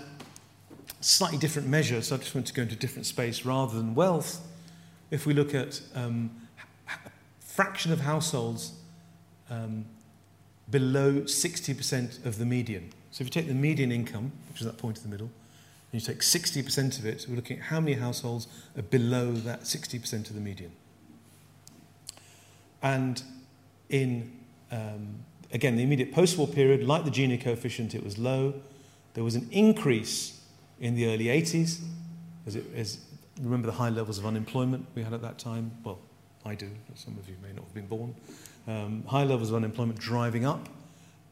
slightly 1.00 1.38
different 1.38 1.68
measure, 1.68 2.02
so 2.02 2.16
I 2.16 2.18
just 2.18 2.34
want 2.34 2.46
to 2.48 2.52
go 2.52 2.62
into 2.62 2.74
a 2.74 2.78
different 2.78 3.06
space 3.06 3.44
rather 3.44 3.74
than 3.74 3.94
wealth. 3.94 4.46
If 5.10 5.24
we 5.24 5.32
look 5.32 5.54
at 5.54 5.80
um, 5.94 6.30
fraction 7.56 7.90
of 7.90 8.00
households 8.00 8.72
um, 9.50 9.86
below 10.70 11.22
60% 11.22 12.26
of 12.26 12.36
the 12.38 12.44
median. 12.44 12.92
So 13.10 13.22
if 13.22 13.28
you 13.28 13.30
take 13.30 13.48
the 13.48 13.54
median 13.54 13.90
income, 13.90 14.30
which 14.50 14.60
is 14.60 14.66
that 14.66 14.76
point 14.76 14.98
in 14.98 15.02
the 15.04 15.08
middle, 15.08 15.30
and 15.90 16.00
you 16.00 16.06
take 16.06 16.20
60% 16.20 16.98
of 16.98 17.06
it, 17.06 17.24
we're 17.26 17.36
looking 17.36 17.56
at 17.56 17.64
how 17.64 17.80
many 17.80 17.94
households 17.94 18.46
are 18.76 18.82
below 18.82 19.32
that 19.32 19.62
60% 19.62 20.28
of 20.28 20.34
the 20.34 20.40
median. 20.40 20.70
And 22.82 23.22
in, 23.88 24.32
um, 24.70 25.20
again, 25.50 25.76
the 25.76 25.82
immediate 25.82 26.12
post 26.12 26.36
war 26.36 26.46
period, 26.46 26.82
like 26.82 27.04
the 27.04 27.10
Gini 27.10 27.40
coefficient, 27.40 27.94
it 27.94 28.04
was 28.04 28.18
low. 28.18 28.52
There 29.14 29.24
was 29.24 29.34
an 29.34 29.48
increase 29.50 30.42
in 30.78 30.94
the 30.94 31.06
early 31.06 31.26
80s, 31.26 31.80
as, 32.46 32.56
it, 32.56 32.66
as 32.76 32.98
remember 33.40 33.66
the 33.66 33.78
high 33.78 33.88
levels 33.88 34.18
of 34.18 34.26
unemployment 34.26 34.86
we 34.94 35.02
had 35.02 35.14
at 35.14 35.22
that 35.22 35.38
time? 35.38 35.70
Well, 35.82 36.00
I 36.46 36.54
do, 36.54 36.70
some 36.94 37.18
of 37.18 37.28
you 37.28 37.34
may 37.42 37.52
not 37.52 37.64
have 37.64 37.74
been 37.74 37.86
born. 37.86 38.14
Um, 38.68 39.02
high 39.06 39.24
levels 39.24 39.50
of 39.50 39.56
unemployment 39.56 39.98
driving 39.98 40.44
up 40.44 40.68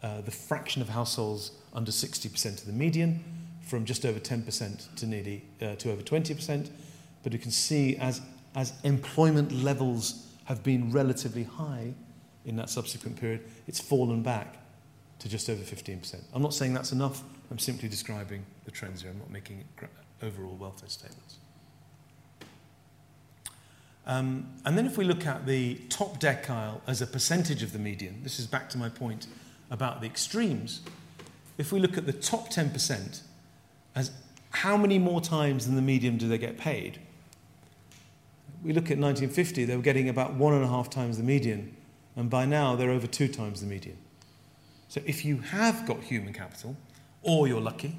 uh, 0.02 0.20
the 0.20 0.30
fraction 0.30 0.82
of 0.82 0.88
households 0.88 1.52
under 1.72 1.92
60% 1.92 2.60
of 2.60 2.66
the 2.66 2.72
median 2.72 3.22
from 3.62 3.84
just 3.84 4.04
over 4.04 4.18
10% 4.18 4.94
to 4.96 5.06
nearly 5.06 5.44
uh, 5.62 5.76
to 5.76 5.92
over 5.92 6.02
20%. 6.02 6.68
But 7.22 7.32
you 7.32 7.38
can 7.38 7.52
see 7.52 7.96
as, 7.96 8.20
as 8.56 8.72
employment 8.82 9.52
levels 9.52 10.26
have 10.44 10.62
been 10.62 10.90
relatively 10.90 11.44
high 11.44 11.94
in 12.44 12.56
that 12.56 12.68
subsequent 12.68 13.18
period, 13.18 13.44
it's 13.66 13.80
fallen 13.80 14.22
back 14.22 14.56
to 15.20 15.28
just 15.28 15.48
over 15.48 15.62
15%. 15.62 16.16
I'm 16.34 16.42
not 16.42 16.52
saying 16.52 16.74
that's 16.74 16.92
enough. 16.92 17.22
I'm 17.50 17.58
simply 17.58 17.88
describing 17.88 18.44
the 18.64 18.70
trends 18.70 19.02
here. 19.02 19.10
I'm 19.12 19.18
not 19.18 19.30
making 19.30 19.64
overall 20.22 20.56
welfare 20.56 20.88
statements. 20.88 21.38
Um, 24.06 24.46
and 24.64 24.76
then 24.76 24.86
if 24.86 24.98
we 24.98 25.04
look 25.04 25.26
at 25.26 25.46
the 25.46 25.76
top 25.88 26.20
decile 26.20 26.80
as 26.86 27.00
a 27.00 27.06
percentage 27.06 27.62
of 27.62 27.72
the 27.72 27.78
median, 27.78 28.22
this 28.22 28.38
is 28.38 28.46
back 28.46 28.68
to 28.70 28.78
my 28.78 28.88
point 28.88 29.26
about 29.70 30.00
the 30.00 30.06
extremes. 30.06 30.80
If 31.56 31.72
we 31.72 31.80
look 31.80 31.96
at 31.96 32.06
the 32.06 32.12
top 32.12 32.50
10% 32.50 33.22
as 33.94 34.10
how 34.50 34.76
many 34.76 34.98
more 34.98 35.20
times 35.20 35.66
than 35.66 35.74
the 35.74 35.82
median 35.82 36.18
do 36.18 36.28
they 36.28 36.38
get 36.38 36.58
paid? 36.58 37.00
We 38.62 38.72
look 38.72 38.84
at 38.84 38.98
1950, 38.98 39.64
they 39.64 39.76
were 39.76 39.82
getting 39.82 40.08
about 40.08 40.34
one 40.34 40.54
and 40.54 40.64
a 40.64 40.68
half 40.68 40.90
times 40.90 41.16
the 41.16 41.22
median, 41.22 41.76
and 42.16 42.30
by 42.30 42.46
now 42.46 42.76
they're 42.76 42.90
over 42.90 43.06
two 43.06 43.28
times 43.28 43.60
the 43.60 43.66
median. 43.66 43.96
So 44.88 45.00
if 45.06 45.24
you 45.24 45.38
have 45.38 45.86
got 45.86 46.02
human 46.02 46.32
capital, 46.32 46.76
or 47.22 47.48
you're 47.48 47.60
lucky, 47.60 47.96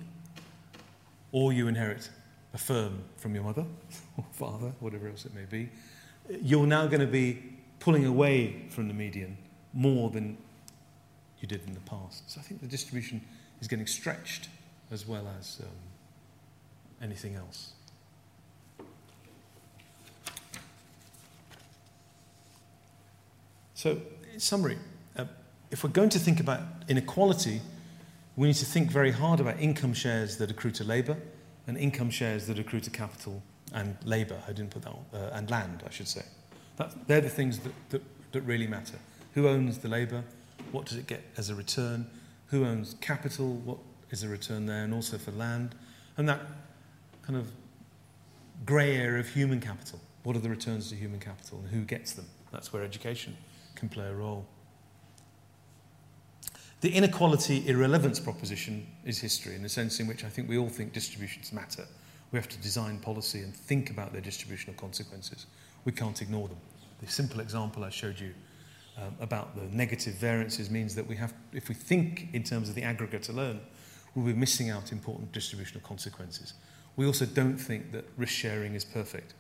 or 1.32 1.51
you 1.51 1.68
inherit 1.68 2.10
a 2.53 2.58
firm 2.58 3.03
from 3.18 3.36
your 3.36 3.43
mother 3.43 3.66
or 4.18 4.26
father, 4.32 4.72
whatever 4.80 5.08
else 5.08 5.26
it 5.26 5.34
may 5.36 5.45
be, 5.45 5.70
you're 6.30 6.67
now 6.67 6.88
going 6.88 7.01
to 7.01 7.07
be 7.07 7.41
pulling 7.80 8.05
away 8.05 8.65
from 8.69 8.88
the 8.88 8.93
median 8.93 9.38
more 9.73 10.09
than 10.09 10.38
you 11.39 11.47
did 11.47 11.65
in 11.67 11.73
the 11.73 11.80
past. 11.82 12.30
So 12.32 12.39
I 12.39 12.43
think 12.43 12.61
the 12.61 12.67
distribution 12.67 13.21
is 13.61 13.67
getting 13.67 13.88
stretched 13.88 14.49
as 14.91 15.07
well 15.07 15.28
as 15.39 15.61
um, 15.61 15.69
anything 17.01 17.36
else. 17.36 17.73
So, 23.73 24.01
in 24.34 24.39
summary, 24.39 24.78
uh, 25.17 25.26
if 25.69 25.84
we're 25.84 25.89
going 25.89 26.09
to 26.09 26.19
think 26.19 26.39
about 26.39 26.61
inequality, 26.88 27.61
we 28.36 28.47
need 28.47 28.55
to 28.55 28.65
think 28.65 28.89
very 28.89 29.11
hard 29.11 29.39
about 29.39 29.59
income 29.59 29.93
shares 29.93 30.38
that 30.38 30.49
accrue 30.49 30.71
to 30.71 30.84
labour 30.84 31.17
and 31.67 31.78
income 31.78 32.09
shares 32.09 32.47
that 32.47 32.57
accrue 32.57 32.80
to 32.80 32.89
capital 32.89 33.43
and 33.74 33.97
labour. 34.03 34.41
I 34.47 34.53
didn't 34.53 34.72
put 34.72 34.84
that 34.84 34.91
on, 34.91 35.05
uh, 35.13 35.30
and 35.34 35.49
land, 35.49 35.84
I 35.86 35.89
should 35.89 36.07
say. 36.07 36.24
That, 36.78 37.07
they're 37.07 37.22
the 37.22 37.30
things 37.30 37.59
that, 37.59 37.74
that, 37.89 38.01
that 38.32 38.41
really 38.41 38.68
matter. 38.68 38.97
Who 39.34 39.47
owns 39.47 39.80
the 39.80 39.89
labour? 39.89 40.24
What 40.72 40.86
does 40.86 40.97
it 40.97 41.07
get 41.07 41.24
as 41.38 41.49
a 41.49 41.55
return? 41.55 42.07
Who 42.47 42.66
owns 42.66 42.95
capital? 43.01 43.53
What 43.66 43.78
is 44.11 44.24
a 44.24 44.30
return 44.30 44.66
there? 44.66 44.84
And 44.84 44.93
also 44.93 45.18
for 45.18 45.32
land. 45.32 45.76
And 46.18 46.28
that 46.30 46.41
kind 47.22 47.38
of 47.38 47.51
grey 48.66 48.97
area 48.97 49.20
of 49.20 49.28
human 49.28 49.59
capital. 49.59 49.99
What 50.24 50.36
are 50.36 50.39
the 50.39 50.49
returns 50.49 50.89
to 50.89 50.95
human 50.95 51.20
capital 51.20 51.59
and 51.59 51.70
who 51.70 51.82
gets 51.82 52.13
them? 52.13 52.26
That's 52.51 52.72
where 52.72 52.84
education 52.84 53.36
can 53.76 53.89
play 53.89 54.07
a 54.07 54.13
role. 54.13 54.45
The 56.82 56.91
inequality 56.91 57.68
irrelevance 57.68 58.20
proposition 58.20 58.88
is 59.05 59.20
history 59.20 59.55
in 59.55 59.63
the 59.63 59.70
sense 59.70 59.99
in 59.99 60.07
which 60.07 60.24
I 60.24 60.30
think 60.30 60.47
we 60.47 60.57
all 60.57 60.70
think 60.70 60.93
distributions 60.93 61.51
matter. 61.51 61.86
We 62.36 62.40
have 62.40 62.50
to 62.50 62.58
design 62.58 63.00
policy 63.00 63.44
and 63.44 63.56
think 63.56 63.92
about 63.92 64.12
their 64.12 64.20
distributional 64.20 64.76
consequences. 64.76 65.46
We 65.86 65.94
can't 65.94 66.22
ignore 66.22 66.50
them. 66.50 66.58
The 67.00 67.08
simple 67.08 67.40
example 67.40 67.86
I 67.86 67.90
showed 67.90 68.20
you 68.20 68.34
um, 68.98 69.16
about 69.22 69.56
the 69.56 69.74
negative 69.74 70.16
variances 70.16 70.70
means 70.70 70.96
that 70.96 71.08
we 71.08 71.16
have, 71.16 71.34
if 71.54 71.70
we 71.70 71.76
think 71.76 72.28
in 72.34 72.44
terms 72.44 72.68
of 72.68 72.76
the 72.76 72.84
aggregate 72.84 73.30
alone, 73.30 73.62
we'll 74.16 74.26
be 74.26 74.34
missing 74.34 74.70
out 74.70 74.92
important 74.92 75.32
distributional 75.32 75.80
consequences. 75.88 76.56
We 76.98 77.06
also 77.06 77.26
don't 77.26 77.56
think 77.56 77.94
that 77.94 78.04
risk 78.18 78.34
sharing 78.34 78.76
is 78.76 78.84
perfect. 78.84 79.34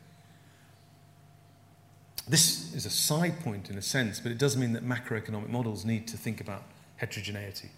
This 2.29 2.73
is 2.73 2.85
a 2.85 2.89
side 2.89 3.41
point 3.41 3.69
in 3.69 3.77
a 3.77 3.81
sense, 3.81 4.21
but 4.21 4.31
it 4.31 4.37
does 4.37 4.55
mean 4.55 4.71
that 4.71 4.85
macroeconomic 4.85 5.49
models 5.49 5.83
need 5.83 6.07
to 6.07 6.15
think 6.15 6.39
about 6.39 6.63
heterogeneity. 6.95 7.71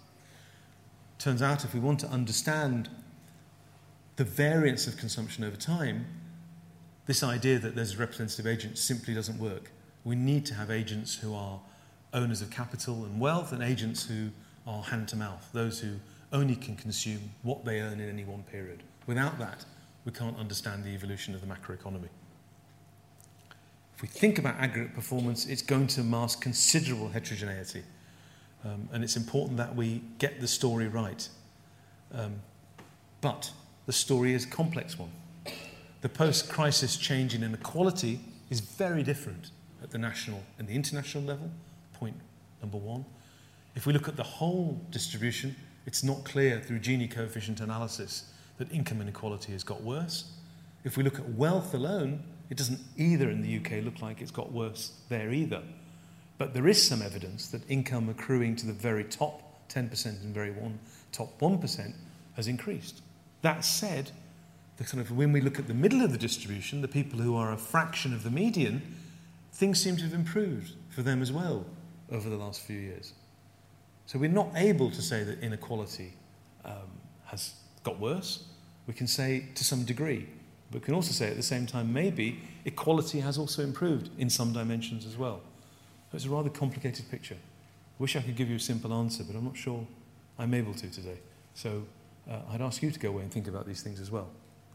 Turns 1.18 1.42
out, 1.42 1.64
if 1.64 1.74
we 1.74 1.80
want 1.80 1.98
to 1.98 2.06
understand 2.06 2.88
the 4.18 4.24
variance 4.24 4.88
of 4.88 4.96
consumption 4.96 5.44
over 5.44 5.56
time, 5.56 6.04
this 7.06 7.22
idea 7.22 7.56
that 7.60 7.76
there's 7.76 7.94
a 7.94 7.98
representative 7.98 8.48
agent 8.48 8.76
simply 8.76 9.14
doesn't 9.14 9.38
work. 9.38 9.70
We 10.02 10.16
need 10.16 10.44
to 10.46 10.54
have 10.54 10.72
agents 10.72 11.14
who 11.14 11.34
are 11.34 11.60
owners 12.12 12.42
of 12.42 12.50
capital 12.50 13.04
and 13.04 13.20
wealth 13.20 13.52
and 13.52 13.62
agents 13.62 14.04
who 14.04 14.30
are 14.66 14.82
hand 14.82 15.06
to 15.10 15.16
mouth, 15.16 15.48
those 15.52 15.78
who 15.78 15.94
only 16.32 16.56
can 16.56 16.74
consume 16.74 17.30
what 17.44 17.64
they 17.64 17.80
earn 17.80 18.00
in 18.00 18.08
any 18.08 18.24
one 18.24 18.42
period. 18.42 18.82
Without 19.06 19.38
that, 19.38 19.64
we 20.04 20.10
can't 20.10 20.36
understand 20.36 20.82
the 20.82 20.90
evolution 20.90 21.32
of 21.32 21.40
the 21.40 21.46
macroeconomy. 21.46 22.08
If 23.94 24.02
we 24.02 24.08
think 24.08 24.40
about 24.40 24.56
aggregate 24.56 24.96
performance, 24.96 25.46
it's 25.46 25.62
going 25.62 25.86
to 25.88 26.02
mask 26.02 26.42
considerable 26.42 27.08
heterogeneity. 27.08 27.84
Um, 28.64 28.88
and 28.92 29.04
it's 29.04 29.16
important 29.16 29.58
that 29.58 29.76
we 29.76 30.02
get 30.18 30.40
the 30.40 30.48
story 30.48 30.88
right. 30.88 31.28
Um, 32.12 32.40
but 33.20 33.52
the 33.88 33.92
story 33.94 34.34
is 34.34 34.44
a 34.44 34.48
complex 34.48 34.98
one. 34.98 35.10
The 36.02 36.10
post 36.10 36.50
crisis 36.50 36.98
change 36.98 37.34
in 37.34 37.42
inequality 37.42 38.20
is 38.50 38.60
very 38.60 39.02
different 39.02 39.50
at 39.82 39.90
the 39.90 39.96
national 39.96 40.42
and 40.58 40.68
the 40.68 40.74
international 40.74 41.24
level, 41.24 41.50
point 41.94 42.14
number 42.60 42.76
one. 42.76 43.06
If 43.74 43.86
we 43.86 43.94
look 43.94 44.06
at 44.06 44.16
the 44.16 44.22
whole 44.22 44.78
distribution, 44.90 45.56
it's 45.86 46.04
not 46.04 46.22
clear 46.24 46.60
through 46.60 46.80
Gini 46.80 47.10
coefficient 47.10 47.60
analysis 47.60 48.30
that 48.58 48.70
income 48.70 49.00
inequality 49.00 49.52
has 49.52 49.64
got 49.64 49.82
worse. 49.82 50.32
If 50.84 50.98
we 50.98 51.02
look 51.02 51.18
at 51.18 51.26
wealth 51.30 51.72
alone, 51.72 52.22
it 52.50 52.58
doesn't 52.58 52.80
either 52.98 53.30
in 53.30 53.40
the 53.40 53.56
UK 53.56 53.82
look 53.82 54.02
like 54.02 54.20
it's 54.20 54.30
got 54.30 54.52
worse 54.52 54.98
there 55.08 55.32
either. 55.32 55.62
But 56.36 56.52
there 56.52 56.68
is 56.68 56.86
some 56.86 57.00
evidence 57.00 57.48
that 57.48 57.62
income 57.70 58.10
accruing 58.10 58.54
to 58.56 58.66
the 58.66 58.74
very 58.74 59.04
top 59.04 59.66
10% 59.70 60.04
and 60.04 60.34
very 60.34 60.50
one, 60.50 60.78
top 61.10 61.40
1% 61.40 61.94
has 62.36 62.48
increased. 62.48 63.00
That 63.42 63.64
said, 63.64 64.10
the 64.76 64.84
kind 64.84 65.00
of 65.00 65.10
when 65.10 65.32
we 65.32 65.40
look 65.40 65.58
at 65.58 65.66
the 65.66 65.74
middle 65.74 66.02
of 66.02 66.12
the 66.12 66.18
distribution, 66.18 66.82
the 66.82 66.88
people 66.88 67.18
who 67.18 67.36
are 67.36 67.52
a 67.52 67.56
fraction 67.56 68.14
of 68.14 68.22
the 68.22 68.30
median, 68.30 68.96
things 69.52 69.80
seem 69.80 69.96
to 69.96 70.02
have 70.04 70.14
improved 70.14 70.72
for 70.88 71.02
them 71.02 71.20
as 71.20 71.32
well 71.32 71.66
over 72.10 72.28
the 72.28 72.36
last 72.36 72.62
few 72.62 72.78
years. 72.78 73.12
So 74.06 74.18
we're 74.18 74.30
not 74.30 74.50
able 74.54 74.90
to 74.90 75.02
say 75.02 75.22
that 75.24 75.40
inequality 75.40 76.14
um, 76.64 76.90
has 77.26 77.54
got 77.82 77.98
worse. 77.98 78.44
We 78.86 78.94
can 78.94 79.06
say 79.06 79.44
to 79.54 79.64
some 79.64 79.84
degree, 79.84 80.28
but 80.70 80.80
we 80.80 80.84
can 80.84 80.94
also 80.94 81.12
say 81.12 81.28
at 81.28 81.36
the 81.36 81.42
same 81.42 81.66
time 81.66 81.92
maybe 81.92 82.40
equality 82.64 83.20
has 83.20 83.36
also 83.36 83.62
improved 83.62 84.10
in 84.18 84.30
some 84.30 84.52
dimensions 84.52 85.04
as 85.04 85.16
well. 85.16 85.40
So 86.10 86.16
it's 86.16 86.24
a 86.24 86.30
rather 86.30 86.48
complicated 86.48 87.10
picture. 87.10 87.34
I 87.34 88.02
wish 88.02 88.16
I 88.16 88.20
could 88.22 88.36
give 88.36 88.48
you 88.48 88.56
a 88.56 88.60
simple 88.60 88.94
answer, 88.94 89.24
but 89.24 89.36
I'm 89.36 89.44
not 89.44 89.56
sure 89.56 89.86
I'm 90.38 90.54
able 90.54 90.72
to 90.74 90.88
today. 90.88 91.18
So 91.54 91.82
uh, 92.28 92.40
I'd 92.50 92.60
ask 92.60 92.82
you 92.82 92.90
to 92.90 92.98
go 92.98 93.08
away 93.08 93.22
and 93.22 93.32
think 93.32 93.48
about 93.48 93.66
these 93.66 93.82
things 93.82 94.00
as 94.00 94.10
well. 94.10 94.28